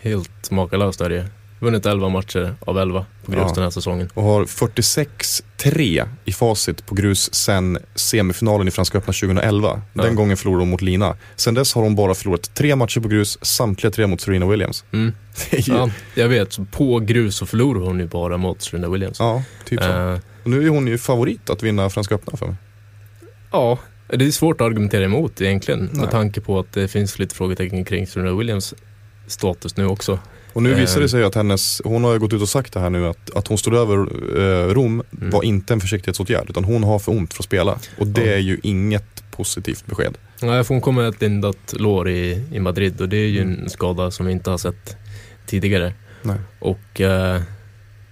helt 0.00 0.50
makalöst 0.50 1.00
är 1.00 1.08
det. 1.10 1.26
Vunnit 1.64 1.86
11 1.86 2.08
matcher 2.08 2.54
av 2.60 2.78
11 2.78 3.06
på 3.24 3.32
grus 3.32 3.42
Ja. 3.46 3.52
den 3.54 3.62
här 3.62 3.70
säsongen. 3.70 4.08
och 4.14 4.22
har 4.22 4.44
46-3 4.44 6.08
i 6.24 6.32
facit 6.32 6.86
på 6.86 6.94
grus 6.94 7.34
sen 7.34 7.78
semifinalen 7.94 8.68
i 8.68 8.70
Franska 8.70 8.98
öppna 8.98 9.12
2011. 9.12 9.82
Den 9.94 10.06
Ja. 10.06 10.12
gången 10.12 10.36
förlorade 10.36 10.62
hon 10.62 10.70
mot 10.70 10.82
Lina. 10.82 11.16
Sen 11.36 11.54
dess 11.54 11.74
har 11.74 11.82
hon 11.82 11.94
bara 11.96 12.14
förlorat 12.14 12.54
tre 12.54 12.76
matcher 12.76 13.00
på 13.00 13.08
grus, 13.08 13.38
samtliga 13.42 13.90
tre 13.90 14.06
mot 14.06 14.20
Serena 14.20 14.46
Williams. 14.46 14.84
Mm. 14.92 15.12
Ja, 15.50 15.90
jag 16.14 16.28
vet, 16.28 16.58
på 16.70 16.98
grus 17.00 17.36
så 17.36 17.46
förlorar 17.46 17.80
hon 17.80 18.00
ju 18.00 18.06
bara 18.06 18.36
mot 18.36 18.62
Serena 18.62 18.88
Williams. 18.88 19.18
ja, 19.20 19.42
typ 19.64 19.82
så. 19.82 19.90
Eh, 19.90 20.18
Och 20.44 20.50
nu 20.50 20.64
är 20.66 20.68
hon 20.68 20.86
ju 20.86 20.98
favorit 20.98 21.50
att 21.50 21.62
vinna 21.62 21.90
Franska 21.90 22.14
öppna 22.14 22.36
för 22.38 22.46
mig. 22.46 22.56
ja, 23.52 23.78
det 24.08 24.26
är 24.26 24.30
svårt 24.30 24.60
att 24.60 24.64
argumentera 24.66 25.04
emot 25.04 25.40
egentligen 25.40 25.88
Nej. 25.92 26.00
med 26.00 26.10
tanke 26.10 26.40
på 26.40 26.58
att 26.58 26.72
det 26.72 26.88
finns 26.88 27.18
lite 27.18 27.34
frågetecken 27.34 27.84
kring 27.84 28.06
Serena 28.06 28.32
Williams 28.36 28.74
status 29.26 29.76
nu 29.76 29.86
också. 29.86 30.18
Och 30.54 30.62
nu 30.62 30.74
visar 30.74 31.00
det 31.00 31.04
Eh. 31.04 31.08
sig 31.08 31.24
att 31.24 31.34
hennes, 31.34 31.80
hon 31.84 32.04
har 32.04 32.12
ju 32.12 32.18
gått 32.18 32.32
ut 32.32 32.42
och 32.42 32.48
sagt 32.48 32.72
det 32.72 32.80
här 32.80 32.90
nu 32.90 33.06
att, 33.06 33.36
att 33.36 33.48
hon 33.48 33.58
stod 33.58 33.74
över 33.74 33.96
eh, 34.40 34.68
Rom 34.74 35.02
Mm. 35.18 35.30
var 35.30 35.42
inte 35.44 35.72
en 35.72 35.80
försiktighetsåtgärd 35.80 36.50
utan 36.50 36.64
hon 36.64 36.84
har 36.84 36.98
för 36.98 37.12
ont 37.12 37.34
för 37.34 37.40
att 37.40 37.44
spela. 37.44 37.78
Och 37.98 38.06
det 38.06 38.24
Ja. 38.26 38.32
är 38.32 38.38
ju 38.38 38.58
inget 38.62 39.30
positivt 39.30 39.86
besked. 39.86 40.14
Nej, 40.42 40.64
för 40.64 40.74
hon 40.74 40.80
kommer 40.80 41.08
ett 41.08 41.20
lindat 41.20 41.74
lår 41.78 42.08
i, 42.08 42.44
i 42.52 42.60
Madrid 42.60 43.00
och 43.00 43.08
det 43.08 43.16
är 43.16 43.28
ju 43.28 43.40
Mm. 43.42 43.60
en 43.62 43.70
skada 43.70 44.10
som 44.10 44.26
vi 44.26 44.32
inte 44.32 44.50
har 44.50 44.58
sett 44.58 44.96
tidigare. 45.46 45.92
Nej. 46.22 46.36
Och 46.58 47.00
eh, 47.00 47.40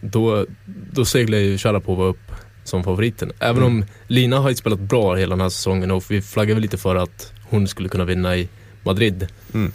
då, 0.01 0.47
då 0.93 1.05
seglar 1.05 1.39
ju 1.39 1.59
Sharapova 1.59 2.05
upp 2.05 2.33
som 2.65 2.85
favoriten. 2.85 3.33
Även 3.39 3.57
Mm. 3.63 3.67
om 3.67 3.85
Lina 4.07 4.39
har 4.39 4.49
ju 4.51 4.57
spelat 4.57 4.79
bra 4.81 5.15
hela 5.15 5.31
den 5.37 5.41
här 5.41 5.49
säsongen 5.49 5.91
och 5.91 6.05
vi 6.11 6.23
flaggar 6.23 6.55
väl 6.55 6.63
lite 6.63 6.79
för 6.79 6.97
att 6.97 7.33
hon 7.49 7.69
skulle 7.69 7.89
kunna 7.89 8.05
vinna 8.05 8.37
i 8.37 8.49
Madrid. 8.83 9.27
Mm. 9.55 9.73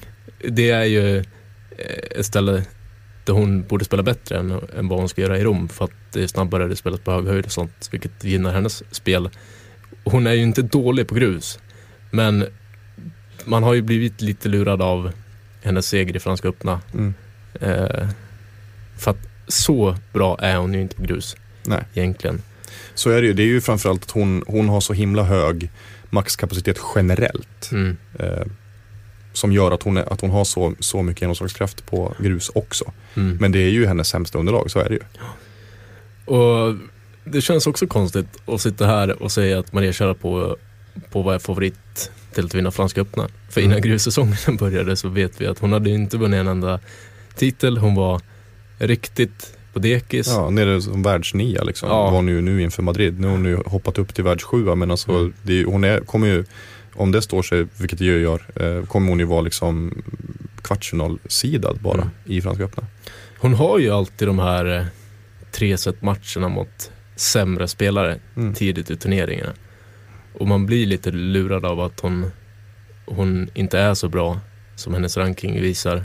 Det 0.47 0.69
är 0.69 0.83
ju 0.83 1.23
ett 2.11 2.25
ställe 2.25 2.63
där 3.25 3.33
hon 3.33 3.63
borde 3.63 3.85
spela 3.85 4.03
bättre 4.03 4.37
än, 4.37 4.51
än 4.77 4.87
vad 4.87 4.99
hon 4.99 5.09
ska 5.09 5.21
göra 5.21 5.37
i 5.37 5.43
Rom 5.43 5.69
för 5.69 5.85
att 5.85 5.91
det 6.13 6.23
är 6.23 6.27
snabbare, 6.27 6.67
det 6.67 6.75
spelas 6.75 6.99
på 6.99 7.11
hög 7.11 7.25
höjd 7.25 7.45
och 7.45 7.51
sånt 7.51 7.89
vilket 7.91 8.23
gynnar 8.23 8.53
hennes 8.53 8.83
spel. 8.95 9.29
Hon 10.03 10.27
är 10.27 10.33
ju 10.33 10.43
inte 10.43 10.61
dålig 10.61 11.07
på 11.07 11.15
grus 11.15 11.59
men 12.11 12.45
man 13.45 13.63
har 13.63 13.73
ju 13.73 13.81
blivit 13.81 14.21
lite 14.21 14.49
lurad 14.49 14.81
av 14.81 15.11
hennes 15.61 15.87
seger 15.87 16.15
i 16.15 16.19
Franska 16.19 16.47
öppna. 16.47 16.81
Mm. 16.93 17.13
Eh, 17.61 18.07
för 18.97 19.11
att 19.11 19.27
så 19.47 19.97
bra 20.13 20.37
är 20.39 20.57
hon 20.57 20.73
ju 20.73 20.81
inte 20.81 20.95
på 20.95 21.03
grus 21.03 21.35
Nej. 21.65 21.83
egentligen. 21.93 22.41
Så 22.93 23.09
är 23.09 23.21
det 23.21 23.27
ju. 23.27 23.33
Det 23.33 23.43
är 23.43 23.47
ju 23.47 23.61
framförallt 23.61 24.03
att 24.03 24.11
hon, 24.11 24.43
hon 24.47 24.69
har 24.69 24.81
så 24.81 24.93
himla 24.93 25.23
hög 25.23 25.69
maxkapacitet 26.09 26.79
generellt. 26.95 27.69
Mm. 27.71 27.97
Eh, 28.19 28.45
som 29.37 29.51
gör 29.51 29.71
att 29.71 29.83
hon, 29.83 29.97
är, 29.97 30.13
att 30.13 30.21
hon 30.21 30.29
har 30.29 30.43
så, 30.45 30.73
så 30.79 31.01
mycket 31.03 31.21
genomslagskraft 31.21 31.85
på 31.85 32.13
grus 32.19 32.51
också. 32.55 32.91
Mm. 33.15 33.37
Men 33.41 33.51
det 33.51 33.59
är 33.59 33.69
ju 33.69 33.85
hennes 33.85 34.07
sämsta 34.07 34.39
underlag, 34.39 34.71
så 34.71 34.79
är 34.79 34.89
det 34.89 34.95
ju. 34.95 35.01
Och 36.35 36.75
det 37.25 37.41
känns 37.41 37.67
också 37.67 37.87
konstigt 37.87 38.27
att 38.45 38.61
sitta 38.61 38.85
här 38.85 39.23
och 39.23 39.31
säga 39.31 39.59
att 39.59 39.73
Maria 39.73 39.93
Sharapova 39.93 40.55
på 41.11 41.21
vad 41.21 41.35
är 41.35 41.39
favorit 41.39 42.11
till 42.33 42.45
att 42.45 42.55
vinna 42.55 42.71
Franska 42.71 43.01
öppna. 43.01 43.27
För 43.49 43.61
innan 43.61 43.77
Mm. 43.77 43.89
grussäsongen 43.89 44.37
började 44.59 44.95
så 44.95 45.09
vet 45.09 45.41
vi 45.41 45.47
att 45.47 45.59
hon 45.59 45.73
hade 45.73 45.89
inte 45.89 46.17
vunnit 46.17 46.39
en 46.39 46.47
enda 46.47 46.79
titel. 47.35 47.77
Hon 47.77 47.95
var 47.95 48.21
riktigt 48.79 49.53
på 49.73 49.79
dekis. 49.79 50.27
Ja, 50.27 50.49
nere 50.49 50.81
som 50.81 51.03
världsnia 51.03 51.63
liksom. 51.63 51.89
Ja. 51.89 52.03
Var 52.03 52.11
hon 52.11 52.27
ju 52.27 52.41
nu 52.41 52.61
inför 52.61 52.83
Madrid. 52.83 53.19
Nu 53.19 53.27
har 53.27 53.31
hon 53.31 53.45
ju 53.45 53.57
hoppat 53.65 53.97
upp 53.97 54.13
till 54.15 54.23
världssjua 54.23 54.75
men 54.75 54.91
alltså 54.91 55.11
Mm. 55.11 55.33
det, 55.43 55.63
hon 55.63 55.83
är, 55.83 55.99
kommer 55.99 56.27
ju, 56.27 56.45
om 56.97 57.11
det 57.11 57.21
står 57.21 57.41
sig, 57.41 57.67
vilket 57.77 57.99
det 57.99 58.05
ju 58.05 58.21
gör, 58.21 58.41
eh, 58.55 58.85
kommer 58.85 59.09
hon 59.09 59.19
ju 59.19 59.25
vara 59.25 59.41
liksom 59.41 60.01
kvartsfinalsidad 60.61 61.77
bara 61.81 62.01
Mm. 62.01 62.09
i 62.25 62.41
Franska 62.41 62.63
öppna. 62.63 62.83
Hon 63.39 63.53
har 63.53 63.79
ju 63.79 63.89
alltid 63.91 64.27
de 64.27 64.39
här 64.39 64.65
eh, 64.79 64.85
tre 65.51 65.77
set 65.77 66.01
matcherna 66.01 66.49
mot 66.49 66.91
sämre 67.15 67.67
spelare 67.67 68.19
Mm. 68.37 68.53
tidigt 68.53 68.89
i 68.91 68.95
turneringarna. 68.97 69.53
Och 70.33 70.47
man 70.47 70.65
blir 70.65 70.85
lite 70.85 71.11
lurad 71.11 71.65
av 71.65 71.79
att 71.79 71.99
hon, 71.99 72.31
hon 73.05 73.49
inte 73.53 73.79
är 73.79 73.93
så 73.93 74.09
bra 74.09 74.39
som 74.75 74.93
hennes 74.93 75.17
ranking 75.17 75.61
visar. 75.61 76.03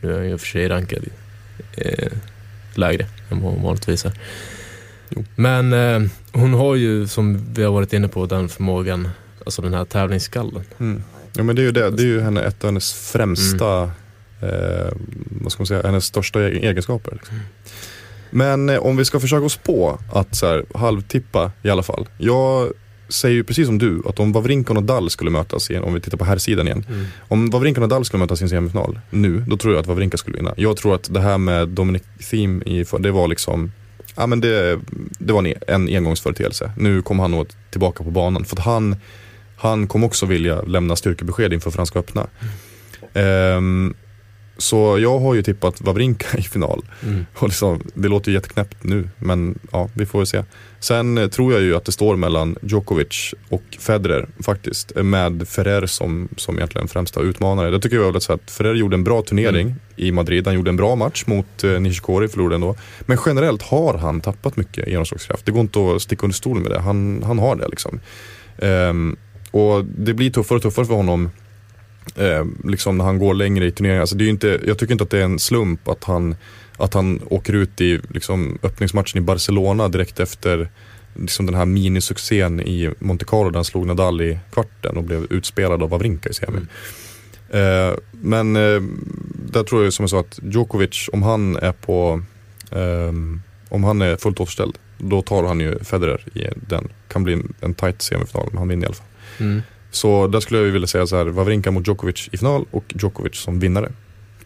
Nu 0.00 0.12
är 0.14 0.18
hon 0.18 0.28
ju 0.28 0.38
för 0.38 0.46
sig 0.46 0.68
rankad 0.68 1.04
eh, 1.76 2.12
lägre 2.74 3.06
än 3.30 3.40
vad 3.42 3.52
hon 3.52 3.62
vanligtvis 3.62 4.04
är. 4.04 4.12
Jo. 5.08 5.24
Men 5.36 5.72
eh, 5.72 6.10
hon 6.32 6.54
har 6.54 6.74
ju, 6.74 7.06
som 7.08 7.54
vi 7.54 7.62
har 7.62 7.72
varit 7.72 7.92
inne 7.92 8.08
på, 8.08 8.26
den 8.26 8.48
förmågan, 8.48 9.08
alltså 9.46 9.62
den 9.62 9.74
här 9.74 9.84
tävlingsskallen. 9.84 10.64
Mm. 10.80 11.02
Ja 11.36 11.42
men 11.42 11.56
det 11.56 11.62
är 11.62 11.64
ju 11.64 11.72
det, 11.72 11.90
det 11.90 12.02
är 12.02 12.06
ju 12.06 12.20
henne, 12.20 12.42
ett 12.42 12.64
av 12.64 12.68
hennes 12.68 12.92
främsta, 12.92 13.90
Mm. 14.40 14.54
eh, 14.54 14.92
vad 15.42 15.52
ska 15.52 15.60
man 15.60 15.66
säga, 15.66 15.82
hennes 15.82 16.04
största 16.04 16.42
e- 16.42 16.58
egenskaper. 16.68 17.12
Liksom. 17.12 17.40
Men 18.30 18.68
eh, 18.68 18.78
om 18.78 18.96
vi 18.96 19.04
ska 19.04 19.20
försöka 19.20 19.44
oss 19.46 19.56
på 19.56 19.98
att 20.12 20.36
så 20.36 20.46
här, 20.46 20.64
halvtippa 20.74 21.52
i 21.62 21.70
alla 21.70 21.82
fall. 21.82 22.08
Jag 22.18 22.72
säger 23.08 23.34
ju 23.34 23.44
precis 23.44 23.66
som 23.66 23.78
du, 23.78 24.02
att 24.08 24.20
om 24.20 24.32
Wawrinka 24.32 24.72
och 24.72 24.74
Nadal 24.74 25.10
skulle 25.10 25.30
mötas, 25.30 25.70
igen, 25.70 25.82
om 25.84 25.94
vi 25.94 26.00
tittar 26.00 26.18
på 26.18 26.24
här 26.24 26.38
sidan 26.38 26.66
igen. 26.66 26.86
Om 27.28 27.50
Wawrinka 27.50 27.80
och 27.80 27.88
Nadal 27.88 28.04
skulle 28.04 28.18
mötas 28.20 28.40
i 28.40 28.44
en 28.44 28.48
semifinal 28.50 28.98
nu, 29.10 29.44
då 29.46 29.56
tror 29.56 29.74
jag 29.74 29.80
att 29.80 29.86
Wawrinka 29.86 30.16
skulle 30.16 30.36
vinna. 30.36 30.54
Jag 30.56 30.76
tror 30.76 30.94
att 30.94 31.14
det 31.14 31.20
här 31.20 31.38
med 31.38 31.68
Dominic 31.68 32.02
Thiem, 32.30 32.62
i, 32.62 32.84
det 33.00 33.10
var 33.10 33.28
liksom 33.28 33.72
Ja 34.16 34.26
men 34.26 34.40
det, 34.40 34.80
det 35.18 35.32
var 35.32 35.42
en, 35.46 35.54
en 35.66 35.88
engångsföreteelse. 35.96 36.70
Nu 36.78 37.02
kommer 37.02 37.22
han 37.22 37.30
nog 37.30 37.46
tillbaka 37.70 38.04
på 38.04 38.10
banan. 38.10 38.44
För 38.44 38.56
att 38.56 38.64
han, 38.64 38.96
han 39.56 39.86
kommer 39.86 40.06
också 40.06 40.26
vilja 40.26 40.62
lämna 40.62 40.96
styrkebesked 40.96 41.52
inför 41.52 41.70
Franska 41.70 41.98
öppna. 41.98 42.26
Ehm, 43.14 43.94
så 44.58 44.98
jag 44.98 45.18
har 45.18 45.34
ju 45.34 45.42
tippat 45.42 45.80
Wawrinka 45.80 46.38
i 46.38 46.42
final. 46.42 46.84
Mm. 47.02 47.26
Och 47.34 47.48
liksom, 47.48 47.82
det 47.94 48.08
låter 48.08 48.30
ju 48.30 48.34
jätteknäppt 48.34 48.84
nu, 48.84 49.08
men 49.18 49.58
ja, 49.72 49.88
vi 49.94 50.06
får 50.06 50.18
väl 50.18 50.26
se. 50.26 50.42
Sen 50.80 51.18
eh, 51.18 51.28
tror 51.28 51.52
jag 51.52 51.62
ju 51.62 51.76
att 51.76 51.84
det 51.84 51.92
står 51.92 52.16
mellan 52.16 52.56
Djokovic 52.62 53.34
och 53.48 53.62
Federer 53.78 54.28
faktiskt. 54.44 54.96
eh, 54.96 55.02
Med 55.02 55.48
Ferrer 55.48 55.86
som, 55.86 56.28
som 56.36 56.56
egentligen 56.56 56.88
främsta 56.88 57.20
utmanare. 57.20 57.70
Det 57.70 57.80
tycker 57.80 57.96
jag 57.96 58.12
väl 58.12 58.16
att, 58.28 58.50
Ferrer 58.50 58.74
gjorde 58.74 58.96
en 58.96 59.04
bra 59.04 59.22
turnering 59.22 59.74
i 59.96 60.12
Madrid. 60.12 60.46
Han 60.46 60.54
gjorde 60.54 60.70
en 60.70 60.76
bra 60.76 60.96
match 60.96 61.24
mot 61.26 61.64
eh, 61.64 61.80
Nishikori, 61.80 62.28
förlorade 62.28 62.54
ändå. 62.54 62.76
Men 63.00 63.18
generellt 63.26 63.62
har 63.62 63.98
han 63.98 64.20
tappat 64.20 64.56
mycket 64.56 64.88
genomslagskraft. 64.88 65.46
Det 65.46 65.52
går 65.52 65.60
inte 65.60 65.78
att 65.96 66.02
sticka 66.02 66.22
under 66.26 66.34
stolen 66.34 66.62
med 66.62 66.72
det. 66.72 66.78
Han, 66.80 67.22
han 67.22 67.38
har 67.38 67.56
det 67.56 67.68
liksom. 67.68 68.00
Ehm, 68.58 69.16
och 69.50 69.84
det 69.84 70.14
blir 70.14 70.30
tuffare 70.30 70.56
och 70.56 70.62
tuffare 70.62 70.86
för 70.86 70.94
honom 70.94 71.30
eh, 72.16 72.44
liksom 72.64 72.98
när 72.98 73.04
han 73.04 73.18
går 73.18 73.34
längre 73.34 73.66
i 73.66 73.70
turneringen. 73.70 74.00
Alltså 74.00 74.16
det 74.16 74.24
är 74.24 74.28
inte, 74.28 74.60
jag 74.66 74.78
tycker 74.78 74.92
inte 74.92 75.04
att 75.04 75.10
det 75.10 75.18
är 75.18 75.24
en 75.24 75.38
slump 75.38 75.88
att 75.88 76.04
han, 76.04 76.36
att 76.76 76.94
han 76.94 77.20
åker 77.30 77.52
ut 77.52 77.80
i 77.80 78.00
liksom, 78.08 78.58
öppningsmatchen 78.62 79.18
i 79.18 79.20
Barcelona 79.20 79.88
direkt 79.88 80.20
efter 80.20 80.68
liksom, 81.14 81.46
den 81.46 81.54
här 81.54 81.66
minisuccén 81.66 82.60
i 82.60 82.90
Monte 82.98 83.24
Carlo 83.24 83.50
där 83.50 83.56
han 83.58 83.64
slog 83.64 83.86
Nadal 83.86 84.20
i 84.20 84.38
kvarten 84.52 84.96
och 84.96 85.04
blev 85.04 85.26
utspelad 85.30 85.82
av 85.82 85.90
Wawrinka 85.90 86.28
i 86.28 86.34
semin. 86.34 86.68
Eh, 87.50 87.94
men 88.10 88.56
eh, 88.56 88.82
där 89.52 89.62
tror 89.62 89.84
jag 89.84 89.92
som 89.92 90.02
jag 90.02 90.10
sa 90.10 90.20
att 90.20 90.38
Djokovic, 90.42 91.08
om 91.12 91.22
han 91.22 91.56
är 91.56 91.72
på 91.72 92.22
ehm, 92.70 93.42
om 93.68 93.84
han 93.84 94.02
är 94.02 94.16
fullt 94.16 94.40
återställd, 94.40 94.78
då 94.98 95.22
tar 95.22 95.44
han 95.44 95.60
ju 95.60 95.78
Federer 95.84 96.38
i 96.38 96.46
den. 96.68 96.88
Kan 97.08 97.24
bli 97.24 97.32
en, 97.32 97.54
en 97.60 97.74
tight 97.74 98.02
semifinal, 98.02 98.48
men 98.50 98.58
han 98.58 98.68
vinner 98.68 98.82
i 98.82 98.86
alla 98.86 98.94
fall. 98.94 99.06
Mm. 99.38 99.62
Så 99.90 100.26
där 100.26 100.40
skulle 100.40 100.60
jag 100.60 100.66
vilja 100.66 100.86
säga 100.88 101.06
så 101.06 101.16
här, 101.16 101.26
Wawrinka 101.26 101.70
mot 101.70 101.86
Djokovic 101.88 102.28
i 102.32 102.36
final 102.36 102.64
och 102.70 102.84
Djokovic 102.88 103.36
som 103.36 103.60
vinnare. 103.60 103.92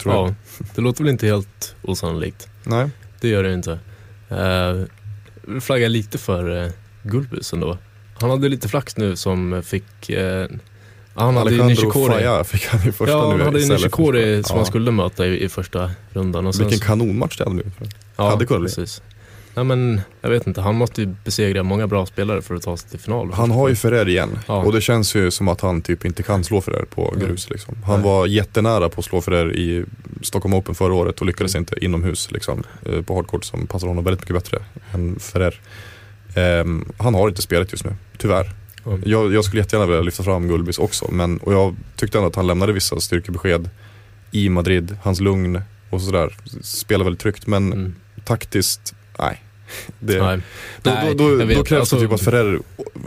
Tror 0.03 0.15
jag. 0.15 0.29
Ja, 0.29 0.35
det 0.75 0.81
låter 0.81 1.03
väl 1.05 1.11
inte 1.11 1.27
helt 1.27 1.75
osannolikt. 1.83 2.49
Nej. 2.65 2.89
Det 3.21 3.29
gör 3.29 3.43
det 3.43 3.55
inte. 3.55 3.71
Uh, 4.33 4.85
vi 5.43 5.61
flaggar 5.61 5.89
lite 5.89 6.19
för 6.19 6.65
uh, 6.65 6.71
Gulbis 7.03 7.53
ändå. 7.53 7.79
Han 8.21 8.31
hade 8.31 8.49
lite 8.49 8.69
flax 8.69 8.97
nu 8.97 9.17
som 9.17 9.63
fick... 9.63 10.11
Uh, 10.11 10.47
han 11.15 11.37
hade 11.37 11.41
Alejandro 11.41 11.69
Nishikori. 11.69 12.13
Faya 12.13 12.45
fick 12.45 12.67
han 12.67 12.89
i 12.89 12.93
första 12.93 13.13
Ja, 13.13 13.31
han 13.31 13.41
hade 13.41 13.61
ju 13.61 13.69
Nishikori 13.69 14.43
som 14.43 14.55
Ja. 14.55 14.59
han 14.59 14.67
skulle 14.67 14.91
möta 14.91 15.27
i, 15.27 15.45
i 15.45 15.49
första 15.49 15.91
rundan. 16.13 16.47
Och 16.47 16.61
Vilken 16.61 16.79
kanonmatch 16.79 17.37
det 17.37 17.45
hade 17.45 17.55
blivit. 17.55 17.75
ja, 18.17 18.31
hade 18.31 18.47
kunnat 18.47 18.63
precis. 18.63 19.03
Nej 19.55 19.65
men, 19.65 20.01
jag 20.21 20.31
vet 20.31 20.47
inte. 20.47 20.61
Han 20.61 20.75
måste 20.75 21.01
ju 21.03 21.15
besegra 21.25 21.63
många 21.63 21.87
bra 21.87 22.07
spelare 22.07 22.43
för 22.43 22.55
att 22.55 22.63
ta 22.63 22.77
sig 22.77 22.91
till 22.91 22.99
final. 22.99 23.33
Han 23.33 23.51
har 23.51 23.69
ju 23.69 23.75
Ferrer 23.77 24.09
igen 24.09 24.39
Ja. 24.49 24.57
och 24.57 24.73
det 24.73 24.81
känns 24.81 25.15
ju 25.15 25.31
som 25.31 25.49
att 25.49 25.61
han 25.61 25.83
typ 25.83 26.05
inte 26.05 26.23
kan 26.23 26.45
slå 26.45 26.61
Ferrer 26.61 26.85
på 26.85 27.15
grus. 27.21 27.51
Liksom. 27.51 27.77
Han 27.85 27.95
Nej. 28.01 28.05
var 28.11 28.27
jättenära 28.27 28.89
på 28.89 28.99
att 28.99 29.05
slå 29.05 29.21
Ferrer 29.21 29.57
i 29.57 29.85
Stockholm 30.23 30.55
Open 30.55 30.75
förra 30.75 30.95
året 30.95 31.21
och 31.21 31.27
lyckades 31.27 31.55
Mm. 31.55 31.63
inte 31.63 31.85
inomhus 31.85 32.31
liksom, 32.31 32.63
eh, 32.87 33.03
på 33.03 33.15
hardcourt 33.15 33.45
som 33.45 33.67
passar 33.67 33.87
honom 33.89 34.05
väldigt 34.05 34.21
mycket 34.21 34.35
bättre 34.45 34.59
än 34.93 35.19
Ferrer. 35.19 35.61
Ehm, 36.35 36.85
han 36.99 37.15
har 37.15 37.29
inte 37.29 37.43
spelet 37.43 37.73
just 37.73 37.85
nu, 37.85 37.95
tyvärr. 38.19 38.51
Ja. 38.85 38.99
Jag, 39.05 39.33
jag 39.35 39.45
skulle 39.45 39.63
jättegärna 39.63 39.87
vilja 39.87 40.03
lyfta 40.03 40.23
fram 40.23 40.49
Gulbis 40.49 40.79
också 40.79 41.09
men, 41.13 41.39
och 41.39 41.53
jag 41.55 41.77
tyckte 41.97 42.19
ändå 42.19 42.29
att 42.29 42.37
han 42.37 42.47
lämnade 42.47 42.73
vissa 42.73 43.01
styrkebesked 43.01 43.71
i 44.31 44.49
Madrid. 44.49 44.97
Hans 45.03 45.21
lugn 45.21 45.63
och 45.91 46.03
sådär. 46.03 46.37
Spelar 46.63 47.05
väldigt 47.05 47.21
tryggt 47.23 47.47
men 47.47 47.73
Mm. 47.73 47.95
taktiskt, 48.25 48.95
nej. 49.19 49.43
Det, 49.99 50.23
Nej. 50.23 50.41
Då, 50.83 50.91
Nej, 50.91 51.15
då, 51.15 51.37
då, 51.37 51.45
då 51.55 51.65
krävs 51.65 51.81
Alltså- 51.81 51.97
det 51.97 52.03
typ 52.03 52.13
att 52.13 52.21
Ferrer 52.23 52.61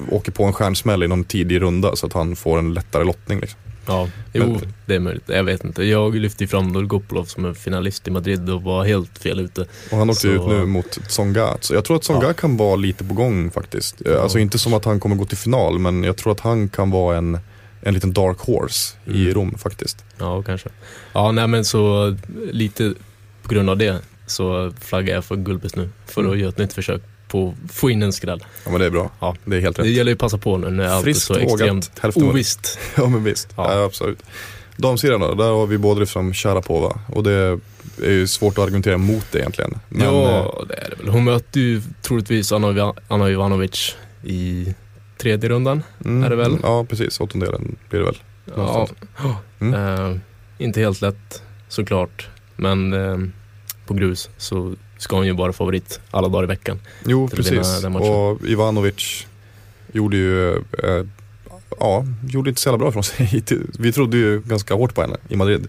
åker 0.10 0.32
på 0.32 0.44
en 0.44 0.54
stjärnsmäll 0.54 1.04
i 1.04 1.08
någon 1.08 1.24
tidig 1.24 1.62
runda 1.62 1.96
så 1.96 2.06
att 2.08 2.14
han 2.14 2.36
får 2.36 2.60
en 2.60 2.74
lättare 2.74 3.04
lottning. 3.04 3.40
Liksom. 3.40 3.60
Ja, 3.88 4.10
jo, 4.34 4.44
Men- 4.48 4.74
det 4.86 4.96
är 4.96 5.00
möjligt. 5.00 5.24
Jag 5.28 5.44
vet 5.44 5.64
inte. 5.64 5.84
Jag 5.84 6.16
lyfte 6.16 6.44
ju 6.44 6.48
fram 6.48 6.74
Dolgopolov 6.74 7.26
som 7.26 7.46
en 7.46 7.56
finalist 7.56 8.08
i 8.08 8.12
Madrid 8.12 8.50
och 8.50 8.62
var 8.62 8.86
helt 8.86 9.18
fel 9.20 9.40
ute. 9.40 9.62
Och 9.92 9.98
han 9.98 10.10
åkte 10.10 10.22
Så- 10.22 10.28
ut 10.28 10.48
nu 10.48 10.66
mot 10.66 10.92
Tsonga. 11.08 11.58
Så 11.60 11.74
jag 11.74 11.86
tror 11.86 11.96
att 11.98 12.02
Tsonga 12.04 12.24
Ja. 12.28 12.34
kan 12.34 12.58
vara 12.58 12.76
lite 12.76 13.04
på 13.04 13.14
gång 13.14 13.52
faktiskt. 13.52 14.02
Eh, 14.06 14.12
Ja. 14.12 14.20
Alltså 14.22 14.40
inte 14.40 14.60
som 14.60 14.74
att 14.74 14.86
han 14.86 15.00
kommer 15.00 15.16
gå 15.16 15.26
till 15.26 15.38
final 15.38 15.80
men 15.80 16.04
jag 16.04 16.18
tror 16.18 16.32
att 16.32 16.40
han 16.40 16.70
kan 16.70 16.92
vara 16.92 17.18
en, 17.18 17.40
en 17.82 17.94
liten 17.94 18.14
dark 18.14 18.38
horse 18.40 18.96
i 19.06 19.22
Mm. 19.22 19.34
Rom 19.34 19.58
faktiskt. 19.58 20.04
Ja, 20.18 20.42
kanske. 20.44 20.70
Ja, 21.14 21.32
nej 21.32 21.48
men 21.48 21.66
så 21.66 22.16
lite 22.52 22.94
på 23.44 23.50
grund 23.54 23.70
av 23.70 23.78
det 23.78 24.02
så 24.26 24.74
flaggar 24.82 25.16
jag 25.16 25.26
för 25.26 25.36
Gulbis 25.36 25.76
nu 25.76 25.90
för 26.06 26.22
att 26.22 26.28
Mm. 26.28 26.40
göra 26.40 26.50
ett 26.50 26.58
nytt 26.58 26.74
försök 26.74 27.02
på 27.28 27.54
att 27.66 27.72
få 27.76 27.90
in 27.90 28.04
en 28.04 28.14
skräll. 28.14 28.44
Ja 28.66 28.72
men 28.72 28.80
det 28.80 28.86
är 28.86 28.90
bra. 28.90 29.12
Ja. 29.20 29.36
Det 29.46 29.56
är 29.58 29.62
helt 29.62 29.80
rätt. 29.80 29.86
Det 29.86 29.92
gäller 29.92 30.12
ju 30.12 30.14
att 30.16 30.20
passa 30.20 30.38
på 30.38 30.58
nu 30.58 30.70
när 30.70 30.88
allt 30.88 31.08
är 31.08 31.14
så 31.14 31.34
vågat, 31.34 31.52
extremt 31.52 31.92
hälften 32.00 32.24
ovisst. 32.24 32.80
Ja 32.98 33.08
men 33.08 33.24
visst, 33.24 33.48
Ja. 33.58 33.74
ja. 33.76 33.86
absolut. 33.86 34.24
Damsidan 34.78 35.22
då, 35.22 35.34
där 35.34 35.52
har 35.52 35.68
vi 35.68 35.78
både 35.78 36.06
från 36.06 36.34
Sharapova 36.34 37.00
och 37.08 37.24
det 37.24 37.60
är 38.04 38.10
ju 38.12 38.28
svårt 38.28 38.58
att 38.58 38.64
argumentera 38.64 38.98
mot 38.98 39.26
det 39.32 39.40
egentligen. 39.40 39.80
Men, 39.90 40.02
eh, 40.08 40.14
ja, 40.14 40.64
det 40.68 40.74
är 40.76 40.90
det 40.90 40.96
väl. 41.04 41.08
Hon 41.14 41.24
möter 41.24 41.60
ju 41.60 41.82
troligtvis 42.02 42.52
Anna, 42.52 42.94
Anna 43.08 43.30
Ivanovic 43.30 43.96
i 44.24 44.74
tredje 45.18 45.50
rundan. 45.50 45.84
mm, 46.06 46.24
är 46.24 46.30
det 46.30 46.36
väl? 46.36 46.58
Ja, 46.64 46.86
precis. 46.90 47.20
Åttondelen 47.20 47.76
blir 47.90 48.00
det 48.00 48.06
väl. 48.06 48.18
Ja. 48.56 48.88
Mm. 49.60 49.74
eh, 50.14 50.18
inte 50.58 50.80
helt 50.80 51.02
lätt 51.02 51.42
såklart, 51.68 52.28
men 52.56 52.94
eh, 52.94 53.18
på 53.86 53.94
grus 53.94 54.30
så 54.38 54.74
ska 54.98 55.16
hon 55.16 55.26
ju 55.26 55.32
vara 55.34 55.54
favorit 55.54 56.00
alla 56.12 56.28
dagar 56.28 56.44
i 56.44 56.48
veckan. 56.48 56.80
Jo, 57.06 57.28
precis. 57.28 57.84
Och 57.86 58.42
Ivanovic 58.48 59.28
gjorde 59.92 60.18
ju, 60.18 60.56
eh, 60.56 61.06
ja, 61.80 62.06
gjorde 62.28 62.50
inte 62.50 62.62
så 62.62 62.70
jävla 62.70 62.78
bra 62.78 62.92
från 62.92 63.04
sig. 63.04 63.44
Vi 63.80 63.92
trodde 63.92 64.18
ju 64.18 64.42
ganska 64.42 64.74
hårt 64.74 64.96
på 64.96 65.02
henne 65.02 65.18
i 65.30 65.36
Madrid. 65.36 65.68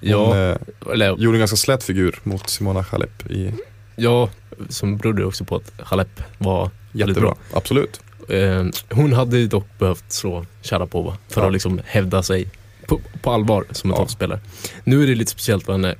Hon 0.00 0.08
Ja, 0.10 0.36
eh, 0.50 0.56
eller, 0.92 1.16
gjorde 1.16 1.36
en 1.36 1.38
ganska 1.38 1.56
slät 1.56 1.82
figur 1.84 2.18
mot 2.22 2.50
Simona 2.50 2.80
Halep 2.80 3.30
i 3.30 3.52
ja, 3.96 4.28
som 4.68 4.96
berodde 4.96 5.24
också 5.24 5.44
på 5.44 5.56
att 5.56 5.72
Halep 5.78 6.22
var 6.38 6.70
jättebra. 6.92 7.20
bra. 7.20 7.36
Absolut. 7.52 8.00
Eh, 8.28 8.64
hon 8.90 9.12
hade 9.12 9.46
dock 9.46 9.66
behövt 9.78 10.12
slå 10.12 10.46
Sharapova 10.62 11.16
för 11.28 11.40
Ja. 11.40 11.46
att 11.46 11.52
liksom 11.52 11.80
hävda 11.84 12.22
sig 12.22 12.48
på, 12.86 13.00
på 13.22 13.30
allvar 13.30 13.64
som 13.70 13.90
en 13.90 13.94
Ja. 13.94 14.00
toppspelare. 14.02 14.40
Nu 14.84 15.02
är 15.02 15.06
det 15.06 15.14
lite 15.14 15.30
speciellt 15.30 15.64
för 15.64 15.72
henne. 15.72 15.94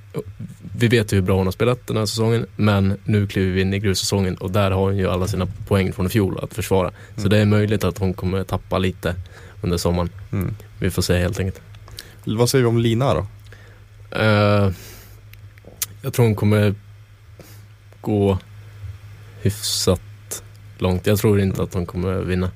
Vi 0.78 0.88
vet 0.88 1.12
ju 1.12 1.16
hur 1.16 1.22
bra 1.22 1.36
hon 1.36 1.46
har 1.46 1.52
spelat 1.52 1.86
den 1.86 1.96
här 1.96 2.06
säsongen, 2.06 2.46
men 2.56 2.98
nu 3.04 3.26
kliver 3.26 3.52
vi 3.52 3.60
in 3.60 3.74
i 3.74 3.78
grussäsongen 3.78 4.34
och 4.36 4.50
där 4.50 4.70
har 4.70 4.80
hon 4.80 4.96
ju 4.96 5.08
alla 5.10 5.26
sina 5.28 5.46
poäng 5.68 5.92
från 5.92 6.06
i 6.06 6.08
fjol 6.08 6.38
att 6.42 6.54
försvara. 6.54 6.90
Så 7.14 7.20
Mm. 7.20 7.30
det 7.30 7.38
är 7.38 7.44
möjligt 7.46 7.84
att 7.84 7.98
hon 7.98 8.14
kommer 8.14 8.44
tappa 8.44 8.78
lite 8.78 9.14
under 9.62 9.76
sommaren. 9.76 10.10
Mm. 10.32 10.54
Vi 10.78 10.90
får 10.90 11.02
se 11.02 11.18
helt 11.18 11.38
enkelt. 11.40 11.60
Vad 12.24 12.50
säger 12.50 12.62
vi 12.64 12.68
om 12.68 12.78
Lina 12.78 13.14
då? 13.14 13.26
Eh, 14.18 14.70
jag 16.02 16.12
tror 16.12 16.24
hon 16.26 16.34
kommer 16.34 16.74
gå 18.00 18.38
hyfsat 19.42 20.42
långt. 20.78 21.06
Jag 21.06 21.18
tror 21.18 21.40
inte 21.40 21.62
att 21.62 21.74
hon 21.74 21.86
kommer 21.86 22.14
vinna. 22.14 22.50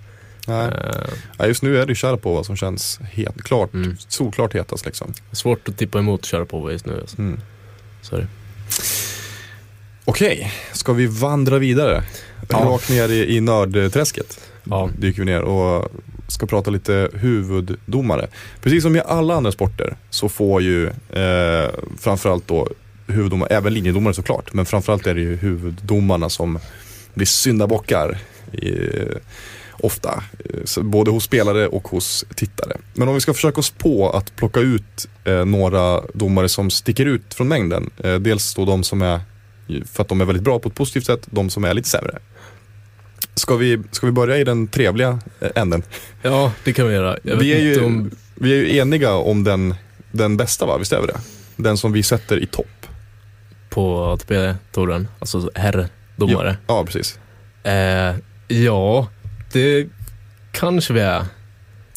Nej. 0.46 0.66
Eh, 0.68 1.10
Ja, 1.38 1.46
just 1.46 1.62
nu 1.62 1.78
är 1.78 1.86
det 1.86 1.94
Sharapova 1.94 2.44
som 2.44 2.56
känns 2.56 2.98
helt 3.12 3.42
klart, 3.42 3.74
Mm. 3.74 3.96
solklart 4.08 4.54
hetast 4.54 4.86
liksom. 4.86 5.12
svårt 5.32 5.68
att 5.68 5.78
tippa 5.78 5.98
emot 5.98 6.26
Sharapova 6.26 6.72
just 6.72 6.86
nu. 6.86 7.00
Alltså. 7.00 7.18
Mm. 7.18 7.40
Det. 8.10 8.26
Okej, 10.04 10.52
ska 10.72 10.92
vi 10.92 11.06
vandra 11.06 11.58
vidare? 11.58 12.02
Ja. 12.48 12.58
Rakt 12.58 12.90
ner 12.90 13.08
i, 13.08 13.36
i 13.36 13.40
nördträsket 13.40 14.40
Ja. 14.64 14.90
dyker 14.98 15.18
vi 15.18 15.24
ner 15.24 15.40
och 15.42 15.92
ska 16.28 16.46
prata 16.46 16.70
lite 16.70 17.10
huvuddomare. 17.14 18.28
Precis 18.62 18.82
som 18.82 18.96
i 18.96 19.00
alla 19.06 19.34
andra 19.34 19.52
sporter 19.52 19.96
så 20.10 20.28
får 20.28 20.62
ju 20.62 20.86
eh, 21.10 21.70
framförallt 21.98 22.48
då 22.48 22.68
huvuddomare, 23.06 23.48
även 23.56 23.74
linjedomare 23.74 24.14
såklart, 24.14 24.52
men 24.52 24.66
framförallt 24.66 25.06
är 25.06 25.14
det 25.14 25.20
ju 25.20 25.36
huvuddomarna 25.36 26.28
som 26.28 26.58
blir 27.14 27.26
syndabockar 27.26 28.18
i, 28.52 28.68
ofta. 29.82 30.22
eh, 30.76 30.82
Både 30.82 31.10
hos 31.10 31.24
spelare 31.24 31.66
och 31.68 31.88
hos 31.88 32.24
tittare. 32.34 32.76
Men 32.94 33.08
om 33.08 33.14
vi 33.14 33.20
ska 33.20 33.34
försöka 33.34 33.60
oss 33.60 33.70
på 33.70 34.10
att 34.10 34.36
plocka 34.36 34.60
ut 34.60 35.08
eh, 35.24 35.44
några 35.44 36.00
domare 36.14 36.48
som 36.48 36.70
sticker 36.70 37.06
ut 37.06 37.34
från 37.34 37.48
mängden. 37.48 37.90
Eh, 38.04 38.14
dels 38.14 38.54
då 38.54 38.64
de 38.64 38.84
som 38.84 39.02
är, 39.02 39.20
för 39.92 40.02
att 40.02 40.08
de 40.08 40.20
är 40.20 40.24
väldigt 40.24 40.44
bra 40.44 40.58
på 40.58 40.68
ett 40.68 40.74
positivt 40.74 41.06
sätt, 41.06 41.20
de 41.30 41.50
som 41.50 41.64
är 41.64 41.74
lite 41.74 41.88
sämre. 41.88 42.18
Ska 43.34 43.56
vi, 43.56 43.82
ska 43.90 44.06
vi 44.06 44.12
börja 44.12 44.38
i 44.38 44.44
den 44.44 44.68
trevliga 44.68 45.18
eh, 45.40 45.48
änden? 45.54 45.82
ja, 46.22 46.52
det 46.64 46.72
kan 46.72 46.86
vi 46.88 46.94
göra. 46.94 47.18
Vi 47.22 47.52
är, 47.54 47.60
ju, 47.60 47.84
om... 47.84 48.10
vi 48.34 48.52
är 48.52 48.56
ju 48.56 48.76
eniga 48.78 49.14
om 49.14 49.44
den, 49.44 49.74
den 50.12 50.36
bästa 50.36 50.66
va, 50.66 50.78
visst 50.78 50.92
är 50.92 51.00
vi 51.00 51.06
det? 51.06 51.20
Den 51.56 51.76
som 51.76 51.92
vi 51.92 52.02
sätter 52.02 52.42
i 52.42 52.46
topp. 52.46 52.66
På 53.70 54.04
ATP-touren, 54.04 55.08
alltså 55.18 55.50
herrdomare. 55.54 56.56
Ja, 56.66 56.84
precis. 56.84 57.18
Eh, 57.62 58.14
ja, 58.48 59.08
det 59.52 59.86
kanske 60.52 60.92
vi 60.92 61.00
är. 61.00 61.24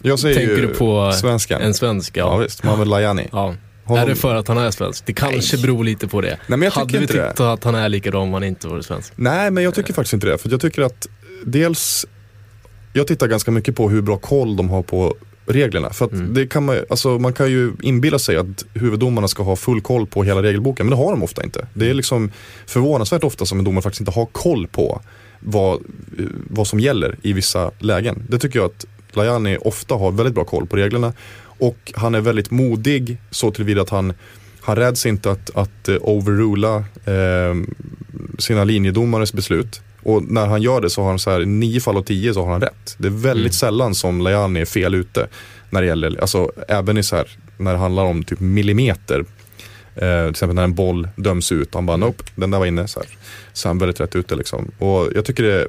Jag 0.01 0.19
säger 0.19 0.35
Tänker 0.35 0.55
ju 0.55 0.61
du 0.67 0.73
på 0.73 1.11
svenskan. 1.11 1.61
En 1.61 1.73
svensk, 1.73 2.17
ja. 2.17 2.21
ja. 2.21 2.37
visst, 2.37 2.63
Mohamed 2.63 2.87
Lajani. 2.87 3.27
ja. 3.31 3.55
Honom- 3.85 4.03
Är 4.03 4.07
det 4.07 4.15
för 4.15 4.35
att 4.35 4.47
han 4.47 4.57
är 4.57 4.71
svensk? 4.71 5.05
Det 5.05 5.13
kanske 5.13 5.55
Nej. 5.55 5.63
beror 5.65 5.83
lite 5.83 6.07
på 6.07 6.21
det. 6.21 6.27
Nej 6.47 6.59
men 6.59 6.61
jag 6.61 6.71
Hade 6.71 6.97
vi 6.97 7.01
inte 7.01 7.13
det. 7.13 7.27
tyckt 7.27 7.39
att 7.39 7.63
han 7.63 7.75
är 7.75 7.89
likadan 7.89 8.21
om 8.21 8.33
han 8.33 8.43
inte 8.43 8.67
vore 8.67 8.83
svensk? 8.83 9.13
Nej, 9.15 9.51
men 9.51 9.63
jag 9.63 9.73
tycker 9.75 9.93
faktiskt 9.93 10.13
inte 10.13 10.27
det. 10.27 10.37
För 10.37 10.49
jag 10.49 10.61
tycker 10.61 10.81
att 10.81 11.07
dels, 11.45 12.05
jag 12.93 13.07
tittar 13.07 13.27
ganska 13.27 13.51
mycket 13.51 13.75
på 13.75 13.89
hur 13.89 14.01
bra 14.01 14.17
koll 14.17 14.55
de 14.55 14.69
har 14.69 14.83
på 14.83 15.15
reglerna. 15.45 15.89
För 15.93 16.05
att 16.05 16.11
Mm. 16.11 16.33
det 16.33 16.47
kan 16.47 16.65
man, 16.65 16.77
alltså 16.89 17.19
man 17.19 17.33
kan 17.33 17.51
ju 17.51 17.71
inbilla 17.81 18.19
sig 18.19 18.37
att 18.37 18.65
huvuddomarna 18.73 19.27
ska 19.27 19.43
ha 19.43 19.55
full 19.55 19.81
koll 19.81 20.07
på 20.07 20.23
hela 20.23 20.41
regelboken, 20.43 20.85
men 20.85 20.97
det 20.97 21.03
har 21.03 21.11
de 21.11 21.23
ofta 21.23 21.43
inte. 21.43 21.67
Det 21.73 21.89
är 21.89 21.93
liksom 21.93 22.31
förvånansvärt 22.65 23.23
ofta 23.23 23.45
som 23.45 23.59
en 23.59 23.65
domare 23.65 23.81
faktiskt 23.81 24.01
inte 24.01 24.11
har 24.11 24.25
koll 24.25 24.67
på 24.67 25.01
vad, 25.45 25.79
vad 26.49 26.67
som 26.67 26.79
gäller 26.79 27.17
i 27.21 27.34
vissa 27.34 27.71
lägen. 27.79 28.23
Det 28.29 28.39
tycker 28.39 28.60
jag 28.60 28.65
att 28.65 28.86
Lajani 29.12 29.58
ofta 29.62 29.95
har 29.95 30.12
väldigt 30.12 30.36
bra 30.36 30.43
koll 30.43 30.67
på 30.67 30.75
reglerna. 30.75 31.13
Och 31.41 31.91
han 31.95 32.15
är 32.15 32.21
väldigt 32.21 32.51
modig 32.51 33.17
så 33.32 33.51
tillvida 33.51 33.82
att 33.82 33.89
han, 33.89 34.13
han 34.62 34.75
räds 34.75 35.06
inte 35.06 35.32
att, 35.32 35.56
att 35.56 35.89
eh, 35.89 35.95
overrula 36.01 36.75
eh, 37.06 37.56
sina 38.39 38.63
linjedomares 38.63 39.34
beslut. 39.34 39.82
Och 40.03 40.23
när 40.23 40.47
han 40.47 40.62
gör 40.62 40.82
det 40.82 40.89
så 40.89 41.01
har 41.01 41.10
han 41.10 41.19
så 41.19 41.32
här, 41.32 41.41
i 41.41 41.45
nio 41.45 41.79
fall 41.82 41.97
av 41.97 42.01
tio 42.03 42.34
så 42.34 42.43
har 42.43 42.51
han 42.51 42.62
rätt. 42.62 42.95
Det 42.97 43.08
är 43.08 43.12
väldigt 43.12 43.43
Mm. 43.43 43.51
sällan 43.51 43.95
som 43.95 44.21
Lajani 44.21 44.62
är 44.62 44.65
fel 44.65 44.95
ute. 44.95 45.27
När 45.69 45.82
det 45.82 45.88
gäller, 45.88 46.21
alltså 46.21 46.51
även 46.67 46.97
i 46.97 47.03
så 47.03 47.15
här, 47.15 47.27
när 47.58 47.71
det 47.71 47.77
handlar 47.77 48.03
om 48.03 48.23
typ 48.23 48.39
millimeter. 48.39 49.25
Eh, 49.95 50.21
till 50.23 50.29
exempel 50.29 50.56
när 50.56 50.63
en 50.63 50.73
boll 50.73 51.08
döms 51.15 51.51
ut, 51.51 51.73
han 51.73 51.86
bara 51.86 51.97
nope, 51.97 52.23
den 52.36 52.51
där 52.51 52.60
var 52.60 52.65
inne. 52.65 52.88
Så, 52.88 52.99
här. 52.99 53.10
så 53.53 53.67
han 53.69 53.77
är 53.77 53.79
väldigt 53.79 53.99
rätt 53.99 54.15
ute 54.15 54.36
liksom. 54.36 54.71
Och 54.77 55.10
jag 55.15 55.25
tycker 55.25 55.43
det 55.43 55.53
är 55.53 55.67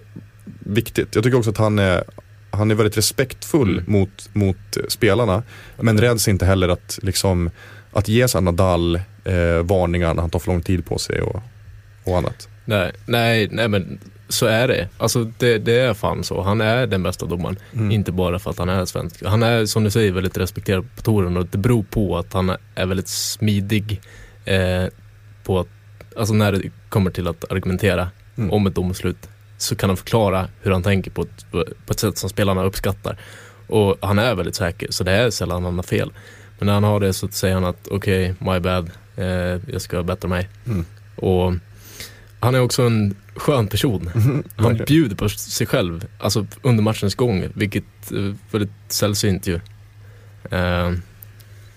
viktigt. 0.59 1.15
Jag 1.15 1.25
tycker 1.25 1.39
också 1.39 1.51
att 1.51 1.57
han 1.59 1.79
är, 1.79 2.05
han 2.51 2.71
är 2.71 2.75
väldigt 2.75 2.97
respektfull 2.97 3.79
Mm. 3.79 3.93
mot, 3.93 4.29
mot 4.33 4.77
spelarna. 4.89 5.43
Men 5.81 5.99
räds 6.01 6.29
inte 6.29 6.47
heller 6.47 6.69
att, 6.69 6.99
liksom, 7.03 7.51
att 7.93 8.09
ge 8.09 8.29
sig 8.29 8.43
Nadal 8.43 8.97
eh, 9.25 9.63
varningar 9.63 10.15
när 10.15 10.21
han 10.21 10.31
tar 10.31 10.39
för 10.39 10.53
lång 10.53 10.63
tid 10.63 10.87
på 10.87 10.99
sig 10.99 11.21
och, 11.21 11.43
och 12.05 12.19
annat. 12.19 12.49
Nej, 12.65 12.93
nej, 13.07 13.49
nej 13.51 13.69
men 13.69 13.99
så 14.29 14.47
är 14.47 14.69
det. 14.69 14.89
Alltså 14.99 15.25
det, 15.39 15.59
det 15.59 15.79
är 15.79 15.95
fan 15.95 16.25
så. 16.25 16.43
Han 16.43 16.61
är 16.61 16.87
den 16.87 17.03
bästa 17.03 17.27
domaren. 17.27 17.59
Mm. 17.73 17.91
Inte 17.91 18.13
bara 18.13 18.39
för 18.39 18.51
att 18.51 18.59
han 18.59 18.69
är 18.69 18.85
svensk. 18.85 19.25
Han 19.25 19.43
är 19.43 19.67
som 19.67 19.85
du 19.85 19.91
säger 19.91 20.13
väldigt 20.13 20.39
respekterad 20.39 20.85
på 20.97 21.03
touren 21.03 21.37
och 21.37 21.47
det 21.47 21.59
beror 21.59 21.83
på 21.83 22.19
att 22.19 22.33
han 22.33 22.57
är 22.75 22.87
väldigt 22.87 23.09
smidig 23.09 24.01
eh, 24.45 24.85
på 25.45 25.59
att, 25.61 25.69
alltså 26.17 26.35
när 26.35 26.53
det 26.53 26.71
kommer 26.89 27.11
till 27.11 27.29
att 27.29 27.53
argumentera 27.53 28.11
Mm. 28.37 28.51
om 28.53 28.67
ett 28.67 28.75
domslut 28.75 29.29
så 29.59 29.77
kan 29.77 29.91
han 29.91 29.97
förklara 29.97 30.49
hur 30.63 30.71
han 30.73 30.83
tänker 30.83 31.11
på 31.11 31.23
ett, 31.23 31.47
på 31.87 31.93
ett 31.93 31.99
sätt 32.01 32.19
som 32.19 32.31
spelarna 32.31 32.65
uppskattar. 32.65 33.17
Och 33.67 33.97
han 34.01 34.19
är 34.19 34.35
väldigt 34.35 34.55
säker 34.55 34.91
så 34.91 35.05
det 35.05 35.13
är 35.13 35.31
sällan 35.31 35.65
han 35.65 35.77
har 35.77 35.83
fel. 35.83 36.13
Men 36.59 36.67
när 36.67 36.75
han 36.75 36.85
har 36.85 37.01
det 37.01 37.13
så 37.13 37.29
säger 37.29 37.55
han 37.55 37.65
att 37.65 37.89
okej, 37.91 38.35
my 38.39 38.61
bad, 38.61 38.91
eh, 39.17 39.27
jag 39.73 39.81
ska 39.81 40.03
bättra 40.03 40.29
mig. 40.29 40.49
Mm. 40.67 40.85
Och 41.17 41.53
han 42.45 42.55
är 42.55 42.61
också 42.61 42.83
en 42.83 43.15
skön 43.37 43.67
person. 43.69 44.11
Han 44.15 44.43
Verkligen. 44.57 44.85
bjuder 44.87 45.17
på 45.17 45.29
sig 45.29 45.67
själv, 45.67 46.07
alltså 46.19 46.47
under 46.63 46.83
matchens 46.83 47.15
gång, 47.15 47.49
vilket 47.55 47.85
är 48.11 48.35
väldigt 48.51 48.71
sällsynt 48.89 49.47
ju. 49.47 49.61
Eh, 50.51 50.93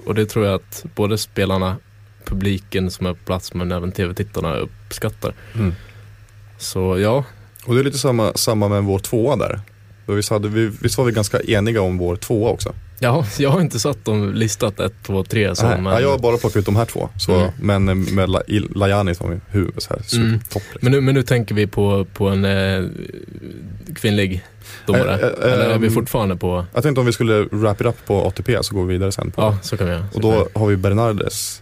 och 0.05 0.15
det 0.15 0.25
tror 0.25 0.45
jag 0.45 0.55
att 0.55 0.85
både 0.95 1.17
spelarna, 1.17 1.77
publiken 2.25 2.91
som 2.91 3.05
är 3.05 3.13
på 3.13 3.25
plats, 3.25 3.53
men 3.53 3.71
även 3.71 3.91
tv-tittarna 3.91 4.55
uppskattar. 4.55 5.33
Mm. 5.55 5.73
Så 6.57 6.99
ja, 6.99 7.23
Och 7.65 7.73
det 7.73 7.81
är 7.81 7.83
lite 7.83 7.97
samma, 7.97 8.33
samma 8.33 8.67
med 8.67 8.83
vår 8.83 8.99
tvåa 8.99 9.35
där. 9.35 9.61
Visst, 10.05 10.29
hade 10.29 10.47
vi, 10.47 10.71
visst 10.81 10.97
var 10.97 11.05
vi 11.05 11.11
ganska 11.11 11.39
eniga 11.39 11.81
om 11.81 11.97
vår 11.97 12.15
tvåa 12.15 12.49
också? 12.49 12.73
Ja 12.99 13.25
jag 13.39 13.49
har 13.49 13.61
inte 13.61 13.79
satt 13.79 14.05
dem 14.05 14.33
listat 14.33 14.79
1, 14.79 14.93
2, 15.05 15.23
3 15.23 15.55
så, 15.55 15.67
Nej, 15.67 15.81
men, 15.81 15.93
ja, 15.93 16.01
jag 16.01 16.09
har 16.09 16.17
bara 16.19 16.37
plockat 16.37 16.57
ut 16.57 16.65
de 16.65 16.75
här 16.75 16.85
två. 16.85 17.09
Så, 17.19 17.35
Mm. 17.35 17.51
Men 17.85 18.03
med 18.15 18.29
La- 18.29 18.41
Lajani 18.75 19.15
som 19.15 19.41
huvud, 19.47 19.73
så 19.77 19.89
här, 19.89 19.95
Mm. 20.17 20.31
supertopp. 20.39 20.63
liksom. 20.63 20.79
men, 20.81 20.91
nu, 20.91 21.01
men 21.01 21.15
nu 21.15 21.23
tänker 21.23 21.55
vi 21.55 21.67
på, 21.67 22.05
på 22.13 22.27
en 22.29 22.45
eh, 22.45 22.83
kvinnlig 23.95 24.43
domare. 24.85 25.13
Eh, 25.13 25.27
eh, 25.47 25.53
Eller 25.53 25.69
är 25.69 25.77
vi 25.79 25.87
ehm, 25.87 25.93
fortfarande 25.93 26.35
på, 26.35 26.65
Jag 26.73 26.83
tänkte 26.83 26.99
om 26.99 27.05
vi 27.05 27.13
skulle 27.13 27.47
wrap 27.51 27.81
it 27.81 27.87
up 27.87 28.05
på 28.05 28.27
ATP 28.27 28.57
så 28.63 28.75
går 28.75 28.85
vi 28.85 28.93
vidare 28.93 29.11
sen. 29.11 29.31
På. 29.31 29.41
ja 29.41 29.57
så 29.61 29.77
kan 29.77 29.87
vi 29.87 29.93
göra. 29.93 30.05
Så 30.11 30.15
Och 30.15 30.21
då 30.21 30.47
har 30.59 30.67
vi 30.67 30.75
Bernardes. 30.77 31.61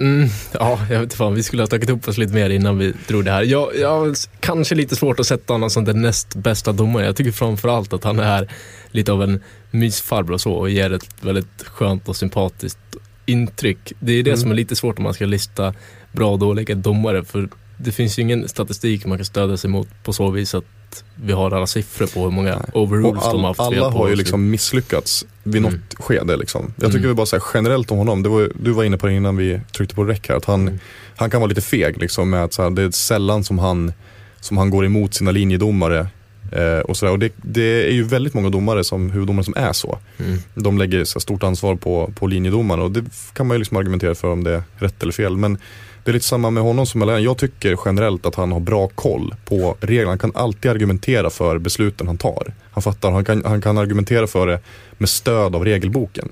Mm, 0.00 0.28
ja, 0.52 0.78
jag 0.90 0.96
vet 0.98 1.02
inte 1.02 1.16
fan. 1.16 1.34
Vi 1.34 1.42
skulle 1.42 1.62
ha 1.62 1.66
tagit 1.66 1.88
ihop 1.88 2.08
oss 2.08 2.18
lite 2.18 2.34
mer 2.34 2.50
innan 2.50 2.78
vi 2.78 2.92
drog 3.08 3.24
det 3.24 3.30
här. 3.30 3.42
Jag, 3.42 3.76
jag 3.78 4.16
kanske 4.40 4.74
lite 4.74 4.96
svårt 4.96 5.20
att 5.20 5.26
sätta 5.26 5.52
honom 5.54 5.70
som 5.70 5.84
den 5.84 6.02
näst 6.02 6.34
bästa 6.34 6.72
domaren. 6.72 7.06
Jag 7.06 7.16
tycker 7.16 7.32
framförallt 7.32 7.92
att 7.92 8.04
han 8.04 8.18
är 8.18 8.48
lite 8.90 9.12
av 9.12 9.22
en 9.22 9.42
mysfarbror 9.70 10.34
och 10.34 10.40
så 10.40 10.52
och 10.52 10.70
ger 10.70 10.92
ett 10.92 11.06
väldigt 11.20 11.62
skönt 11.64 12.08
och 12.08 12.16
sympatiskt 12.16 12.78
intryck. 13.26 13.92
Det 14.00 14.12
är 14.12 14.22
det 14.22 14.30
Mm. 14.30 14.40
som 14.40 14.50
är 14.50 14.54
lite 14.54 14.76
svårt 14.76 14.98
om 14.98 15.04
man 15.04 15.14
ska 15.14 15.26
lista 15.26 15.74
bra 16.12 16.30
och 16.32 16.38
dåliga 16.38 16.74
domare 16.74 17.24
för 17.24 17.48
det 17.76 17.92
finns 17.92 18.18
ju 18.18 18.22
ingen 18.22 18.48
statistik 18.48 19.06
man 19.06 19.18
kan 19.18 19.24
stödja 19.24 19.56
sig 19.56 19.70
mot 19.70 19.88
på 20.04 20.12
så 20.12 20.30
vis 20.30 20.54
att 20.54 20.64
att 20.98 21.04
vi 21.24 21.32
har 21.32 21.50
alla 21.50 21.66
siffror 21.66 22.06
på 22.06 22.20
hur 22.22 22.30
många 22.30 22.62
overrules 22.72 23.24
Och 23.24 23.32
de 23.32 23.40
har 23.44 23.48
all, 23.50 23.56
haft 23.56 23.60
alla 23.60 23.88
har 23.90 24.08
ju 24.08 24.16
liksom 24.16 24.50
misslyckats 24.50 25.26
vid 25.42 25.62
något 25.62 25.72
Mm. 25.72 25.82
skede. 25.98 26.36
Liksom. 26.36 26.62
Jag 26.76 26.86
tycker 26.86 26.98
Mm. 26.98 27.08
vi 27.08 27.14
bara 27.14 27.26
säga 27.26 27.42
generellt 27.54 27.90
om 27.90 27.98
honom, 27.98 28.22
var, 28.22 28.50
du 28.60 28.70
var 28.70 28.84
inne 28.84 28.98
på 28.98 29.06
det 29.06 29.12
innan 29.12 29.36
vi 29.36 29.60
tryckte 29.76 29.94
på 29.94 30.04
rec 30.04 30.20
här, 30.28 30.36
att 30.36 30.44
han, 30.44 30.60
Mm. 30.68 30.78
han 31.16 31.30
kan 31.30 31.40
vara 31.40 31.48
lite 31.48 31.60
feg. 31.60 31.98
Liksom, 32.00 32.30
med 32.30 32.44
att, 32.44 32.56
här, 32.58 32.70
det 32.70 32.82
är 32.82 32.90
sällan 32.90 33.44
som 33.44 33.58
han, 33.58 33.92
som 34.40 34.56
han 34.56 34.70
går 34.70 34.84
emot 34.84 35.14
sina 35.14 35.30
linjedomare. 35.30 36.06
Eh, 36.52 36.78
och 36.78 36.96
så 36.96 37.06
där. 37.06 37.12
och 37.12 37.18
det, 37.18 37.32
det 37.36 37.88
är 37.88 37.92
ju 37.92 38.02
väldigt 38.02 38.34
många 38.34 38.50
domare 38.50 38.84
som, 38.84 39.10
huvuddomare 39.10 39.44
som 39.44 39.54
är 39.56 39.72
så. 39.72 39.98
Mm. 40.18 40.38
De 40.54 40.78
lägger 40.78 41.04
så 41.04 41.20
stort 41.20 41.42
ansvar 41.42 41.74
på, 41.74 42.12
på 42.16 42.26
linjedomarna 42.26 42.82
och 42.82 42.90
det 42.90 43.04
kan 43.32 43.46
man 43.46 43.54
ju 43.54 43.58
liksom 43.58 43.76
argumentera 43.76 44.14
för 44.14 44.28
om 44.28 44.44
det 44.44 44.50
är 44.50 44.62
rätt 44.78 45.02
eller 45.02 45.12
fel. 45.12 45.36
Men 45.36 45.58
det 46.04 46.10
är 46.10 46.12
lite 46.12 46.26
samma 46.26 46.50
med 46.50 46.62
honom 46.62 46.86
som 46.86 47.00
med 47.00 47.20
Jag 47.20 47.38
tycker 47.38 47.78
generellt 47.84 48.26
att 48.26 48.34
han 48.34 48.52
har 48.52 48.60
bra 48.60 48.88
koll 48.88 49.34
på 49.44 49.76
reglerna. 49.80 50.10
Han 50.10 50.18
kan 50.18 50.32
alltid 50.34 50.70
argumentera 50.70 51.30
för 51.30 51.58
besluten 51.58 52.06
han 52.06 52.18
tar. 52.18 52.54
Han 52.70 52.82
fattar, 52.82 53.10
han 53.10 53.24
kan, 53.24 53.44
han 53.44 53.62
kan 53.62 53.78
argumentera 53.78 54.26
för 54.26 54.46
det 54.46 54.60
med 54.98 55.08
stöd 55.08 55.56
av 55.56 55.64
regelboken. 55.64 56.28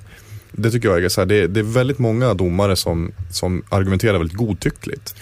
Det 0.52 0.70
tycker 0.70 0.88
jag 0.88 1.04
är 1.04 1.08
så 1.08 1.20
här, 1.20 1.26
det, 1.26 1.46
det 1.46 1.60
är 1.60 1.64
väldigt 1.64 1.98
många 1.98 2.34
domare 2.34 2.76
som, 2.76 3.12
som 3.30 3.62
argumenterar 3.68 4.18
väldigt 4.18 4.36
godtyckligt. 4.36 5.14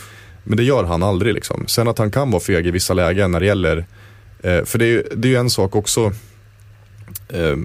Men 0.44 0.56
det 0.56 0.62
gör 0.62 0.84
han 0.84 1.02
aldrig 1.02 1.34
liksom. 1.34 1.64
Sen 1.66 1.88
att 1.88 1.98
han 1.98 2.10
kan 2.10 2.30
vara 2.30 2.42
feg 2.42 2.66
i 2.66 2.70
vissa 2.70 2.94
lägen 2.94 3.30
när 3.30 3.40
det 3.40 3.46
gäller, 3.46 3.86
eh, 4.42 4.64
för 4.64 4.78
det 4.78 4.84
är 4.84 4.88
ju 4.88 5.02
det 5.16 5.34
är 5.34 5.38
en 5.40 5.50
sak 5.50 5.76
också, 5.76 6.12
eh, 7.28 7.56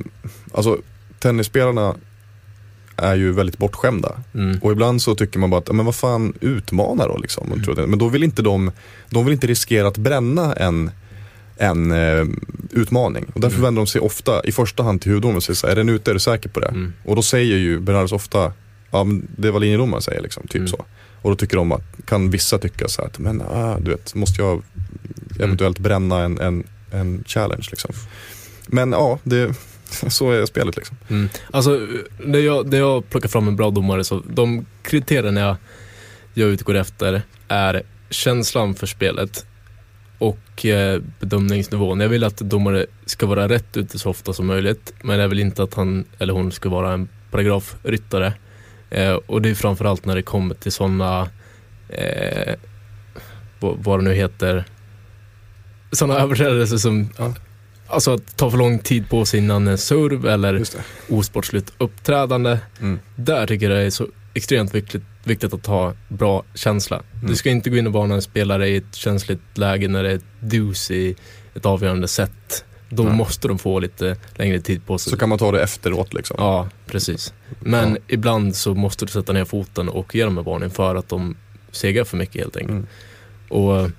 alltså 0.54 0.78
tennisspelarna 1.20 1.96
är 2.98 3.16
ju 3.16 3.32
väldigt 3.32 3.58
bortskämda. 3.58 4.16
Mm. 4.34 4.58
Och 4.62 4.72
ibland 4.72 5.02
så 5.02 5.16
tycker 5.16 5.40
man 5.40 5.50
bara 5.50 5.58
att, 5.60 5.76
men 5.76 5.86
vad 5.86 5.96
fan, 5.96 6.34
utmana 6.42 7.08
då 7.08 7.18
liksom. 7.18 7.52
Att- 7.52 7.90
Men 7.90 8.00
då 8.00 8.08
vill 8.08 8.24
inte 8.24 8.42
de, 8.42 8.72
de 9.10 9.26
vill 9.26 9.34
inte 9.34 9.48
riskera 9.48 9.88
att 9.88 9.98
bränna 9.98 10.54
en, 10.54 10.92
en 11.58 11.92
eh, 11.92 12.26
utmaning. 12.72 13.26
Och 13.34 13.40
därför 13.42 13.56
Mm. 13.58 13.64
vänder 13.64 13.80
de 13.82 13.88
sig 13.88 14.02
ofta 14.02 14.44
i 14.44 14.52
första 14.52 14.84
hand 14.84 15.02
till 15.02 15.10
huvuddomaren 15.10 15.38
och 15.38 15.44
säger 15.44 15.56
så 15.56 15.68
här, 15.68 15.72
är 15.72 15.76
den 15.78 15.90
ute, 15.90 16.12
är 16.12 16.14
du 16.14 16.20
säker 16.20 16.50
på 16.50 16.60
det? 16.60 16.68
Mm. 16.68 16.94
Och 17.06 17.16
då 17.16 17.22
säger 17.22 17.58
ju 17.58 17.80
Bernardes 17.80 18.12
ofta, 18.12 18.54
ja 18.92 19.04
men 19.04 19.28
det 19.38 19.48
är 19.48 19.52
vad 19.52 19.62
linjedomaren 19.62 20.02
säger 20.02 20.22
liksom, 20.22 20.44
typ 20.48 20.56
Mm. 20.56 20.68
så. 20.68 20.86
Och 21.22 21.30
då 21.32 21.36
tycker 21.36 21.58
de 21.58 21.72
att, 21.72 21.84
kan 22.06 22.30
vissa 22.30 22.58
tycka 22.58 22.88
så 22.88 23.02
här, 23.02 23.10
att, 23.10 23.20
men 23.20 23.42
ah, 23.42 23.80
du 23.80 23.92
vet, 23.92 24.16
måste 24.16 24.42
jag 24.42 24.64
eventuellt 25.40 25.80
bränna 25.80 26.24
en, 26.24 26.40
en, 26.40 26.64
en 26.92 27.24
challenge 27.28 27.68
liksom. 27.72 27.92
Men 28.68 28.92
ja, 28.92 29.20
det, 29.24 29.54
så 30.10 30.32
är 30.32 30.46
spelet 30.46 30.76
liksom. 30.76 30.98
Mm. 31.10 31.30
Alltså, 31.52 31.88
när 32.20 32.40
jag, 32.40 32.72
när 32.72 32.78
jag 32.78 33.10
plockar 33.10 33.30
fram 33.30 33.48
en 33.48 33.56
bra 33.56 33.70
domare 33.70 34.04
så 34.04 34.24
de 34.28 34.66
kriterierna 34.84 35.40
jag, 35.40 35.56
jag 36.34 36.50
utgår 36.50 36.76
efter 36.76 37.22
är 37.48 37.84
känslan 38.10 38.76
för 38.76 38.88
spelet 38.88 39.46
och 40.18 40.66
eh, 40.66 41.02
bedömningsnivån. 41.20 42.00
Jag 42.00 42.10
vill 42.10 42.24
att 42.24 42.38
domare 42.38 42.86
ska 43.06 43.26
vara 43.26 43.50
rätt 43.50 43.78
ute 43.78 44.00
så 44.00 44.10
ofta 44.10 44.34
som 44.34 44.48
möjligt 44.48 44.94
men 45.04 45.20
jag 45.20 45.30
vill 45.30 45.40
inte 45.40 45.64
att 45.64 45.74
han 45.74 46.06
eller 46.20 46.34
hon 46.34 46.52
ska 46.52 46.70
vara 46.70 46.94
en 46.94 47.10
paragrafryttare. 47.32 48.34
Eh, 48.90 49.14
och 49.14 49.42
det 49.42 49.50
är 49.50 49.56
framförallt 49.56 50.06
när 50.06 50.16
det 50.16 50.22
kommer 50.22 50.56
till 50.56 50.72
sådana, 50.72 51.30
eh, 51.90 52.54
vad, 53.60 53.78
vad 53.84 54.00
det 54.00 54.04
nu 54.04 54.14
heter, 54.14 54.66
sådana 55.96 56.20
överträdelser 56.20 56.78
som 56.78 57.10
Ja. 57.18 57.34
Alltså 57.88 58.14
att 58.14 58.38
ta 58.38 58.52
för 58.52 58.58
lång 58.58 58.80
tid 58.80 59.10
på 59.10 59.26
sig 59.26 59.40
innan 59.40 59.68
en 59.68 59.78
serve 59.78 60.34
eller 60.34 60.54
Just 60.54 60.78
det. 61.08 61.16
osportsligt 61.16 61.74
uppträdande. 61.78 62.58
Mm. 62.82 63.00
Där 63.16 63.48
tycker 63.48 63.70
jag 63.70 63.80
det 63.80 63.86
är 63.86 63.90
så 63.90 64.08
extremt 64.34 64.76
viktigt, 64.76 65.04
viktigt 65.24 65.54
att 65.54 65.66
ha 65.66 65.94
bra 66.08 66.44
känsla. 66.54 67.02
Mm. 67.16 67.28
Du 67.28 67.36
ska 67.36 67.50
inte 67.50 67.70
gå 67.70 67.78
in 67.78 67.88
och 67.88 67.94
varna 67.94 68.16
en 68.16 68.22
spelare 68.22 68.70
i 68.70 68.76
ett 68.76 68.96
känsligt 68.96 69.40
läge 69.58 69.88
när 69.88 70.04
det 70.04 70.12
är 70.12 70.16
ett 70.16 70.24
deuce 70.40 70.92
i 70.92 71.16
ett 71.56 71.66
avgörande 71.66 72.08
set. 72.08 72.66
Då 72.90 73.04
Nej. 73.04 73.14
måste 73.14 73.48
de 73.48 73.60
få 73.60 73.80
lite 73.80 74.16
längre 74.36 74.60
tid 74.62 74.86
på 74.86 74.98
sig. 74.98 75.12
Så 75.12 75.18
kan 75.18 75.30
man 75.30 75.38
ta 75.38 75.52
det 75.52 75.62
efteråt 75.64 76.14
liksom. 76.14 76.36
Ja, 76.40 76.70
precis. 76.86 77.34
Men 77.60 77.90
Ja. 77.92 77.98
ibland 78.08 78.56
så 78.56 78.74
måste 78.76 79.06
du 79.06 79.12
sätta 79.12 79.34
ner 79.34 79.46
foten 79.46 79.90
och 79.90 80.16
ge 80.16 80.24
dem 80.26 80.38
en 80.38 80.44
varning 80.44 80.70
för 80.70 80.96
att 80.96 81.10
de 81.10 81.36
segrar 81.72 82.04
för 82.04 82.18
mycket 82.18 82.36
helt 82.42 82.58
enkelt. 82.58 82.72
Mm. 82.72 82.88
Och 83.50 83.80
eh, 83.80 83.90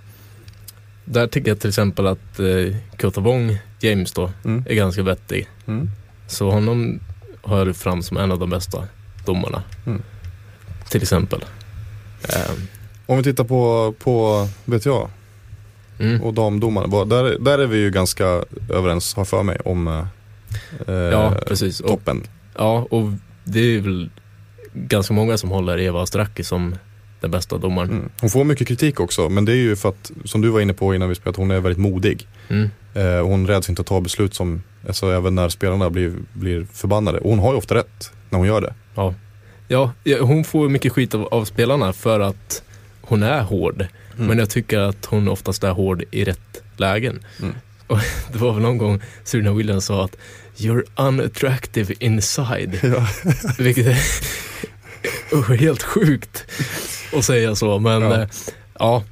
där 1.09 1.27
tycker 1.27 1.49
jag 1.51 1.61
till 1.61 1.69
exempel 1.69 2.07
att 2.07 2.39
eh, 2.41 2.77
Kotavong, 2.99 3.59
James 3.81 4.13
då, 4.13 4.31
Mm. 4.45 4.65
är 4.69 4.75
ganska 4.75 5.03
vettig. 5.03 5.49
Mm. 5.67 5.91
Så 6.27 6.51
honom 6.51 7.01
har 7.43 7.67
jag 7.67 7.77
fram 7.77 8.03
som 8.03 8.17
en 8.17 8.33
av 8.33 8.39
de 8.39 8.51
bästa 8.51 8.85
domarna. 9.27 9.63
Mm. 9.87 10.03
Till 10.89 11.03
exempel. 11.03 11.45
Ehm, 12.23 12.67
Om 13.07 13.17
vi 13.17 13.23
tittar 13.23 13.45
på, 13.45 13.95
på 13.99 14.49
vet 14.65 14.87
jag, 14.87 15.09
mm. 15.99 16.23
och 16.23 16.35
damdomarna. 16.35 17.05
Där, 17.05 17.39
där 17.39 17.59
är 17.59 17.67
vi 17.67 17.79
ju 17.79 17.91
ganska 17.91 18.45
överens, 18.71 19.15
har 19.15 19.25
för 19.25 19.43
mig, 19.43 19.59
om 19.65 19.89
eh, 20.87 20.95
Ja, 20.95 21.35
precis. 21.47 21.81
Och, 21.81 21.89
toppen. 21.89 22.23
ja, 22.57 22.87
och 22.91 23.11
det 23.45 23.61
är 23.61 23.81
väl 23.81 24.11
ganska 24.75 25.15
många 25.15 25.39
som 25.39 25.51
håller 25.51 25.79
Eva 25.81 26.03
Astraki 26.03 26.45
som 26.45 26.75
den 27.27 27.39
bästa 27.39 27.59
domaren. 27.59 27.91
Mm. 27.91 28.09
Hon 28.21 28.31
får 28.31 28.45
mycket 28.45 28.69
kritik 28.69 29.01
också, 29.01 29.29
men 29.29 29.45
det 29.45 29.53
är 29.53 29.57
ju 29.57 29.77
för 29.77 29.89
att, 29.89 30.11
som 30.25 30.41
du 30.41 30.49
var 30.49 30.61
inne 30.61 30.73
på 30.73 30.95
innan 30.95 31.09
vi 31.09 31.15
spelade, 31.15 31.31
att 31.31 31.37
hon 31.37 31.51
är 31.51 31.61
väldigt 31.61 31.79
modig. 31.79 32.27
Mm. 32.49 32.71
Eh, 32.95 33.27
hon 33.27 33.47
räds 33.47 33.69
inte 33.69 33.81
att 33.81 33.87
ta 33.87 34.01
beslut 34.01 34.35
som, 34.35 34.63
alltså 34.89 35.13
även 35.13 35.35
när 35.35 35.49
spelarna 35.49 35.91
blir, 35.91 36.13
blir 36.33 36.67
förbannade. 36.73 37.19
Och 37.19 37.31
hon 37.31 37.39
har 37.39 37.53
ju 37.53 37.59
ofta 37.59 37.75
rätt 37.75 38.13
när 38.31 38.39
hon 38.39 38.49
gör 38.49 38.61
det. 38.61 38.75
Ja. 38.95 39.15
Ja, 39.69 39.93
ja, 40.05 40.23
hon 40.23 40.45
får 40.45 40.69
mycket 40.69 40.93
skit 40.93 41.15
av, 41.15 41.27
av 41.27 41.45
spelarna 41.45 41.93
för 41.93 42.21
att 42.21 42.63
hon 43.01 43.23
är 43.23 43.43
hård. 43.43 43.87
Mm. 44.15 44.27
Men 44.29 44.39
jag 44.39 44.51
tycker 44.51 44.79
att 44.79 45.05
hon 45.05 45.29
oftast 45.29 45.65
är 45.65 45.71
hård 45.71 46.05
i 46.11 46.25
rätt 46.25 46.63
lägen. 46.77 47.25
Mm. 47.41 47.55
Och 47.87 47.99
det 48.33 48.39
var 48.39 48.53
väl 48.53 48.63
någon 48.63 48.79
gång 48.79 49.03
Serena 49.25 49.53
Williams 49.53 49.85
sa 49.85 50.05
att 50.05 50.17
You're 50.57 50.85
unattractive 50.97 51.95
inside. 51.99 52.79
Ja. 52.83 53.09
Vilket 53.59 53.87
är 53.87 55.57
helt 55.59 55.83
sjukt 55.83 56.45
att 57.13 57.25
säga 57.25 57.55
så. 57.55 57.79
Men 57.79 58.03
Ja. 58.03 58.19
ja, 58.21 58.27
ja 58.79 59.03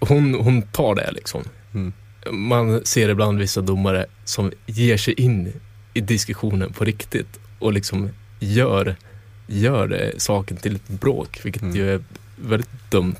hon, 0.00 0.34
hon 0.34 0.62
tar 0.62 0.94
det 0.94 1.10
liksom. 1.12 1.44
Mm. 1.74 1.92
Man 2.30 2.80
ser 2.84 3.08
ibland 3.08 3.38
vissa 3.38 3.60
domare 3.60 4.06
som 4.24 4.52
ger 4.66 4.96
sig 4.96 5.14
in 5.20 5.52
i 5.94 6.00
diskussionen 6.00 6.72
på 6.72 6.84
riktigt 6.84 7.38
och 7.58 7.72
liksom 7.72 8.08
gör, 8.40 8.96
gör 9.46 9.88
det, 9.88 10.12
saken 10.22 10.56
till 10.56 10.74
ett 10.76 10.88
bråk, 10.88 11.40
vilket 11.42 11.62
Mm. 11.62 11.76
ju 11.76 11.94
är 11.94 12.00
väldigt 12.36 12.90
dumt. 12.90 13.16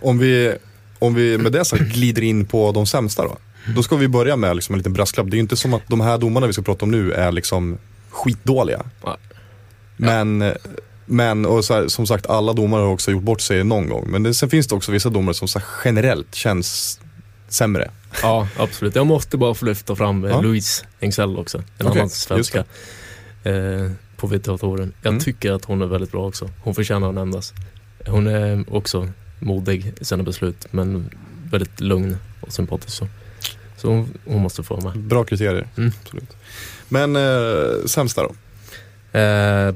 Om 0.00 0.18
vi, 0.18 0.54
om 0.98 1.14
vi 1.14 1.38
med 1.38 1.52
det 1.52 1.64
sagt 1.64 1.82
glider 1.82 2.22
in 2.22 2.46
på 2.46 2.72
de 2.72 2.86
sämsta 2.86 3.22
då. 3.22 3.36
Då 3.74 3.82
ska 3.82 3.96
vi 3.96 4.08
börja 4.08 4.36
med 4.36 4.56
liksom 4.56 4.72
en 4.74 4.78
liten 4.78 4.92
brasklapp. 4.92 5.26
Det 5.30 5.34
är 5.34 5.38
ju 5.38 5.42
inte 5.42 5.56
som 5.56 5.74
att 5.74 5.82
de 5.88 6.00
här 6.00 6.18
domarna 6.18 6.46
vi 6.46 6.52
ska 6.52 6.62
prata 6.62 6.84
om 6.84 6.90
nu 6.90 7.12
är 7.12 7.32
liksom 7.32 7.78
skitdåliga. 8.10 8.84
Ja. 9.04 9.16
Men, 9.96 10.52
men 11.08 11.46
och 11.46 11.64
här, 11.70 11.88
som 11.88 12.06
sagt 12.06 12.26
alla 12.26 12.52
domare 12.52 12.80
har 12.80 12.88
också 12.88 13.10
gjort 13.10 13.22
bort 13.22 13.40
sig 13.40 13.64
någon 13.64 13.88
gång. 13.88 14.10
Men 14.10 14.22
det, 14.22 14.34
sen 14.34 14.50
finns 14.50 14.66
det 14.66 14.74
också 14.74 14.92
vissa 14.92 15.10
domare 15.10 15.34
som 15.34 15.48
så 15.48 15.58
här, 15.58 15.68
generellt 15.84 16.34
känns 16.34 17.00
sämre. 17.48 17.90
Ja, 18.22 18.48
absolut. 18.58 18.94
Jag 18.94 19.06
måste 19.06 19.36
bara 19.36 19.54
få 19.54 19.64
lyfta 19.64 19.96
fram 19.96 20.24
eh, 20.24 20.30
Ja. 20.30 20.40
Louise 20.40 20.84
Engsell 21.00 21.36
också, 21.38 21.58
en 21.58 21.86
Okej, 21.86 22.00
annan 22.00 22.10
svenska 22.10 22.58
eh, 23.44 23.90
på 24.16 24.26
VTA-touren. 24.26 24.92
Jag 25.02 25.10
Mm. 25.10 25.20
tycker 25.20 25.52
att 25.52 25.64
hon 25.64 25.82
är 25.82 25.86
väldigt 25.86 26.12
bra 26.12 26.26
också. 26.28 26.50
Hon 26.62 26.74
förtjänar 26.74 27.08
att 27.08 27.14
nämnas. 27.14 27.52
Hon 28.06 28.26
är 28.26 28.64
också 28.74 29.08
modig 29.38 29.92
i 30.00 30.04
sina 30.04 30.22
beslut, 30.22 30.66
men 30.70 31.10
väldigt 31.50 31.80
lugn 31.80 32.16
och 32.40 32.52
sympatisk. 32.52 32.96
Så, 32.96 33.06
så 33.76 33.88
hon, 33.88 34.08
hon 34.24 34.42
måste 34.42 34.62
få 34.62 34.80
med. 34.80 34.98
Bra 34.98 35.24
kriterier. 35.24 35.66
Mm. 35.76 35.92
Absolut. 36.02 36.36
Men 36.88 37.16
eh, 37.16 37.84
sämsta 37.86 38.22
då? 38.22 38.34
Eh, 39.18 39.74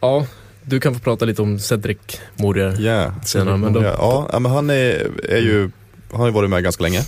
ja, 0.00 0.26
du 0.66 0.80
kan 0.80 0.94
få 0.94 1.00
prata 1.00 1.24
lite 1.24 1.42
om 1.42 1.58
Cedric 1.58 1.98
Morier. 2.36 2.80
Yeah. 2.80 3.22
Senare, 3.22 3.56
men 3.56 3.72
då- 3.72 3.82
ja, 3.82 4.38
men 4.38 4.52
han 4.52 4.70
är, 4.70 5.10
är 5.28 5.38
ju, 5.40 5.70
han 6.10 6.20
har 6.20 6.26
ju 6.26 6.32
varit 6.32 6.50
med 6.50 6.62
ganska 6.62 6.82
länge. 6.82 7.00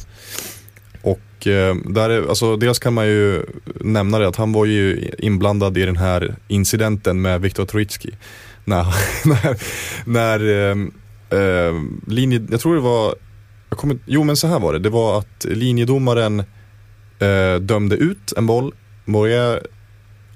Och 1.02 1.46
eh, 1.46 1.74
där 1.84 2.10
är, 2.10 2.28
alltså, 2.28 2.56
dels 2.56 2.78
kan 2.78 2.94
man 2.94 3.06
ju 3.06 3.44
nämna 3.80 4.18
det 4.18 4.28
att 4.28 4.36
han 4.36 4.52
var 4.52 4.64
ju 4.64 5.10
inblandad 5.18 5.78
i 5.78 5.82
den 5.86 5.96
här 5.96 6.36
incidenten 6.48 7.22
med 7.22 7.40
Viktor 7.40 7.64
Troicki. 7.66 8.10
När, 8.64 8.84
när, 9.24 9.56
när 10.04 10.40
eh, 10.70 10.76
eh, 11.40 11.74
linje, 12.06 12.46
jag 12.50 12.60
tror 12.60 12.74
det 12.74 12.80
var, 12.80 13.14
jag 13.70 13.78
kommer, 13.78 13.98
jo 14.06 14.24
men 14.24 14.36
så 14.36 14.46
här 14.46 14.58
var 14.60 14.72
det, 14.72 14.78
det 14.78 14.90
var 14.90 15.18
att 15.18 15.44
linjedomaren 15.48 16.40
eh, 17.18 17.54
dömde 17.60 17.96
ut 17.96 18.32
en 18.36 18.46
boll, 18.46 18.74
Morier 19.04 19.66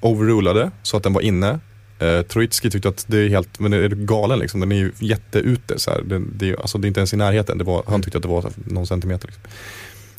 overrulade 0.00 0.70
så 0.82 0.96
att 0.96 1.02
den 1.02 1.12
var 1.12 1.20
inne. 1.20 1.58
Eh, 2.02 2.22
Troicki 2.22 2.70
tyckte 2.70 2.88
att 2.88 3.04
det 3.08 3.18
är 3.18 3.28
helt, 3.28 3.58
men 3.60 3.72
är 3.72 3.88
du 3.88 3.96
galen 3.96 4.38
liksom? 4.38 4.60
Den 4.60 4.72
är 4.72 4.76
ju 4.76 4.92
jätteute 4.98 5.78
så 5.78 5.90
här. 5.90 6.02
Det, 6.02 6.22
det, 6.34 6.50
är- 6.50 6.60
alltså, 6.60 6.78
det 6.78 6.86
är 6.86 6.88
inte 6.88 7.00
ens 7.00 7.14
i 7.14 7.16
närheten. 7.16 7.58
Det 7.58 7.64
var, 7.64 7.82
han 7.86 8.02
tyckte 8.02 8.16
att 8.18 8.22
det 8.22 8.28
var 8.28 8.50
någon 8.66 8.86
centimeter. 8.86 9.26
Liksom. 9.26 9.42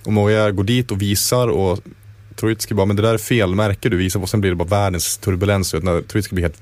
Och 0.05 0.13
Moya 0.13 0.51
går 0.51 0.63
dit 0.63 0.91
och 0.91 1.01
visar 1.01 1.47
och 1.47 1.79
Troicki 2.35 2.73
bara, 2.73 2.85
men 2.85 2.95
det 2.95 3.01
där 3.01 3.13
är 3.13 3.17
fel 3.17 3.55
märke 3.55 3.89
du 3.89 3.97
visar 3.97 4.19
på. 4.19 4.23
Och 4.23 4.29
sen 4.29 4.41
blir 4.41 4.51
det 4.51 4.55
bara 4.55 4.67
världens 4.67 5.17
turbulens. 5.17 5.73
vet, 5.73 5.83
När 5.83 6.01
Troicki 6.01 6.35
blir 6.35 6.43
helt 6.43 6.59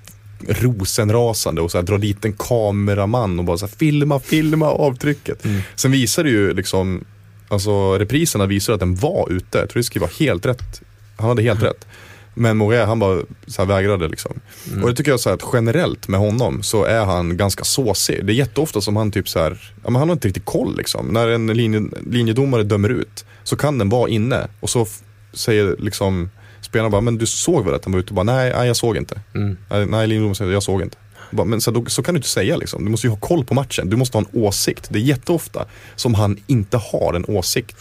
rosenrasande 0.64 1.62
och 1.62 1.72
så 1.72 1.78
här, 1.78 1.84
drar 1.86 1.98
dit 1.98 2.26
en 2.26 2.34
kameraman 2.34 3.40
och 3.40 3.46
bara 3.46 3.58
så 3.58 3.66
här, 3.66 3.74
filma, 3.78 4.20
filma 4.20 4.66
avtrycket. 4.66 5.46
Mm. 5.46 5.62
Sen 5.76 5.92
visar 5.92 6.24
det 6.24 6.30
ju 6.30 6.54
liksom 6.54 7.04
alltså 7.48 7.98
repriserna 7.98 8.46
visar 8.46 8.74
att 8.74 8.80
den 8.80 8.96
var 8.96 9.32
ute. 9.32 9.68
Trubisky 9.68 10.00
var 10.00 10.08
helt 10.20 10.46
rätt. 10.46 10.82
Han 11.18 11.30
hade 11.30 11.42
helt 11.42 11.64
rätt. 11.64 11.88
Men 12.34 12.58
Moret 12.58 12.88
han 12.88 13.00
bara 13.00 13.22
så 13.48 13.66
vägrade 13.66 14.08
liksom. 14.08 14.40
Mm. 14.72 14.84
Och 14.84 14.90
det 14.90 14.96
tycker 14.96 15.12
jag 15.12 15.20
så 15.20 15.30
att 15.30 15.44
generellt 15.54 16.08
med 16.08 16.20
honom 16.20 16.64
så 16.64 16.84
är 16.84 17.06
han 17.06 17.38
ganska 17.38 17.64
såsig. 17.64 18.26
Det 18.26 18.34
är 18.34 18.36
jätteofta 18.36 18.82
som 18.82 18.96
han 18.96 19.12
typ 19.12 19.30
så 19.30 19.40
här, 19.40 19.74
ja, 19.84 19.90
men 19.90 19.96
han 19.96 20.10
har 20.10 20.14
inte 20.14 20.28
riktigt 20.28 20.46
koll 20.46 20.78
liksom. 20.78 21.08
När 21.08 21.28
en 21.28 21.48
linje, 21.48 21.82
linjedomare 22.10 22.64
dömer 22.64 22.90
ut 22.90 23.26
så 23.44 23.56
kan 23.56 23.78
den 23.78 23.90
vara 23.90 24.10
inne 24.10 24.48
och 24.60 24.70
så 24.70 24.88
säger 25.34 25.76
liksom 25.80 26.30
spelarna 26.62 26.90
bara, 26.90 27.02
men 27.02 27.18
du 27.18 27.26
såg 27.26 27.66
väl 27.66 27.74
att 27.74 27.84
den 27.84 27.94
var 27.94 28.00
ute? 28.00 28.10
Och 28.10 28.16
bara, 28.16 28.24
nej, 28.24 28.54
nej 28.58 28.68
jag 28.68 28.76
såg 28.76 28.98
inte. 28.98 29.22
Mm. 29.36 29.58
Nej, 29.70 29.86
nej 29.86 30.08
linjedomaren 30.08 30.36
säger, 30.36 30.52
jag 30.52 30.64
såg 30.64 30.82
inte. 30.82 30.98
Bara, 31.32 31.46
Men 31.46 31.62
så, 31.62 31.72
då, 31.72 31.86
så 31.86 32.04
kan 32.04 32.14
du 32.14 32.18
inte 32.18 32.30
säga 32.30 32.58
liksom. 32.58 32.86
Du 32.86 32.92
måste 32.92 33.08
ju 33.08 33.12
ha 33.12 33.18
koll 33.18 33.46
på 33.46 33.54
matchen. 33.54 33.90
Du 33.90 33.98
måste 33.98 34.18
ha 34.18 34.26
en 34.32 34.42
åsikt. 34.42 34.88
Det 34.90 35.00
är 35.00 35.04
jätteofta 35.04 35.66
som 35.96 36.14
han 36.14 36.38
inte 36.48 36.78
har 36.78 37.14
en 37.14 37.26
åsikt. 37.28 37.76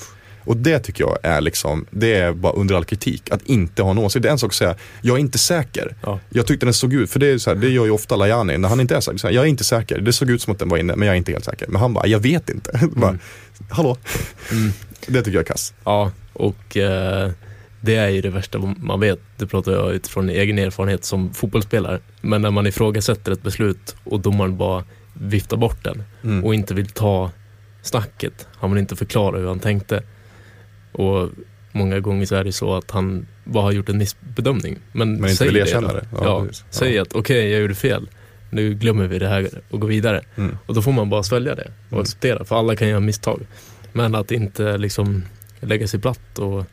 Och 0.44 0.56
det 0.56 0.78
tycker 0.78 1.04
jag 1.04 1.18
är 1.22 1.40
liksom, 1.40 1.86
det 1.90 2.14
är 2.14 2.32
bara 2.32 2.52
under 2.52 2.74
all 2.74 2.84
kritik. 2.84 3.30
Att 3.30 3.42
inte 3.42 3.82
ha 3.82 3.90
en 3.90 3.98
åsikt. 3.98 4.22
Det 4.22 4.28
är 4.28 4.32
en 4.32 4.38
sak 4.38 4.48
att 4.50 4.54
säga, 4.54 4.74
jag 5.02 5.16
är 5.16 5.20
inte 5.20 5.38
säker. 5.38 5.96
Ja. 6.02 6.20
Jag 6.30 6.46
tyckte 6.46 6.66
den 6.66 6.74
såg 6.74 6.92
ut, 6.94 7.10
för 7.10 7.20
det, 7.20 7.26
är 7.26 7.38
så 7.38 7.50
här, 7.50 7.56
det 7.56 7.68
gör 7.68 7.84
ju 7.84 7.90
ofta 7.90 8.16
Lajani 8.16 8.58
när 8.58 8.68
han 8.68 8.80
inte 8.80 8.96
är 8.96 9.00
säker. 9.00 9.18
Så 9.18 9.26
här, 9.26 9.34
Jag 9.34 9.44
är 9.44 9.48
inte 9.48 9.64
säker. 9.64 10.00
Det 10.00 10.12
såg 10.12 10.30
ut 10.30 10.42
som 10.42 10.52
att 10.52 10.58
den 10.58 10.68
var 10.68 10.78
inne, 10.78 10.96
men 10.96 11.06
jag 11.06 11.12
är 11.14 11.18
inte 11.18 11.32
helt 11.32 11.44
säker. 11.44 11.66
Men 11.68 11.80
han 11.80 11.94
bara, 11.94 12.06
jag 12.06 12.18
vet 12.20 12.50
inte. 12.50 12.80
bara, 12.96 13.18
Hallå? 13.68 13.96
Mm. 14.52 14.72
Det 15.06 15.18
tycker 15.22 15.32
jag 15.38 15.42
är 15.42 15.44
kass. 15.52 15.74
Ja, 15.84 16.12
och 16.32 16.76
eh, 16.76 17.30
det 17.80 17.94
är 17.96 18.08
ju 18.08 18.20
det 18.20 18.30
värsta 18.30 18.58
man 18.78 19.00
vet. 19.00 19.20
Det 19.36 19.46
pratar 19.46 19.72
jag 19.72 19.92
utifrån 19.92 20.30
egen 20.30 20.58
erfarenhet 20.58 21.04
som 21.04 21.34
fotbollsspelare. 21.34 22.00
Men 22.20 22.42
när 22.42 22.50
man 22.50 22.66
ifrågasätter 22.66 23.32
ett 23.32 23.42
beslut 23.42 23.96
och 24.04 24.20
domaren 24.20 24.56
bara 24.56 24.84
viftar 25.14 25.56
bort 25.56 25.84
den 25.84 26.02
Mm. 26.22 26.44
och 26.44 26.54
inte 26.54 26.74
vill 26.74 26.86
ta 26.88 27.30
snacket. 27.82 28.46
Han 28.58 28.70
vill 28.70 28.80
inte 28.80 28.96
förklara 28.96 29.38
hur 29.38 29.46
han 29.48 29.58
tänkte. 29.58 30.02
Och 30.92 31.28
många 31.72 32.00
gånger 32.00 32.26
så 32.26 32.34
är 32.34 32.44
det 32.44 32.52
så 32.52 32.74
att 32.74 32.90
han 32.90 33.26
bara 33.44 33.62
har 33.64 33.72
gjort 33.72 33.88
en 33.88 33.98
missbedömning. 33.98 34.78
Men, 34.92 35.16
Men 35.16 35.30
inte 35.30 35.44
vill 35.44 35.56
erkänna 35.56 35.92
det. 35.92 36.06
Ja, 36.12 36.18
Ja, 36.24 36.46
säg 36.70 36.98
att 36.98 37.12
okej, 37.14 37.50
jag 37.50 37.60
gjorde 37.60 37.74
fel. 37.74 38.08
Nu 38.50 38.74
glömmer 38.74 39.06
vi 39.06 39.18
det 39.18 39.28
här 39.28 39.48
och 39.70 39.80
går 39.80 39.88
vidare. 39.88 40.20
Mm. 40.36 40.58
Och 40.66 40.74
då 40.74 40.82
får 40.82 40.92
man 40.92 41.10
bara 41.10 41.22
svälja 41.22 41.54
det 41.54 41.70
och 41.86 41.92
Mm. 41.92 42.02
acceptera. 42.02 42.44
För 42.44 42.56
alla 42.58 42.76
kan 42.76 42.88
göra 42.88 43.00
misstag. 43.00 43.40
Men 43.92 44.14
att 44.14 44.30
inte 44.32 44.78
liksom 44.78 45.24
lägga 45.60 45.88
sig 45.88 46.00
platt 46.00 46.38
och, 46.38 46.64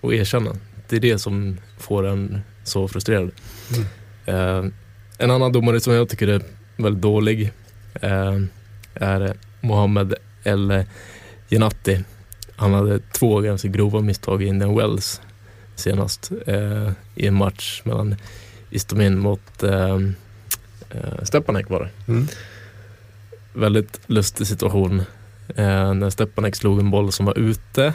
och 0.00 0.14
erkänna. 0.14 0.50
Det 0.88 0.96
är 0.96 1.00
det 1.00 1.18
som 1.18 1.56
får 1.78 2.06
en 2.06 2.40
så 2.64 2.88
frustrerad. 2.88 3.30
Mm. 3.74 4.64
Eh, 4.64 4.70
en 5.18 5.30
annan 5.30 5.52
domare 5.52 5.80
som 5.80 5.92
jag 5.92 6.08
tycker 6.08 6.28
är 6.28 6.40
väldigt 6.76 7.02
dålig 7.02 7.52
eh, 8.00 8.40
är 8.94 9.34
Mohammed 9.60 10.14
El 10.44 10.84
Jenati. 11.48 12.04
Han 12.56 12.74
hade 12.74 12.98
två 12.98 13.40
ganska 13.40 13.68
grova 13.68 14.00
misstag 14.00 14.42
i 14.42 14.46
Indian 14.46 14.76
Wells 14.76 15.20
senast 15.74 16.32
eh, 16.46 16.90
i 17.14 17.26
en 17.26 17.34
match 17.34 17.82
mellan 17.84 18.16
Istomin 18.70 19.18
mot 19.18 19.62
eh, 19.62 19.94
eh, 20.90 21.22
Stepanek 21.22 21.70
var 21.70 21.80
det 21.80 22.12
Mm. 22.12 22.26
väldigt 23.52 24.00
lustig 24.06 24.46
situation. 24.46 25.00
Eh, 25.56 25.94
när 25.94 26.10
Stepanek 26.10 26.56
slog 26.56 26.80
en 26.80 26.90
boll 26.90 27.12
som 27.12 27.26
var 27.26 27.38
ute. 27.38 27.94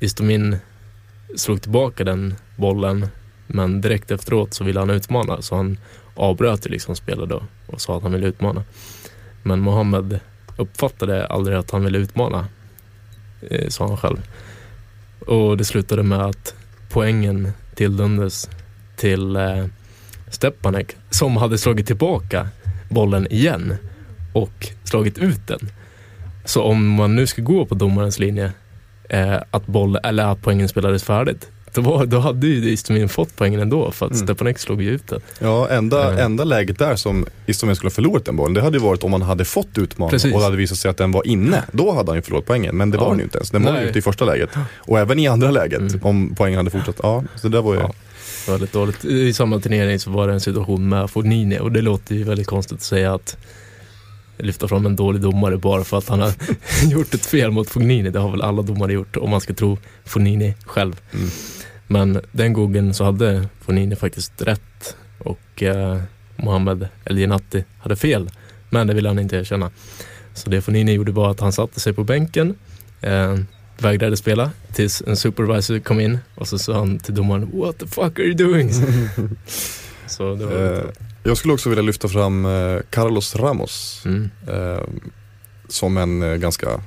Istomin 0.00 0.56
slog 1.36 1.62
tillbaka 1.62 2.04
den 2.04 2.34
bollen 2.56 3.06
men 3.46 3.80
direkt 3.80 4.10
efteråt 4.10 4.54
så 4.54 4.64
ville 4.64 4.80
han 4.80 4.90
utmana 4.90 5.42
så 5.42 5.56
han 5.56 5.78
avbröt 6.14 6.64
liksom 6.70 6.96
spelet 6.96 7.28
då 7.28 7.42
och 7.66 7.80
sa 7.80 7.96
att 7.96 8.02
han 8.02 8.12
ville 8.12 8.26
utmana. 8.26 8.64
Men 9.42 9.60
Mohammed 9.60 10.20
uppfattade 10.56 11.26
aldrig 11.26 11.56
att 11.56 11.70
han 11.70 11.84
ville 11.84 11.98
utmana, 11.98 12.46
eh, 13.50 13.68
sa 13.68 13.86
han 13.88 13.96
själv. 13.96 14.16
Och 15.26 15.56
det 15.56 15.64
slutade 15.64 16.02
med 16.02 16.20
att 16.20 16.54
poängen 16.88 17.52
tilldömdes 17.74 18.50
till 18.96 19.36
eh, 19.36 19.64
Stepanek 20.30 20.96
som 21.10 21.36
hade 21.36 21.58
slagit 21.58 21.86
tillbaka 21.86 22.48
bollen 22.88 23.26
igen 23.32 23.74
och 24.32 24.68
slagit 24.84 25.18
ut 25.18 25.46
den. 25.46 25.70
Så 26.44 26.62
om 26.62 26.88
man 26.88 27.16
nu 27.16 27.26
ska 27.26 27.42
gå 27.42 27.66
på 27.66 27.74
domarens 27.74 28.18
linje 28.18 28.52
eh, 29.08 29.36
att, 29.50 29.66
boll, 29.66 29.96
eller 29.96 30.24
att 30.24 30.42
poängen 30.42 30.68
spelades 30.68 31.04
färdigt 31.04 31.50
då, 31.82 31.90
var, 31.90 32.06
då 32.06 32.18
hade 32.18 32.46
ju 32.46 32.70
Istomin 32.70 33.08
fått 33.08 33.36
poängen 33.36 33.60
ändå 33.60 33.90
för 33.90 34.06
att 34.06 34.12
Mm. 34.12 34.26
Stepanek 34.26 34.58
slog 34.58 34.82
ju 34.82 34.90
ut 34.90 35.08
den. 35.08 35.20
Ja, 35.38 35.68
enda, 35.68 36.12
Eh. 36.18 36.24
enda 36.24 36.44
läget 36.44 36.78
där 36.78 36.96
som 36.96 37.26
Istomin 37.46 37.76
skulle 37.76 37.86
ha 37.86 37.94
förlorat 37.94 38.24
den 38.24 38.36
bollen, 38.36 38.54
det 38.54 38.60
hade 38.60 38.76
ju 38.78 38.82
varit 38.84 39.04
om 39.04 39.12
han 39.12 39.22
hade 39.22 39.44
fått 39.44 39.78
utmaning 39.78 40.10
Precis. 40.10 40.32
och 40.34 40.38
det 40.40 40.44
hade 40.44 40.56
visat 40.56 40.78
sig 40.78 40.90
att 40.90 40.96
den 40.96 41.12
var 41.12 41.26
inne. 41.26 41.62
Då 41.72 41.92
hade 41.92 42.10
han 42.10 42.16
ju 42.16 42.22
förlorat 42.22 42.46
poängen, 42.46 42.76
men 42.76 42.90
det 42.90 42.98
var 42.98 43.04
Ja. 43.06 43.10
den 43.10 43.18
ju 43.18 43.24
inte 43.24 43.38
ens. 43.38 43.50
Den 43.50 43.62
var 43.64 43.72
Nej. 43.72 43.82
ju 43.82 43.88
ute 43.88 43.98
i 43.98 44.02
första 44.02 44.24
läget. 44.24 44.50
Och 44.76 44.98
även 44.98 45.18
i 45.18 45.28
andra 45.28 45.50
läget, 45.50 45.80
Mm. 45.80 46.00
om 46.02 46.34
poängen 46.36 46.56
hade 46.56 46.70
fortsatt. 46.70 46.96
Ja, 47.02 47.24
så 47.36 47.48
det 47.48 47.60
var 47.60 47.74
ju... 47.74 47.80
Ja. 47.80 47.92
Väldigt 48.48 48.72
dåligt. 48.72 49.04
I 49.04 49.32
samma 49.32 49.60
turnering 49.60 49.98
så 49.98 50.10
var 50.10 50.26
det 50.26 50.32
en 50.32 50.40
situation 50.40 50.88
med 50.88 51.10
Fognini 51.10 51.58
och 51.58 51.72
det 51.72 51.80
låter 51.82 52.14
ju 52.14 52.24
väldigt 52.24 52.46
konstigt 52.46 52.76
att 52.76 52.82
säga 52.82 53.14
att 53.14 53.36
lyfta 54.38 54.68
fram 54.68 54.86
en 54.86 54.96
dålig 54.96 55.22
domare 55.22 55.56
bara 55.56 55.84
för 55.84 55.98
att 55.98 56.08
han 56.08 56.20
har 56.20 56.32
gjort 56.90 57.14
ett 57.14 57.26
fel 57.26 57.50
mot 57.50 57.70
Fognini. 57.70 58.10
Det 58.10 58.18
har 58.18 58.30
väl 58.30 58.42
alla 58.42 58.62
domare 58.62 58.92
gjort 58.92 59.16
om 59.16 59.30
man 59.30 59.40
ska 59.40 59.54
tro 59.54 59.78
Fognini 60.04 60.54
själv. 60.66 61.00
Mm. 61.14 61.28
Men 61.90 62.20
den 62.32 62.52
gången 62.52 62.94
så 62.94 63.04
hade 63.04 63.48
Fognini 63.60 63.96
faktiskt 63.96 64.42
rätt 64.42 64.96
och 65.18 65.62
eh, 65.62 66.00
Mohammed 66.36 66.88
El 67.04 67.18
Jenati 67.18 67.64
hade 67.78 67.96
fel. 67.96 68.30
Men 68.70 68.86
det 68.86 68.94
ville 68.94 69.08
han 69.08 69.18
inte 69.18 69.36
erkänna. 69.36 69.70
Så 70.34 70.50
det 70.50 70.62
Fognini 70.62 70.92
gjorde 70.92 71.12
var 71.12 71.30
att 71.30 71.40
han 71.40 71.52
satte 71.52 71.80
sig 71.80 71.92
på 71.92 72.04
bänken, 72.04 72.54
eh, 73.00 73.34
vägrade 73.78 74.16
spela 74.16 74.50
tills 74.72 75.02
en 75.06 75.16
supervisor 75.16 75.78
kom 75.78 76.00
in 76.00 76.18
och 76.34 76.48
så 76.48 76.58
sa 76.58 76.78
han 76.78 76.98
till 76.98 77.14
domaren 77.14 77.50
What 77.52 77.78
the 77.78 77.86
fuck 77.86 78.18
are 78.18 78.24
you 78.24 78.34
doing? 78.34 78.70
så 80.06 80.34
det 80.34 80.46
var 80.46 80.52
Eh, 80.52 80.84
jag 81.22 81.36
skulle 81.36 81.54
också 81.54 81.68
vilja 81.68 81.82
lyfta 81.82 82.08
fram 82.08 82.44
eh, 82.44 82.78
Carlos 82.90 83.36
Ramos 83.36 84.02
mm. 84.04 84.30
eh, 84.48 84.82
som 85.68 85.96
en 85.96 86.22
eh, 86.22 86.34
ganska 86.34 86.80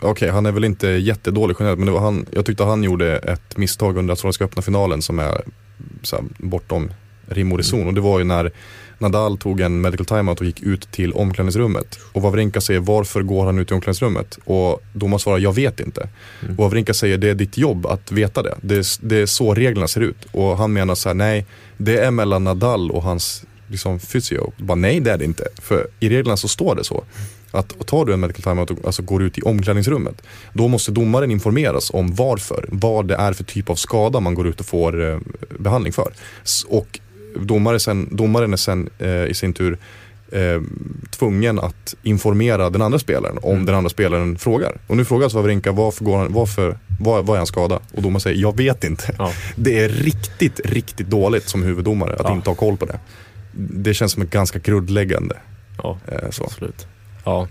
Okej, 0.00 0.30
han 0.30 0.46
är 0.46 0.52
väl 0.52 0.64
inte 0.64 0.88
jättedålig 0.88 1.56
generellt 1.58 1.80
men 1.80 1.96
han, 1.96 2.26
jag 2.30 2.46
tyckte 2.46 2.64
han 2.64 2.84
gjorde 2.84 3.16
ett 3.16 3.56
misstag 3.56 3.96
under 3.96 4.12
Australiska 4.12 4.44
öppna 4.44 4.62
finalen 4.62 5.02
som 5.02 5.18
är 5.18 5.22
här, 5.22 6.24
bortom 6.38 6.90
rim 7.26 7.52
och 7.52 7.58
reson. 7.58 7.86
Och 7.86 7.94
det 7.94 8.00
var 8.00 8.18
ju 8.18 8.24
när 8.24 8.52
Nadal 8.98 9.38
tog 9.38 9.60
en 9.60 9.80
medical 9.80 10.06
timeout 10.06 10.40
och 10.40 10.46
gick 10.46 10.62
ut 10.62 10.92
till 10.92 11.12
omklädningsrummet. 11.12 11.98
Och 12.12 12.22
Wawrinka 12.22 12.60
säger 12.60 12.80
varför 12.80 13.22
går 13.22 13.46
han 13.46 13.58
ut 13.58 13.70
i 13.70 13.74
omklädningsrummet? 13.74 14.38
Och 14.44 14.82
domaren 14.92 15.18
svarar 15.18 15.38
jag 15.38 15.52
vet 15.52 15.80
inte. 15.80 16.08
Mm. 16.42 16.58
Och 16.58 16.64
Wawrinka 16.64 16.94
säger 16.94 17.18
det 17.18 17.28
är 17.28 17.34
ditt 17.34 17.58
jobb 17.58 17.86
att 17.86 18.12
veta 18.12 18.42
det. 18.42 18.54
Det 18.60 18.74
är, 18.74 19.06
det 19.06 19.16
är 19.16 19.26
så 19.26 19.54
reglerna 19.54 19.88
ser 19.88 20.00
ut. 20.00 20.26
Och 20.32 20.58
han 20.58 20.72
menar 20.72 20.94
så 20.94 21.08
här, 21.08 21.14
nej 21.14 21.46
det 21.76 21.98
är 21.98 22.10
mellan 22.10 22.44
Nadal 22.44 22.90
och 22.90 23.02
hans 23.02 23.44
liksom, 23.68 23.98
physio. 23.98 24.52
Bara, 24.56 24.74
nej 24.74 25.00
det 25.00 25.10
är 25.10 25.18
det 25.18 25.24
inte. 25.24 25.44
För 25.62 25.88
i 26.00 26.08
reglerna 26.08 26.36
så 26.36 26.48
står 26.48 26.74
det 26.74 26.84
så. 26.84 27.04
Att 27.50 27.86
tar 27.86 28.04
du 28.04 28.12
en 28.12 28.20
medical 28.20 28.42
timeout 28.42 28.70
och 28.70 28.78
alltså, 28.86 29.02
går 29.02 29.22
ut 29.22 29.38
i 29.38 29.42
omklädningsrummet. 29.42 30.22
Då 30.52 30.68
måste 30.68 30.92
domaren 30.92 31.30
informeras 31.30 31.90
om 31.90 32.14
varför. 32.14 32.64
Vad 32.68 33.08
det 33.08 33.14
är 33.14 33.32
för 33.32 33.44
typ 33.44 33.70
av 33.70 33.74
skada 33.74 34.20
man 34.20 34.34
går 34.34 34.46
ut 34.48 34.60
och 34.60 34.66
får 34.66 35.10
eh, 35.12 35.18
behandling 35.58 35.92
för. 35.92 36.12
Och 36.68 37.00
domare 37.36 37.80
sen, 37.80 38.08
domaren 38.16 38.52
är 38.52 38.56
sen 38.56 38.90
eh, 38.98 39.24
i 39.24 39.34
sin 39.34 39.52
tur 39.52 39.78
eh, 40.32 40.60
tvungen 41.10 41.58
att 41.58 41.94
informera 42.02 42.70
den 42.70 42.82
andra 42.82 42.98
spelaren 42.98 43.38
om 43.42 43.52
Mm. 43.52 43.66
den 43.66 43.74
andra 43.74 43.90
spelaren 43.90 44.38
frågar. 44.38 44.76
Och 44.86 44.96
nu 44.96 45.04
frågar 45.04 45.28
Wawrinka 45.28 45.72
varför 45.72 46.04
går 46.04 46.18
han, 46.18 46.32
varför, 46.32 46.78
vad, 47.00 47.26
vad 47.26 47.34
är 47.34 47.38
hans 47.38 47.48
skada? 47.48 47.80
Och 47.92 48.02
domaren 48.02 48.20
säger 48.20 48.40
jag 48.42 48.56
vet 48.56 48.84
inte. 48.84 49.14
Ja. 49.18 49.32
Det 49.56 49.78
är 49.78 49.88
riktigt, 49.88 50.60
riktigt 50.64 51.06
dåligt 51.10 51.48
som 51.48 51.62
huvuddomare 51.62 52.12
att 52.14 52.20
Ja. 52.24 52.32
inte 52.32 52.50
ha 52.50 52.54
koll 52.54 52.76
på 52.76 52.86
det. 52.86 52.98
Det 53.52 53.94
känns 53.94 54.12
som 54.12 54.22
ett 54.22 54.30
ganska 54.30 54.58
grundläggande. 54.58 55.36
Ja, 55.82 55.98
Eh, 56.06 56.30
så. 56.30 56.44
absolut. 56.44 56.86
Ja. 57.28 57.48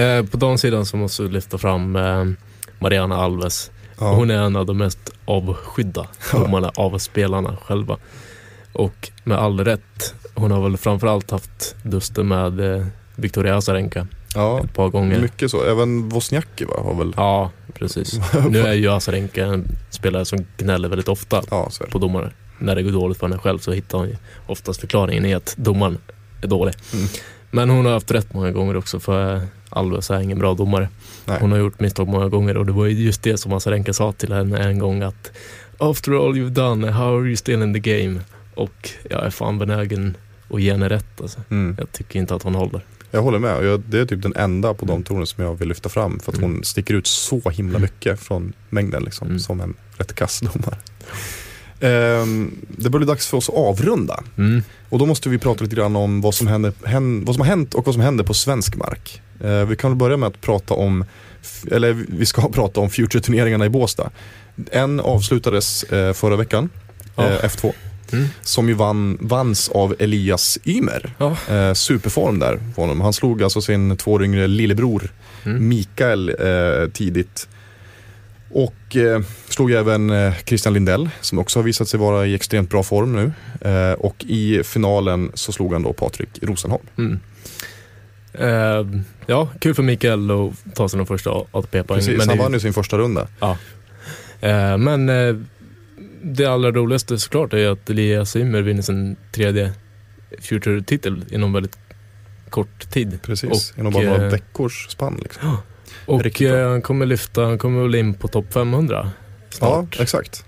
Eh, 0.00 0.26
på 0.26 0.36
damsidan 0.36 0.86
så 0.86 0.96
måste 0.96 1.22
vi 1.22 1.28
lyfta 1.28 1.58
fram 1.58 1.96
eh, 1.96 2.24
Mariana 2.78 3.16
Alves. 3.16 3.70
Ja. 4.00 4.14
Hon 4.14 4.30
är 4.30 4.38
en 4.38 4.56
av 4.56 4.66
de 4.66 4.78
mest 4.78 5.10
avskydda 5.24 6.06
domarna 6.32 6.72
av 6.74 6.98
spelarna 6.98 7.56
själva. 7.56 7.96
Och 8.72 9.10
med 9.24 9.38
all 9.38 9.64
rätt. 9.64 10.14
Hon 10.34 10.50
har 10.50 10.62
väl 10.62 10.76
framförallt 10.76 11.30
haft 11.30 11.76
duster 11.82 12.22
med 12.22 12.60
eh, 12.76 12.86
Victoria 13.16 13.56
Azarenka 13.56 14.06
ja, 14.34 14.60
ett 14.64 14.74
par 14.74 14.88
gånger. 14.88 15.20
mycket 15.20 15.50
så. 15.50 15.64
Även 15.64 16.08
Wozniacki 16.08 16.64
va, 16.64 16.74
har 16.84 16.94
väl... 16.94 17.12
Ja, 17.16 17.50
precis. 17.74 18.20
Nu 18.50 18.58
är 18.58 18.72
ju 18.72 18.88
Azarenka 18.88 19.44
en 19.46 19.68
spelare 19.90 20.24
som 20.24 20.46
gnäller 20.56 20.88
väldigt 20.88 21.08
ofta 21.08 21.42
Ja, 21.50 21.70
på 21.90 21.98
domare. 21.98 22.32
När 22.58 22.74
det 22.74 22.82
går 22.82 22.92
dåligt 22.92 23.18
för 23.18 23.26
henne 23.26 23.38
själv 23.38 23.58
så 23.58 23.72
hittar 23.72 23.98
hon 23.98 24.08
ju 24.08 24.16
oftast 24.46 24.80
förklaringen 24.80 25.26
i 25.26 25.34
att 25.34 25.54
domaren 25.58 25.98
är 26.42 26.46
dålig. 26.46 26.74
Mm. 26.92 27.08
Men 27.54 27.70
hon 27.70 27.84
har 27.86 27.92
haft 27.92 28.10
rätt 28.10 28.34
många 28.34 28.50
gånger 28.50 28.76
också 28.76 29.00
för 29.00 29.40
Alves 29.68 30.10
är 30.10 30.20
ingen 30.20 30.38
bra 30.38 30.54
domare. 30.54 30.88
Nej. 31.24 31.38
Hon 31.40 31.52
har 31.52 31.58
gjort 31.58 31.80
misstag 31.80 32.08
många 32.08 32.28
gånger 32.28 32.56
och 32.56 32.66
det 32.66 32.72
var 32.72 32.86
ju 32.86 33.04
just 33.04 33.22
det 33.22 33.36
som 33.38 33.52
Azarenka 33.52 33.92
sa 33.92 34.12
till 34.12 34.32
henne 34.32 34.58
en 34.58 34.78
gång 34.78 35.02
att 35.02 35.30
After 35.78 36.12
all 36.26 36.34
you've 36.34 36.50
done, 36.50 36.90
how 36.90 37.18
are 37.18 37.26
you 37.26 37.36
still 37.36 37.62
in 37.62 37.74
the 37.74 37.80
game? 37.80 38.20
Och 38.54 38.90
jag 39.10 39.26
är 39.26 39.30
fan 39.30 39.58
benägen 39.58 40.16
att 40.50 40.62
ge 40.62 40.70
henne 40.72 40.88
rätt 40.88 41.20
alltså. 41.20 41.40
Mm. 41.50 41.76
Jag 41.78 41.92
tycker 41.92 42.18
inte 42.18 42.34
att 42.34 42.42
hon 42.42 42.54
håller. 42.54 42.84
Jag 43.10 43.22
håller 43.22 43.38
med. 43.38 43.64
Jag, 43.64 43.80
det 43.80 43.98
är 43.98 44.06
typ 44.06 44.22
den 44.22 44.36
enda 44.36 44.74
på 44.74 44.86
damtouren 44.86 45.26
som 45.26 45.44
jag 45.44 45.54
vill 45.58 45.68
lyfta 45.68 45.88
fram 45.88 46.20
för 46.20 46.32
att 46.32 46.40
hon 46.40 46.64
sticker 46.64 46.94
ut 46.94 47.06
så 47.06 47.50
himla 47.50 47.78
mycket 47.78 48.20
från 48.20 48.52
mängden 48.70 49.04
liksom, 49.04 49.26
Mm. 49.28 49.38
som 49.40 49.60
en 49.60 49.74
rätt 49.96 50.14
kass 50.14 50.40
domare. 50.40 50.76
Ehm, 51.82 52.50
det 52.68 52.90
börjar 52.90 53.04
bli 53.04 53.12
dags 53.12 53.26
för 53.26 53.36
oss 53.36 53.48
att 53.48 53.54
avrunda. 53.54 54.22
Mm. 54.38 54.62
Och 54.88 54.98
då 54.98 55.06
måste 55.06 55.28
vi 55.28 55.38
prata 55.38 55.64
lite 55.64 55.76
grann 55.76 55.96
om 55.96 56.20
vad 56.20 56.34
som, 56.34 56.46
händer, 56.46 56.72
hän, 56.84 57.24
vad 57.24 57.34
som 57.34 57.40
har 57.40 57.48
hänt 57.48 57.74
och 57.74 57.86
vad 57.86 57.94
som 57.94 58.02
händer 58.02 58.24
på 58.24 58.34
svensk 58.34 58.76
mark. 58.76 59.20
Eh, 59.44 59.64
vi 59.64 59.76
kan 59.76 59.90
väl 59.90 59.98
börja 59.98 60.16
med 60.16 60.26
att 60.26 60.40
prata 60.40 60.74
om, 60.74 61.04
eller 61.70 61.92
vi 62.08 62.26
ska 62.26 62.48
prata 62.52 62.80
om 62.80 62.90
Future-turneringarna 62.90 63.66
i 63.66 63.68
Båstad. 63.68 64.10
En 64.70 65.00
avslutades 65.00 65.82
eh, 65.84 66.12
förra 66.12 66.36
veckan, 66.36 66.68
Ja. 67.16 67.28
eh, 67.28 67.38
F2, 67.44 67.72
Mm. 68.12 68.26
som 68.42 68.68
ju 68.68 68.74
vann, 68.74 69.18
vanns 69.20 69.68
av 69.68 69.94
Elias 69.98 70.58
Ymer. 70.64 71.14
Ja. 71.18 71.36
Eh, 71.50 71.72
superform 71.74 72.38
där 72.38 72.60
på 72.74 72.80
honom. 72.80 73.00
Han 73.00 73.12
slog 73.12 73.42
alltså 73.42 73.60
sin 73.60 73.96
två 73.96 74.22
yngre 74.22 74.46
lillebror 74.46 75.12
Mm. 75.44 75.68
Mikael 75.68 76.28
eh, 76.28 76.88
tidigt. 76.92 77.48
Och 78.52 78.96
eh, 78.96 79.22
slog 79.48 79.72
även 79.72 80.10
eh, 80.10 80.34
Christian 80.44 80.74
Lindell 80.74 81.10
som 81.20 81.38
också 81.38 81.58
har 81.58 81.64
visat 81.64 81.88
sig 81.88 82.00
vara 82.00 82.26
i 82.26 82.34
extremt 82.34 82.70
bra 82.70 82.82
form 82.82 83.12
nu. 83.12 83.32
Eh, 83.70 83.92
och 83.92 84.24
i 84.28 84.62
finalen 84.64 85.30
så 85.34 85.52
slog 85.52 85.72
han 85.72 85.82
då 85.82 85.92
Patrik 85.92 86.28
Rosenholm. 86.42 86.86
Mm. 86.98 87.20
Eh, 88.34 89.00
ja, 89.26 89.48
kul 89.58 89.74
för 89.74 89.82
Mikael 89.82 90.30
att 90.30 90.74
ta 90.74 90.88
sina 90.88 91.06
första 91.06 91.30
ATP-poäng. 91.50 91.98
Precis, 91.98 92.18
Men, 92.18 92.28
han 92.28 92.36
det, 92.36 92.42
vann 92.42 92.52
ju 92.52 92.60
sin 92.60 92.72
första 92.72 92.98
runda. 92.98 93.28
eh, 94.40 94.76
men 94.78 95.06
det 96.22 96.46
allra 96.46 96.70
roligaste 96.70 97.18
såklart 97.18 97.52
är 97.52 97.68
att 97.68 97.90
Elias 97.90 98.36
Ymer 98.36 98.62
vinner 98.62 98.82
sin 98.82 99.16
tredje 99.32 99.72
Future-titel 100.40 101.24
inom 101.30 101.52
väldigt 101.52 101.78
kort 102.50 102.90
tid. 102.90 103.18
Precis, 103.22 103.72
Och, 103.72 103.78
inom 103.78 103.92
bara 103.92 104.04
några 104.04 104.28
veckors 104.28 104.86
spann. 104.90 105.20
Liksom. 105.22 105.56
Och 106.06 106.42
eh, 106.42 106.68
han 106.70 106.82
kommer 106.82 107.06
lyfta, 107.06 107.44
han 107.44 107.58
kommer 107.58 107.82
väl 107.82 107.94
in 107.94 108.14
på 108.14 108.28
topp 108.28 108.52
500 108.52 109.10
Ja, 109.50 109.50
snart. 109.50 110.00
exakt. 110.00 110.44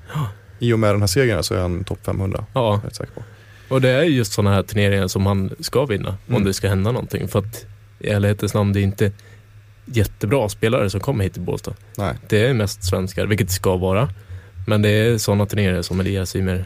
I 0.59 0.73
och 0.73 0.79
med 0.79 0.95
den 0.95 1.01
här 1.03 1.07
segern 1.07 1.43
så 1.43 1.55
är 1.55 1.61
han 1.61 1.85
topp 1.85 1.99
500. 2.07 2.45
Ja, 2.55 2.81
Rätt 2.85 2.95
säker 2.97 3.13
på. 3.13 3.23
och 3.75 3.81
det 3.81 3.89
är 3.91 4.03
just 4.03 4.33
sådana 4.33 4.55
här 4.55 4.63
turneringar 4.63 5.09
som 5.09 5.27
han 5.27 5.51
ska 5.61 5.85
vinna 5.87 6.09
Mm. 6.29 6.37
om 6.37 6.45
det 6.45 6.55
ska 6.55 6.69
hända 6.69 6.93
någonting. 6.93 7.29
För 7.29 7.39
att 7.39 7.67
i 7.99 8.09
ärlighetens 8.09 8.55
namn, 8.55 8.73
det 8.73 8.81
är 8.81 8.83
inte 8.83 9.13
jättebra 9.85 10.49
spelare 10.49 10.91
som 10.91 11.01
kommer 11.01 11.25
hit 11.25 11.33
till 11.33 11.43
Båstad. 11.43 11.73
Nej. 11.97 12.15
Det 12.29 12.47
är 12.47 12.55
mest 12.55 12.85
svenskar, 12.85 13.27
vilket 13.27 13.47
det 13.47 13.53
ska 13.53 13.77
vara. 13.77 14.09
Men 14.67 14.83
det 14.83 14.89
är 14.89 15.19
sådana 15.19 15.47
turneringar 15.47 15.83
som 15.83 16.01
Elias 16.01 16.37
Ymer. 16.37 16.65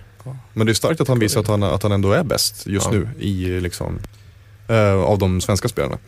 Men 0.53 0.66
det 0.66 0.72
är 0.72 0.74
starkt 0.74 1.01
att 1.01 1.09
han 1.09 1.18
visar 1.18 1.41
att 1.41 1.47
han, 1.49 1.62
att 1.62 1.83
han 1.83 1.93
ändå 1.93 2.12
är 2.12 2.22
bäst 2.24 2.66
just 2.66 2.87
Ja. 2.87 2.93
nu 2.93 3.09
i, 3.18 3.61
liksom, 3.61 3.99
av 5.06 5.18
de 5.18 5.40
svenska 5.40 5.68
spelarna. 5.68 5.98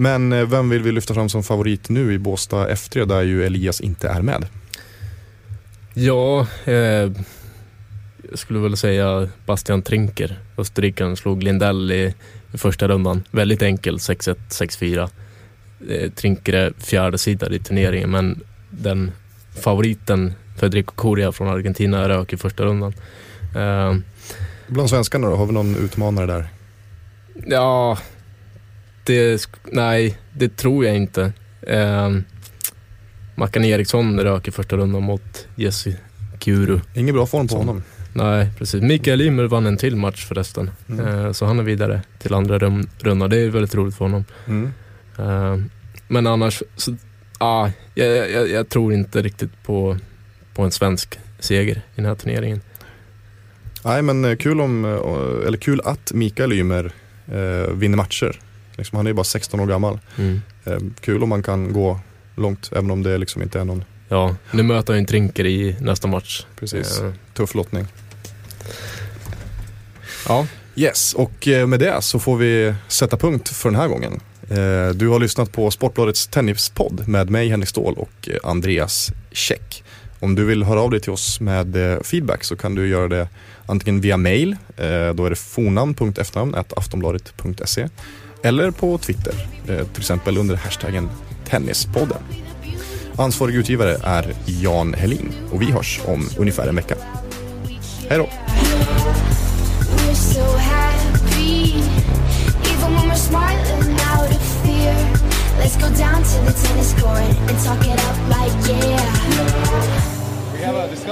Men 0.00 0.32
eh, 0.32 0.46
vem 0.46 0.70
vill 0.70 0.82
vi 0.82 0.92
lyfta 0.92 1.14
fram 1.14 1.28
som 1.28 1.42
favorit 1.42 1.88
nu 1.88 2.12
i 2.12 2.18
Båstad 2.18 2.68
F3 2.68 3.04
där 3.04 3.22
ju 3.22 3.46
Elias 3.46 3.80
inte 3.80 4.08
är 4.08 4.22
med? 4.22 4.46
Ja, 5.94 6.46
eh, 6.64 6.74
jag 8.30 8.34
skulle 8.34 8.58
väl 8.58 8.76
säga 8.76 9.28
Bastian 9.46 9.82
Trinker. 9.82 10.38
Österrikaren 10.58 11.16
slog 11.16 11.42
Lindell 11.42 11.92
i, 11.92 12.14
i 12.52 12.58
första 12.58 12.88
rundan. 12.88 13.22
Väldigt 13.30 13.62
enkelt, 13.62 14.02
6-1, 14.02 14.36
6-4. 14.48 15.08
Eh, 15.88 16.10
Trinker 16.10 16.52
är 16.52 16.72
fjärde 16.78 17.18
sida 17.18 17.54
i 17.54 17.58
turneringen 17.58 18.10
men 18.10 18.40
den 18.70 19.12
favoriten 19.60 20.32
Federico 20.60 20.92
Coria 20.94 21.32
från 21.32 21.48
Argentina 21.48 22.08
rök 22.08 22.32
i 22.32 22.36
första 22.36 22.64
rundan. 22.64 22.92
Eh, 23.56 23.96
Bland 24.66 24.90
svenskarna 24.90 25.30
då, 25.30 25.36
har 25.36 25.46
vi 25.46 25.52
någon 25.52 25.76
utmanare 25.76 26.26
där? 26.26 26.48
Ja, 27.46 27.98
det, 29.04 29.48
nej, 29.64 30.18
det 30.32 30.56
tror 30.56 30.84
jag 30.84 30.96
inte. 30.96 31.32
Eh, 31.62 32.10
Mackan 33.34 33.64
Eriksson 33.64 34.20
rök 34.20 34.48
i 34.48 34.50
första 34.50 34.76
rundan 34.76 35.02
mot 35.02 35.46
Jesse 35.54 35.96
Kuru. 36.38 36.80
Ingen 36.94 37.14
bra 37.14 37.26
form 37.26 37.46
på 37.46 37.52
Så. 37.52 37.58
honom. 37.58 37.82
Nej, 38.12 38.48
precis. 38.58 38.82
Mikael 38.82 39.20
Ymer 39.20 39.44
vann 39.44 39.66
en 39.66 39.76
till 39.76 39.96
match 39.96 40.24
förresten. 40.26 40.70
Mm. 40.88 41.06
Eh, 41.06 41.32
så 41.32 41.46
han 41.46 41.58
är 41.58 41.62
vidare 41.62 42.02
till 42.18 42.34
andra 42.34 42.58
rum, 42.58 42.88
rundan. 42.98 43.30
Det 43.30 43.36
är 43.38 43.48
väldigt 43.50 43.74
roligt 43.74 43.94
för 43.96 44.04
honom. 44.04 44.24
Mm. 44.46 44.72
Eh, 45.18 45.56
men 46.08 46.26
annars, 46.26 46.62
så, 46.76 46.96
ah, 47.38 47.70
jag, 47.94 48.30
jag, 48.30 48.50
jag 48.50 48.68
tror 48.68 48.92
inte 48.92 49.22
riktigt 49.22 49.62
på, 49.62 49.96
på 50.54 50.62
en 50.62 50.70
svensk 50.70 51.18
seger 51.38 51.76
i 51.76 51.80
den 51.94 52.04
här 52.04 52.14
turneringen. 52.14 52.60
Nej 53.84 54.02
men 54.02 54.24
eh, 54.24 54.36
kul, 54.36 54.60
om, 54.60 54.84
eh, 54.84 55.46
eller 55.46 55.58
kul 55.58 55.80
att 55.84 56.12
Mikael 56.12 56.52
Ymer 56.52 56.92
eh, 57.32 57.72
vinner 57.74 57.96
matcher. 57.96 58.40
Liksom, 58.76 58.96
han 58.96 59.06
är 59.06 59.10
ju 59.10 59.14
bara 59.14 59.24
16 59.24 59.60
år 59.60 59.66
gammal. 59.66 59.98
Mm. 60.18 60.42
Eh, 60.64 60.78
kul 61.00 61.22
om 61.22 61.28
man 61.28 61.42
kan 61.42 61.72
gå 61.72 62.00
långt 62.36 62.70
även 62.72 62.90
om 62.90 63.02
det 63.02 63.18
liksom 63.18 63.42
inte 63.42 63.60
är 63.60 63.64
någon 63.64 63.84
Ja, 64.08 64.36
nu 64.50 64.62
möter 64.62 64.92
han 64.92 64.98
ju 64.98 65.00
en 65.00 65.06
Trinker 65.06 65.46
i 65.46 65.76
nästa 65.80 66.08
match. 66.08 66.46
precis, 66.56 67.00
Eh, 67.00 67.12
tuff 67.34 67.54
lottning. 67.54 67.86
ja, 70.28 70.46
Yes, 70.74 71.14
och 71.14 71.48
eh, 71.48 71.66
med 71.66 71.80
det 71.80 72.02
så 72.02 72.18
får 72.18 72.36
vi 72.36 72.74
sätta 72.88 73.16
punkt 73.16 73.48
för 73.48 73.70
den 73.70 73.80
här 73.80 73.88
gången. 73.88 74.20
Eh, 74.50 74.88
Du 74.94 75.08
har 75.08 75.18
lyssnat 75.20 75.52
på 75.52 75.70
Sportbladets 75.70 76.26
tennispodd 76.26 77.08
med 77.08 77.30
mig 77.30 77.48
Henrik 77.48 77.68
Ståhl 77.68 77.94
och 77.94 78.28
Andreas 78.44 79.12
Käck. 79.32 79.77
Om 80.20 80.34
du 80.34 80.44
vill 80.44 80.62
höra 80.62 80.80
av 80.80 80.90
dig 80.90 81.00
till 81.00 81.12
oss 81.12 81.40
med 81.40 81.92
eh, 81.92 82.00
feedback 82.00 82.44
så 82.44 82.56
kan 82.56 82.74
du 82.74 82.88
göra 82.88 83.08
det 83.08 83.28
antingen 83.66 84.00
via 84.00 84.16
mail, 84.16 84.56
eh, 84.76 85.14
då 85.14 85.26
är 85.26 85.30
det 85.30 85.36
fornamn.efternamn 85.36 86.54
aftonbladet.se 86.76 87.88
eller 88.42 88.70
på 88.70 88.98
Twitter, 88.98 89.34
eh, 89.68 89.86
till 89.86 90.00
exempel 90.00 90.38
under 90.38 90.56
hashtaggen 90.56 91.10
Tennispodden. 91.44 92.18
Ansvarig 93.16 93.54
utgivare 93.54 93.96
är 94.04 94.34
Jan 94.46 94.94
Helin 94.94 95.32
och 95.52 95.62
vi 95.62 95.72
hörs 95.72 96.00
om 96.06 96.28
ungefär 96.38 96.68
en 96.68 96.76
vecka. 96.76 96.94
Hej 98.08 98.18
då! 98.18 98.28
We're 100.08 100.14
so 100.14 100.56
happy, 100.56 101.74
even 102.64 103.16
smiling 103.16 103.92
out 103.92 104.30
of 104.30 104.42
fear. 104.64 104.94
Let's 105.58 105.76
go 105.76 105.88
down 105.88 106.22
to 106.22 106.38
the 106.46 106.68
tennis 106.68 106.94
court 106.94 107.50
and 107.50 107.58
talk 107.64 107.86
it 107.86 108.00
up 108.08 108.16
like 108.28 108.68
yeah. 108.68 109.17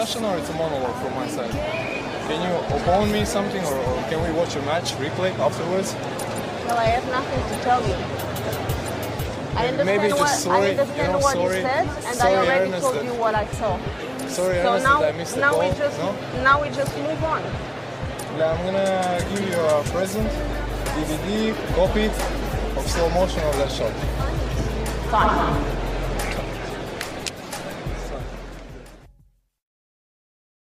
We 0.07 0.13
have 0.13 0.23
a 0.23 0.23
discussion 0.23 0.25
or 0.25 0.39
it's 0.39 0.51
a 0.51 0.55
monologue 0.55 1.03
from 1.03 1.15
my 1.15 1.27
side? 1.29 1.51
Can 1.51 2.41
you 2.43 2.77
oppose 2.77 3.13
me 3.13 3.25
something 3.25 3.65
or, 3.65 3.75
or 3.75 4.03
can 4.09 4.23
we 4.23 4.39
watch 4.39 4.55
a 4.55 4.63
match 4.63 4.93
replay 4.95 5.37
afterwards? 5.39 5.95
Well, 6.67 6.79
I 6.79 6.85
have 6.85 7.07
nothing 7.11 7.57
to 7.57 7.65
tell 7.65 7.83
you. 7.83 7.95
I 9.57 9.69
understand 9.69 9.87
Maybe 9.87 10.09
just 10.09 10.21
what 10.21 10.29
sorry, 10.29 10.67
I 10.67 10.71
understand 10.71 10.97
you 10.97 11.13
know, 11.13 11.19
what 11.19 11.33
sorry. 11.33 11.57
you 11.57 11.63
said, 11.63 11.87
and 11.89 12.17
Sorry, 12.17 12.35
I 12.35 12.37
already 12.37 12.71
Ernest, 12.71 12.83
told 12.83 13.05
you 13.05 13.15
what 13.15 13.35
I 13.35 13.47
saw. 13.47 13.79
Sorry, 14.29 14.29
so 14.29 14.69
Ernest, 14.69 14.85
now, 14.85 15.01
that 15.01 15.15
I 15.15 15.17
missed 15.17 15.35
the 15.35 15.41
now 15.41 15.59
we 15.59 15.69
just 15.71 15.99
no? 15.99 16.43
now 16.43 16.63
we 16.63 16.69
just 16.69 16.97
move 16.99 17.25
on. 17.25 17.43
Yeah, 18.37 18.53
I'm 18.53 18.65
gonna 18.67 19.27
give 19.31 19.49
you 19.49 19.57
a 19.57 19.83
present, 19.91 20.29
DVD, 20.95 21.75
copy 21.75 22.07
of 22.79 22.87
slow 22.87 23.09
motion 23.11 23.43
of 23.43 23.57
that 23.57 23.73
shot. 23.73 23.93
Fine. 25.11 25.76